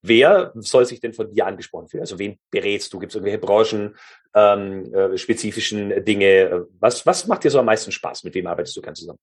wer 0.00 0.52
soll 0.54 0.86
sich 0.86 1.00
denn 1.00 1.12
von 1.12 1.28
dir 1.28 1.44
angesprochen 1.44 1.88
fühlen? 1.88 2.02
Also 2.02 2.20
wen 2.20 2.38
berätst 2.52 2.92
du? 2.92 3.00
Gibt 3.00 3.10
es 3.10 3.16
irgendwelche 3.16 3.44
Branchen, 3.44 3.96
ähm, 4.32 4.94
äh, 4.94 5.18
spezifischen 5.18 6.04
Dinge? 6.04 6.68
Was, 6.78 7.04
was 7.04 7.26
macht 7.26 7.42
dir 7.42 7.50
so 7.50 7.58
am 7.58 7.66
meisten 7.66 7.90
Spaß? 7.90 8.22
Mit 8.22 8.36
wem 8.36 8.46
arbeitest 8.46 8.76
du 8.76 8.80
ganz 8.80 9.00
zusammen? 9.00 9.18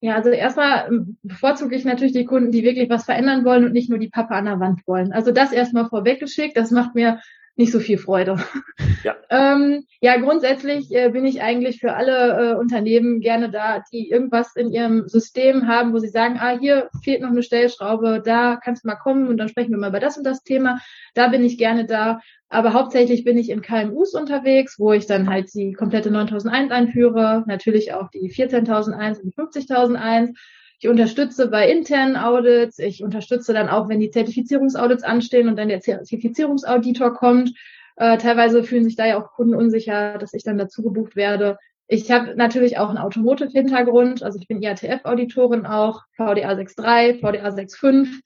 Ja, 0.00 0.16
also 0.16 0.30
erstmal 0.30 0.90
bevorzuge 1.22 1.76
ich 1.76 1.84
natürlich 1.84 2.12
die 2.12 2.24
Kunden, 2.24 2.50
die 2.50 2.64
wirklich 2.64 2.90
was 2.90 3.04
verändern 3.04 3.44
wollen 3.44 3.66
und 3.66 3.72
nicht 3.72 3.88
nur 3.88 4.00
die 4.00 4.10
Pappe 4.10 4.34
an 4.34 4.46
der 4.46 4.58
Wand 4.58 4.84
wollen. 4.88 5.12
Also 5.12 5.30
das 5.30 5.52
erstmal 5.52 5.88
vorweggeschickt. 5.88 6.56
Das 6.56 6.72
macht 6.72 6.96
mir 6.96 7.20
nicht 7.56 7.72
so 7.72 7.80
viel 7.80 7.98
Freude. 7.98 8.36
Ja, 9.02 9.16
ähm, 9.30 9.84
ja 10.00 10.18
grundsätzlich 10.18 10.94
äh, 10.94 11.08
bin 11.08 11.24
ich 11.24 11.42
eigentlich 11.42 11.80
für 11.80 11.94
alle 11.94 12.52
äh, 12.52 12.54
Unternehmen 12.54 13.20
gerne 13.20 13.50
da, 13.50 13.82
die 13.92 14.10
irgendwas 14.10 14.54
in 14.56 14.70
ihrem 14.70 15.08
System 15.08 15.66
haben, 15.66 15.92
wo 15.92 15.98
sie 15.98 16.08
sagen, 16.08 16.36
ah, 16.38 16.56
hier 16.58 16.90
fehlt 17.02 17.22
noch 17.22 17.30
eine 17.30 17.42
Stellschraube, 17.42 18.22
da 18.24 18.56
kannst 18.56 18.84
du 18.84 18.88
mal 18.88 18.96
kommen 18.96 19.28
und 19.28 19.38
dann 19.38 19.48
sprechen 19.48 19.70
wir 19.70 19.78
mal 19.78 19.88
über 19.88 20.00
das 20.00 20.18
und 20.18 20.24
das 20.24 20.42
Thema. 20.42 20.78
Da 21.14 21.28
bin 21.28 21.44
ich 21.44 21.58
gerne 21.58 21.86
da. 21.86 22.20
Aber 22.48 22.74
hauptsächlich 22.74 23.24
bin 23.24 23.38
ich 23.38 23.50
in 23.50 23.62
KMUs 23.62 24.14
unterwegs, 24.14 24.78
wo 24.78 24.92
ich 24.92 25.06
dann 25.06 25.28
halt 25.28 25.52
die 25.52 25.72
komplette 25.72 26.12
9001 26.12 26.70
einführe, 26.70 27.42
natürlich 27.46 27.92
auch 27.92 28.08
die 28.10 28.30
14001 28.30 29.18
und 29.18 29.26
die 29.26 29.32
50001 29.34 30.38
ich 30.78 30.88
unterstütze 30.88 31.48
bei 31.48 31.70
internen 31.70 32.16
Audits. 32.16 32.78
Ich 32.78 33.02
unterstütze 33.02 33.52
dann 33.52 33.68
auch, 33.68 33.88
wenn 33.88 34.00
die 34.00 34.10
Zertifizierungsaudits 34.10 35.04
anstehen 35.04 35.48
und 35.48 35.56
dann 35.56 35.68
der 35.68 35.80
Zertifizierungsauditor 35.80 37.14
kommt. 37.14 37.52
Äh, 37.96 38.18
teilweise 38.18 38.62
fühlen 38.62 38.84
sich 38.84 38.96
da 38.96 39.06
ja 39.06 39.18
auch 39.18 39.32
Kunden 39.32 39.54
unsicher, 39.54 40.18
dass 40.18 40.34
ich 40.34 40.44
dann 40.44 40.58
dazu 40.58 40.82
gebucht 40.82 41.16
werde. 41.16 41.56
Ich 41.88 42.10
habe 42.10 42.34
natürlich 42.36 42.78
auch 42.78 42.88
einen 42.88 42.98
Automotive-Hintergrund. 42.98 44.22
Also 44.22 44.38
ich 44.38 44.48
bin 44.48 44.60
IATF-Auditorin 44.60 45.66
auch, 45.66 46.02
VDA 46.16 46.52
6.3, 46.52 47.20
VDA 47.20 47.48
6.5 47.48 48.20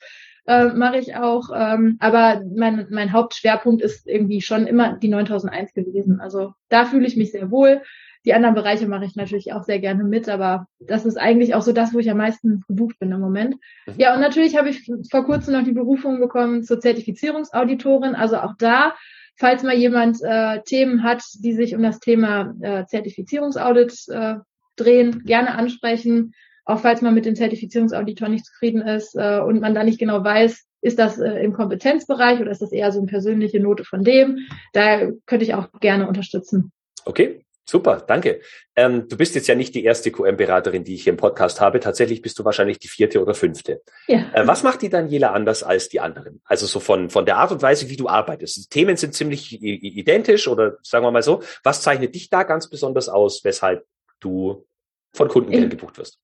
äh, 0.47 0.65
mache 0.73 0.99
ich 0.99 1.15
auch. 1.15 1.51
Ähm, 1.55 1.97
aber 2.01 2.43
mein, 2.53 2.87
mein 2.91 3.13
Hauptschwerpunkt 3.13 3.83
ist 3.83 4.09
irgendwie 4.09 4.41
schon 4.41 4.67
immer 4.67 4.95
die 4.95 5.09
9001 5.09 5.75
gewesen. 5.75 6.21
Also 6.21 6.55
da 6.69 6.87
fühle 6.87 7.07
ich 7.07 7.17
mich 7.17 7.31
sehr 7.31 7.51
wohl. 7.51 7.83
Die 8.25 8.35
anderen 8.35 8.55
Bereiche 8.55 8.87
mache 8.87 9.07
ich 9.07 9.17
natürlich 9.17 9.53
auch 9.53 9.63
sehr 9.63 9.79
gerne 9.79 10.05
mit, 10.05 10.29
aber 10.29 10.67
das 10.79 11.07
ist 11.07 11.17
eigentlich 11.17 11.55
auch 11.55 11.63
so 11.63 11.73
das, 11.73 11.95
wo 11.95 11.99
ich 11.99 12.11
am 12.11 12.19
meisten 12.19 12.63
gebucht 12.69 12.99
bin 12.99 13.13
im 13.13 13.21
Moment. 13.21 13.57
Mhm. 13.87 13.95
Ja, 13.97 14.15
und 14.15 14.21
natürlich 14.21 14.57
habe 14.57 14.69
ich 14.69 14.91
vor 15.11 15.25
kurzem 15.25 15.55
noch 15.55 15.65
die 15.65 15.73
Berufung 15.73 16.21
bekommen 16.21 16.63
zur 16.63 16.81
Zertifizierungsauditorin. 16.81 18.15
Also 18.15 18.37
auch 18.39 18.55
da, 18.59 18.95
falls 19.37 19.63
mal 19.63 19.75
jemand 19.75 20.19
äh, 20.23 20.61
Themen 20.63 21.03
hat, 21.03 21.23
die 21.39 21.55
sich 21.55 21.75
um 21.75 21.83
das 21.83 21.99
Thema 21.99 22.55
äh, 22.61 22.85
Zertifizierungsaudit 22.87 23.95
äh, 24.09 24.35
drehen, 24.77 25.23
gerne 25.25 25.55
ansprechen. 25.55 26.35
Auch 26.67 26.81
falls 26.81 27.01
man 27.01 27.15
mit 27.15 27.25
dem 27.25 27.37
Zertifizierungsauditor 27.37 28.29
nicht 28.29 28.45
zufrieden 28.45 28.83
ist 28.83 29.15
äh, 29.17 29.41
und 29.41 29.61
man 29.61 29.75
da 29.75 29.83
nicht 29.83 29.99
genau 29.99 30.23
weiß, 30.23 30.67
ist 30.83 30.99
das 30.99 31.19
äh, 31.19 31.43
im 31.43 31.53
Kompetenzbereich 31.53 32.41
oder 32.41 32.51
ist 32.51 32.63
das 32.63 32.73
eher 32.73 32.93
so 32.93 32.99
eine 32.99 33.07
persönliche 33.07 33.61
Note 33.61 33.85
von 33.85 34.05
dem? 34.05 34.39
Da 34.73 35.11
könnte 35.27 35.45
ich 35.45 35.55
auch 35.55 35.69
gerne 35.81 36.07
unterstützen. 36.07 36.73
Okay, 37.05 37.45
Super, 37.69 38.03
danke. 38.07 38.41
Ähm, 38.75 39.07
du 39.09 39.17
bist 39.17 39.35
jetzt 39.35 39.47
ja 39.47 39.55
nicht 39.55 39.75
die 39.75 39.85
erste 39.85 40.11
QM-Beraterin, 40.11 40.83
die 40.83 40.95
ich 40.95 41.05
hier 41.05 41.13
im 41.13 41.17
Podcast 41.17 41.61
habe. 41.61 41.79
Tatsächlich 41.79 42.21
bist 42.21 42.39
du 42.39 42.45
wahrscheinlich 42.45 42.79
die 42.79 42.89
vierte 42.89 43.23
oder 43.23 43.35
fünfte. 43.35 43.83
Ja. 44.09 44.31
Äh, 44.33 44.47
was 44.47 44.63
macht 44.63 44.83
die 44.83 44.89
Daniela 44.89 45.33
anders 45.33 45.63
als 45.63 45.89
die 45.89 46.01
anderen? 46.01 46.41
Also 46.45 46.67
so 46.67 46.81
von, 46.81 47.11
von 47.11 47.27
der 47.27 47.37
Art 47.37 47.53
und 47.53 47.63
Weise, 47.63 47.89
wie 47.89 47.97
du 47.97 48.09
arbeitest. 48.09 48.57
Die 48.57 48.69
Themen 48.69 48.97
sind 48.97 49.15
ziemlich 49.15 49.63
identisch 49.63 50.49
oder 50.49 50.79
sagen 50.83 51.05
wir 51.05 51.13
mal 51.13 51.23
so. 51.23 51.43
Was 51.63 51.83
zeichnet 51.83 52.15
dich 52.15 52.31
da 52.31 52.43
ganz 52.43 52.69
besonders 52.69 53.09
aus, 53.09 53.45
weshalb 53.45 53.87
du 54.19 54.67
von 55.13 55.29
Kunden 55.29 55.71
gebucht 55.71 55.99
wirst? 55.99 56.19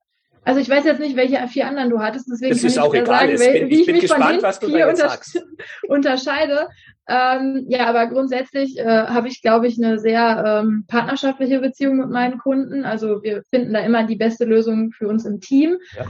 Also 0.46 0.60
ich 0.60 0.70
weiß 0.70 0.84
jetzt 0.84 1.00
nicht, 1.00 1.16
welche 1.16 1.44
vier 1.48 1.66
anderen 1.66 1.90
du 1.90 1.98
hattest, 1.98 2.28
deswegen 2.30 2.52
das 2.52 2.60
kann 2.62 2.70
ich 2.70 2.78
auch 2.78 2.94
egal. 2.94 3.36
sagen, 3.36 3.52
bin, 3.52 3.68
wie 3.68 3.74
ich, 3.74 3.88
ich 3.88 3.92
mich 3.92 4.00
gespannt, 4.02 4.40
von 4.40 4.70
den 4.70 4.76
vier 4.76 4.88
unter 4.88 5.18
unterscheide. 5.88 6.68
Ähm, 7.08 7.66
ja, 7.68 7.86
aber 7.86 8.06
grundsätzlich 8.06 8.78
äh, 8.78 8.84
habe 8.84 9.26
ich, 9.26 9.42
glaube 9.42 9.66
ich, 9.66 9.76
eine 9.82 9.98
sehr 9.98 10.62
ähm, 10.62 10.84
partnerschaftliche 10.86 11.58
Beziehung 11.58 11.96
mit 11.96 12.10
meinen 12.10 12.38
Kunden. 12.38 12.84
Also 12.84 13.24
wir 13.24 13.42
finden 13.50 13.72
da 13.72 13.80
immer 13.80 14.04
die 14.04 14.14
beste 14.14 14.44
Lösung 14.44 14.92
für 14.92 15.08
uns 15.08 15.24
im 15.24 15.40
Team. 15.40 15.78
Ja. 15.96 16.06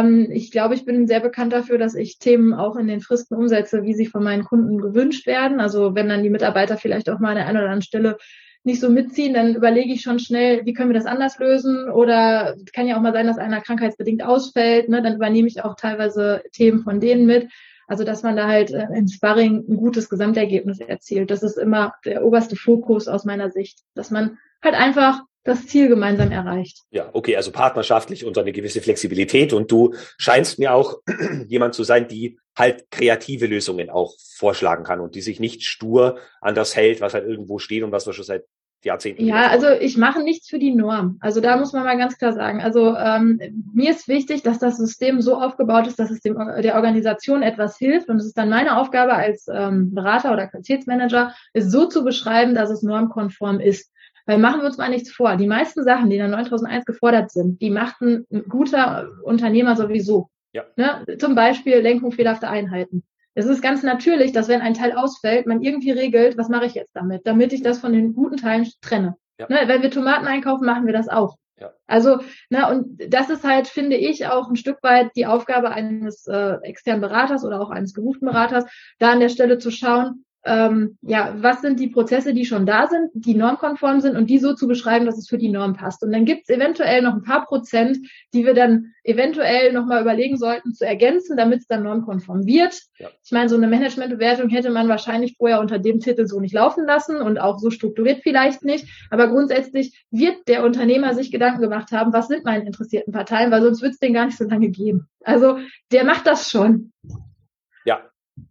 Ähm, 0.00 0.28
ich 0.30 0.52
glaube, 0.52 0.74
ich 0.74 0.84
bin 0.84 1.08
sehr 1.08 1.20
bekannt 1.20 1.52
dafür, 1.52 1.76
dass 1.76 1.96
ich 1.96 2.20
Themen 2.20 2.54
auch 2.54 2.76
in 2.76 2.86
den 2.86 3.00
Fristen 3.00 3.34
umsetze, 3.34 3.82
wie 3.82 3.94
sie 3.94 4.06
von 4.06 4.22
meinen 4.22 4.44
Kunden 4.44 4.78
gewünscht 4.78 5.26
werden. 5.26 5.58
Also 5.58 5.96
wenn 5.96 6.08
dann 6.08 6.22
die 6.22 6.30
Mitarbeiter 6.30 6.76
vielleicht 6.76 7.10
auch 7.10 7.18
mal 7.18 7.30
an 7.30 7.36
der 7.36 7.46
einen 7.46 7.56
oder 7.56 7.66
anderen 7.66 7.82
Stelle 7.82 8.16
nicht 8.64 8.80
so 8.80 8.88
mitziehen, 8.88 9.34
dann 9.34 9.54
überlege 9.54 9.92
ich 9.92 10.02
schon 10.02 10.18
schnell, 10.18 10.64
wie 10.64 10.72
können 10.72 10.90
wir 10.90 10.98
das 10.98 11.06
anders 11.06 11.38
lösen? 11.38 11.90
Oder 11.90 12.54
kann 12.72 12.86
ja 12.86 12.96
auch 12.96 13.00
mal 13.00 13.12
sein, 13.12 13.26
dass 13.26 13.38
einer 13.38 13.60
krankheitsbedingt 13.60 14.22
ausfällt. 14.22 14.88
Ne? 14.88 15.02
Dann 15.02 15.16
übernehme 15.16 15.48
ich 15.48 15.64
auch 15.64 15.74
teilweise 15.74 16.42
Themen 16.52 16.82
von 16.82 17.00
denen 17.00 17.26
mit. 17.26 17.50
Also 17.88 18.04
dass 18.04 18.22
man 18.22 18.36
da 18.36 18.46
halt 18.46 18.70
äh, 18.70 18.86
im 18.94 19.08
Sparring 19.08 19.64
ein 19.68 19.76
gutes 19.76 20.08
Gesamtergebnis 20.08 20.78
erzielt. 20.78 21.30
Das 21.30 21.42
ist 21.42 21.58
immer 21.58 21.94
der 22.04 22.24
oberste 22.24 22.56
Fokus 22.56 23.08
aus 23.08 23.24
meiner 23.24 23.50
Sicht, 23.50 23.80
dass 23.94 24.10
man 24.10 24.38
halt 24.62 24.76
einfach 24.76 25.22
das 25.44 25.66
Ziel 25.66 25.88
gemeinsam 25.88 26.30
erreicht. 26.30 26.78
Ja, 26.90 27.10
okay, 27.12 27.36
also 27.36 27.50
partnerschaftlich 27.50 28.24
und 28.24 28.38
eine 28.38 28.52
gewisse 28.52 28.80
Flexibilität. 28.80 29.52
Und 29.52 29.70
du 29.70 29.94
scheinst 30.18 30.58
mir 30.58 30.72
auch 30.74 31.00
jemand 31.48 31.74
zu 31.74 31.84
sein, 31.84 32.08
die 32.08 32.38
halt 32.56 32.90
kreative 32.90 33.46
Lösungen 33.46 33.90
auch 33.90 34.14
vorschlagen 34.36 34.84
kann 34.84 35.00
und 35.00 35.14
die 35.14 35.22
sich 35.22 35.40
nicht 35.40 35.64
stur 35.64 36.18
an 36.40 36.54
das 36.54 36.76
hält, 36.76 37.00
was 37.00 37.14
halt 37.14 37.26
irgendwo 37.26 37.58
steht 37.58 37.82
und 37.82 37.92
was 37.92 38.06
wir 38.06 38.12
schon 38.12 38.24
seit 38.24 38.44
Jahrzehnten. 38.84 39.24
Ja, 39.24 39.48
also 39.48 39.68
ich 39.68 39.96
mache 39.96 40.22
nichts 40.22 40.48
für 40.48 40.58
die 40.58 40.74
Norm. 40.74 41.18
Also 41.20 41.40
da 41.40 41.56
muss 41.56 41.72
man 41.72 41.84
mal 41.84 41.96
ganz 41.96 42.18
klar 42.18 42.32
sagen. 42.32 42.60
Also 42.60 42.96
ähm, 42.96 43.40
mir 43.72 43.90
ist 43.90 44.08
wichtig, 44.08 44.42
dass 44.42 44.58
das 44.58 44.76
System 44.76 45.20
so 45.20 45.36
aufgebaut 45.36 45.86
ist, 45.86 45.98
dass 45.98 46.10
es 46.10 46.20
dem, 46.20 46.36
der 46.36 46.74
Organisation 46.74 47.42
etwas 47.42 47.78
hilft. 47.78 48.08
Und 48.08 48.16
es 48.16 48.26
ist 48.26 48.36
dann 48.36 48.48
meine 48.48 48.78
Aufgabe 48.78 49.14
als 49.14 49.46
ähm, 49.52 49.94
Berater 49.94 50.32
oder 50.32 50.48
Qualitätsmanager, 50.48 51.32
es 51.52 51.70
so 51.70 51.86
zu 51.86 52.04
beschreiben, 52.04 52.54
dass 52.54 52.70
es 52.70 52.82
normkonform 52.82 53.60
ist. 53.60 53.91
Weil 54.26 54.38
machen 54.38 54.60
wir 54.60 54.66
uns 54.66 54.78
mal 54.78 54.88
nichts 54.88 55.10
vor. 55.10 55.36
Die 55.36 55.46
meisten 55.46 55.82
Sachen, 55.84 56.10
die 56.10 56.16
in 56.16 56.22
der 56.22 56.28
9001 56.28 56.84
gefordert 56.84 57.30
sind, 57.30 57.60
die 57.60 57.70
macht 57.70 58.00
ein 58.00 58.26
guter 58.48 59.08
Unternehmer 59.22 59.76
sowieso. 59.76 60.28
Ja. 60.52 60.64
Ne? 60.76 61.04
Zum 61.18 61.34
Beispiel 61.34 61.78
Lenkung 61.78 62.12
fehlerhafter 62.12 62.50
Einheiten. 62.50 63.02
Es 63.34 63.46
ist 63.46 63.62
ganz 63.62 63.82
natürlich, 63.82 64.32
dass 64.32 64.48
wenn 64.48 64.60
ein 64.60 64.74
Teil 64.74 64.92
ausfällt, 64.92 65.46
man 65.46 65.62
irgendwie 65.62 65.90
regelt, 65.90 66.36
was 66.36 66.48
mache 66.48 66.66
ich 66.66 66.74
jetzt 66.74 66.94
damit, 66.94 67.26
damit 67.26 67.52
ich 67.52 67.62
das 67.62 67.78
von 67.78 67.92
den 67.92 68.14
guten 68.14 68.36
Teilen 68.36 68.68
trenne. 68.82 69.16
Ja. 69.38 69.46
Ne? 69.48 69.62
Wenn 69.66 69.82
wir 69.82 69.90
Tomaten 69.90 70.26
einkaufen, 70.26 70.66
machen 70.66 70.86
wir 70.86 70.92
das 70.92 71.08
auch. 71.08 71.36
Ja. 71.58 71.72
Also, 71.86 72.18
na, 72.50 72.70
und 72.70 73.00
das 73.08 73.30
ist 73.30 73.44
halt, 73.44 73.68
finde 73.68 73.96
ich, 73.96 74.26
auch 74.26 74.48
ein 74.48 74.56
Stück 74.56 74.82
weit 74.82 75.10
die 75.16 75.26
Aufgabe 75.26 75.70
eines 75.70 76.26
äh, 76.26 76.56
externen 76.62 77.00
Beraters 77.00 77.44
oder 77.44 77.60
auch 77.60 77.70
eines 77.70 77.94
gerufenen 77.94 78.32
Beraters, 78.32 78.64
da 78.98 79.12
an 79.12 79.20
der 79.20 79.28
Stelle 79.28 79.58
zu 79.58 79.70
schauen, 79.70 80.24
ähm, 80.44 80.98
ja, 81.02 81.34
was 81.38 81.60
sind 81.60 81.78
die 81.78 81.88
Prozesse, 81.88 82.34
die 82.34 82.44
schon 82.44 82.66
da 82.66 82.88
sind, 82.88 83.10
die 83.14 83.34
normkonform 83.34 84.00
sind 84.00 84.16
und 84.16 84.28
die 84.28 84.38
so 84.38 84.54
zu 84.54 84.66
beschreiben, 84.66 85.06
dass 85.06 85.18
es 85.18 85.28
für 85.28 85.38
die 85.38 85.48
Norm 85.48 85.74
passt. 85.74 86.02
Und 86.02 86.12
dann 86.12 86.24
gibt 86.24 86.42
es 86.48 86.56
eventuell 86.56 87.02
noch 87.02 87.14
ein 87.14 87.22
paar 87.22 87.46
Prozent, 87.46 87.98
die 88.34 88.44
wir 88.44 88.54
dann 88.54 88.92
eventuell 89.04 89.72
nochmal 89.72 90.02
überlegen 90.02 90.36
sollten 90.36 90.74
zu 90.74 90.84
ergänzen, 90.84 91.36
damit 91.36 91.60
es 91.60 91.66
dann 91.66 91.84
normkonform 91.84 92.46
wird. 92.46 92.80
Ja. 92.98 93.08
Ich 93.24 93.30
meine, 93.30 93.48
so 93.48 93.56
eine 93.56 93.68
Managementbewertung 93.68 94.48
hätte 94.48 94.70
man 94.70 94.88
wahrscheinlich 94.88 95.36
vorher 95.38 95.60
unter 95.60 95.78
dem 95.78 96.00
Titel 96.00 96.26
so 96.26 96.40
nicht 96.40 96.54
laufen 96.54 96.84
lassen 96.86 97.16
und 97.16 97.38
auch 97.38 97.58
so 97.58 97.70
strukturiert 97.70 98.20
vielleicht 98.22 98.64
nicht. 98.64 98.86
Aber 99.10 99.28
grundsätzlich 99.28 100.04
wird 100.10 100.48
der 100.48 100.64
Unternehmer 100.64 101.14
sich 101.14 101.30
Gedanken 101.30 101.62
gemacht 101.62 101.92
haben, 101.92 102.12
was 102.12 102.28
sind 102.28 102.44
meine 102.44 102.66
interessierten 102.66 103.12
Parteien, 103.12 103.50
weil 103.52 103.62
sonst 103.62 103.82
wird 103.82 103.92
es 103.92 103.98
den 104.00 104.14
gar 104.14 104.26
nicht 104.26 104.38
so 104.38 104.44
lange 104.44 104.70
geben. 104.70 105.08
Also 105.22 105.58
der 105.92 106.04
macht 106.04 106.26
das 106.26 106.50
schon. 106.50 106.92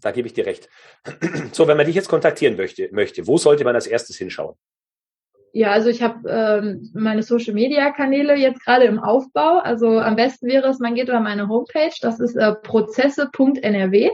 Da 0.01 0.11
gebe 0.11 0.27
ich 0.27 0.33
dir 0.33 0.45
recht. 0.45 0.69
So, 1.53 1.67
wenn 1.67 1.77
man 1.77 1.85
dich 1.85 1.95
jetzt 1.95 2.09
kontaktieren 2.09 2.55
möchte, 2.55 2.89
möchte 2.91 3.27
wo 3.27 3.37
sollte 3.37 3.63
man 3.63 3.75
als 3.75 3.87
erstes 3.87 4.17
hinschauen? 4.17 4.55
Ja, 5.53 5.71
also 5.71 5.89
ich 5.89 6.01
habe 6.01 6.29
ähm, 6.29 6.89
meine 6.93 7.23
Social 7.23 7.53
Media 7.53 7.91
Kanäle 7.91 8.35
jetzt 8.35 8.63
gerade 8.63 8.85
im 8.85 8.99
Aufbau. 8.99 9.59
Also 9.59 9.99
am 9.99 10.15
besten 10.15 10.47
wäre 10.47 10.69
es, 10.69 10.79
man 10.79 10.95
geht 10.95 11.09
über 11.09 11.19
meine 11.19 11.49
Homepage, 11.49 11.93
das 12.01 12.19
ist 12.19 12.35
äh, 12.35 12.55
prozesse.nrw. 12.55 14.11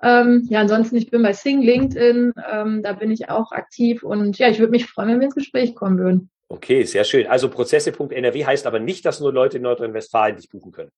Ähm, 0.00 0.46
ja, 0.48 0.60
ansonsten, 0.60 0.96
ich 0.96 1.10
bin 1.10 1.22
bei 1.22 1.32
Sing, 1.32 1.60
LinkedIn, 1.60 2.32
ähm, 2.50 2.82
da 2.82 2.92
bin 2.92 3.10
ich 3.10 3.28
auch 3.28 3.50
aktiv 3.52 4.04
und 4.04 4.38
ja, 4.38 4.48
ich 4.48 4.60
würde 4.60 4.70
mich 4.70 4.86
freuen, 4.86 5.08
wenn 5.08 5.20
wir 5.20 5.26
ins 5.26 5.34
Gespräch 5.34 5.74
kommen 5.74 5.98
würden. 5.98 6.30
Okay, 6.48 6.84
sehr 6.84 7.04
schön. 7.04 7.26
Also 7.26 7.50
prozesse.nrw 7.50 8.44
heißt 8.44 8.66
aber 8.66 8.78
nicht, 8.78 9.04
dass 9.04 9.20
nur 9.20 9.32
Leute 9.32 9.58
in 9.58 9.64
Nordrhein-Westfalen 9.64 10.36
dich 10.36 10.48
buchen 10.48 10.72
können. 10.72 10.90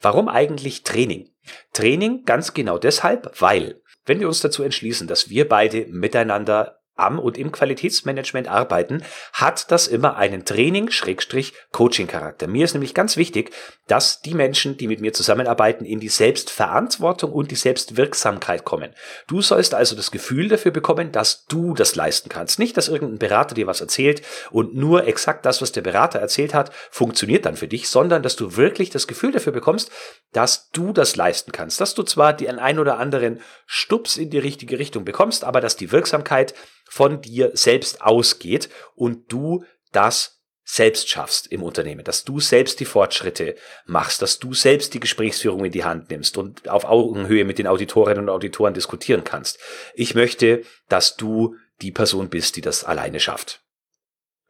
Warum 0.00 0.30
eigentlich 0.30 0.82
Training? 0.82 1.28
Training 1.74 2.24
ganz 2.24 2.54
genau 2.54 2.78
deshalb, 2.78 3.38
weil, 3.42 3.82
wenn 4.06 4.18
wir 4.18 4.28
uns 4.28 4.40
dazu 4.40 4.62
entschließen, 4.62 5.08
dass 5.08 5.28
wir 5.28 5.46
beide 5.46 5.84
miteinander 5.88 6.79
am 7.00 7.18
und 7.18 7.38
im 7.38 7.52
Qualitätsmanagement 7.52 8.48
arbeiten, 8.48 9.02
hat 9.32 9.70
das 9.70 9.86
immer 9.86 10.16
einen 10.16 10.44
Training-Coaching-Charakter. 10.44 12.46
Mir 12.46 12.64
ist 12.64 12.74
nämlich 12.74 12.94
ganz 12.94 13.16
wichtig, 13.16 13.52
dass 13.86 14.20
die 14.20 14.34
Menschen, 14.34 14.76
die 14.76 14.86
mit 14.86 15.00
mir 15.00 15.12
zusammenarbeiten, 15.12 15.84
in 15.84 15.98
die 15.98 16.08
Selbstverantwortung 16.08 17.32
und 17.32 17.50
die 17.50 17.56
Selbstwirksamkeit 17.56 18.64
kommen. 18.64 18.94
Du 19.26 19.42
sollst 19.42 19.74
also 19.74 19.96
das 19.96 20.10
Gefühl 20.10 20.48
dafür 20.48 20.70
bekommen, 20.70 21.10
dass 21.10 21.46
du 21.46 21.74
das 21.74 21.96
leisten 21.96 22.28
kannst. 22.28 22.58
Nicht, 22.58 22.76
dass 22.76 22.88
irgendein 22.88 23.18
Berater 23.18 23.54
dir 23.54 23.66
was 23.66 23.80
erzählt 23.80 24.22
und 24.50 24.76
nur 24.76 25.06
exakt 25.06 25.44
das, 25.44 25.60
was 25.60 25.72
der 25.72 25.82
Berater 25.82 26.20
erzählt 26.20 26.54
hat, 26.54 26.72
funktioniert 26.90 27.46
dann 27.46 27.56
für 27.56 27.68
dich, 27.68 27.88
sondern 27.88 28.22
dass 28.22 28.36
du 28.36 28.56
wirklich 28.56 28.90
das 28.90 29.06
Gefühl 29.06 29.32
dafür 29.32 29.52
bekommst, 29.52 29.90
dass 30.32 30.70
du 30.70 30.92
das 30.92 31.16
leisten 31.16 31.52
kannst. 31.52 31.80
Dass 31.80 31.94
du 31.94 32.02
zwar 32.02 32.32
den 32.32 32.58
ein 32.58 32.78
oder 32.78 32.98
anderen 32.98 33.40
Stups 33.66 34.16
in 34.16 34.30
die 34.30 34.38
richtige 34.38 34.78
Richtung 34.78 35.04
bekommst, 35.04 35.44
aber 35.44 35.60
dass 35.60 35.76
die 35.76 35.92
Wirksamkeit 35.92 36.54
von 36.90 37.22
dir 37.22 37.52
selbst 37.54 38.02
ausgeht 38.02 38.68
und 38.96 39.32
du 39.32 39.64
das 39.92 40.42
selbst 40.64 41.08
schaffst 41.08 41.46
im 41.46 41.62
Unternehmen, 41.62 42.04
dass 42.04 42.24
du 42.24 42.40
selbst 42.40 42.80
die 42.80 42.84
Fortschritte 42.84 43.54
machst, 43.86 44.22
dass 44.22 44.40
du 44.40 44.54
selbst 44.54 44.92
die 44.92 45.00
Gesprächsführung 45.00 45.64
in 45.64 45.72
die 45.72 45.84
Hand 45.84 46.10
nimmst 46.10 46.36
und 46.36 46.68
auf 46.68 46.84
Augenhöhe 46.84 47.44
mit 47.44 47.58
den 47.58 47.68
Auditorinnen 47.68 48.24
und 48.24 48.28
Auditoren 48.28 48.74
diskutieren 48.74 49.22
kannst. 49.22 49.58
Ich 49.94 50.14
möchte, 50.14 50.62
dass 50.88 51.16
du 51.16 51.56
die 51.80 51.92
Person 51.92 52.28
bist, 52.28 52.56
die 52.56 52.60
das 52.60 52.84
alleine 52.84 53.20
schafft. 53.20 53.62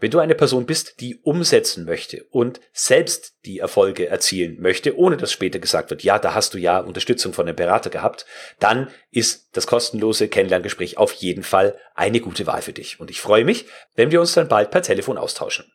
Wenn 0.01 0.11
du 0.11 0.19
eine 0.19 0.35
Person 0.35 0.65
bist, 0.65 1.01
die 1.01 1.17
umsetzen 1.17 1.85
möchte 1.85 2.25
und 2.31 2.59
selbst 2.73 3.35
die 3.45 3.59
Erfolge 3.59 4.09
erzielen 4.09 4.59
möchte, 4.59 4.97
ohne 4.97 5.19
dass 5.19 5.31
später 5.31 5.59
gesagt 5.59 5.91
wird, 5.91 6.03
ja, 6.03 6.19
da 6.19 6.33
hast 6.35 6.55
du 6.55 6.59
ja 6.59 6.81
Unterstützung 6.81 7.35
von 7.35 7.47
einem 7.47 7.55
Berater 7.55 7.91
gehabt, 7.91 8.25
dann 8.59 8.89
ist 9.11 9.51
das 9.53 9.67
kostenlose 9.67 10.29
Kennenlerngespräch 10.29 10.97
auf 10.97 11.13
jeden 11.13 11.43
Fall 11.43 11.79
eine 11.95 12.21
gute 12.21 12.47
Wahl 12.47 12.63
für 12.63 12.73
dich. 12.73 12.99
Und 12.99 13.11
ich 13.11 13.21
freue 13.21 13.45
mich, 13.45 13.67
wenn 13.95 14.11
wir 14.11 14.21
uns 14.21 14.33
dann 14.33 14.49
bald 14.49 14.71
per 14.71 14.81
Telefon 14.81 15.19
austauschen. 15.19 15.71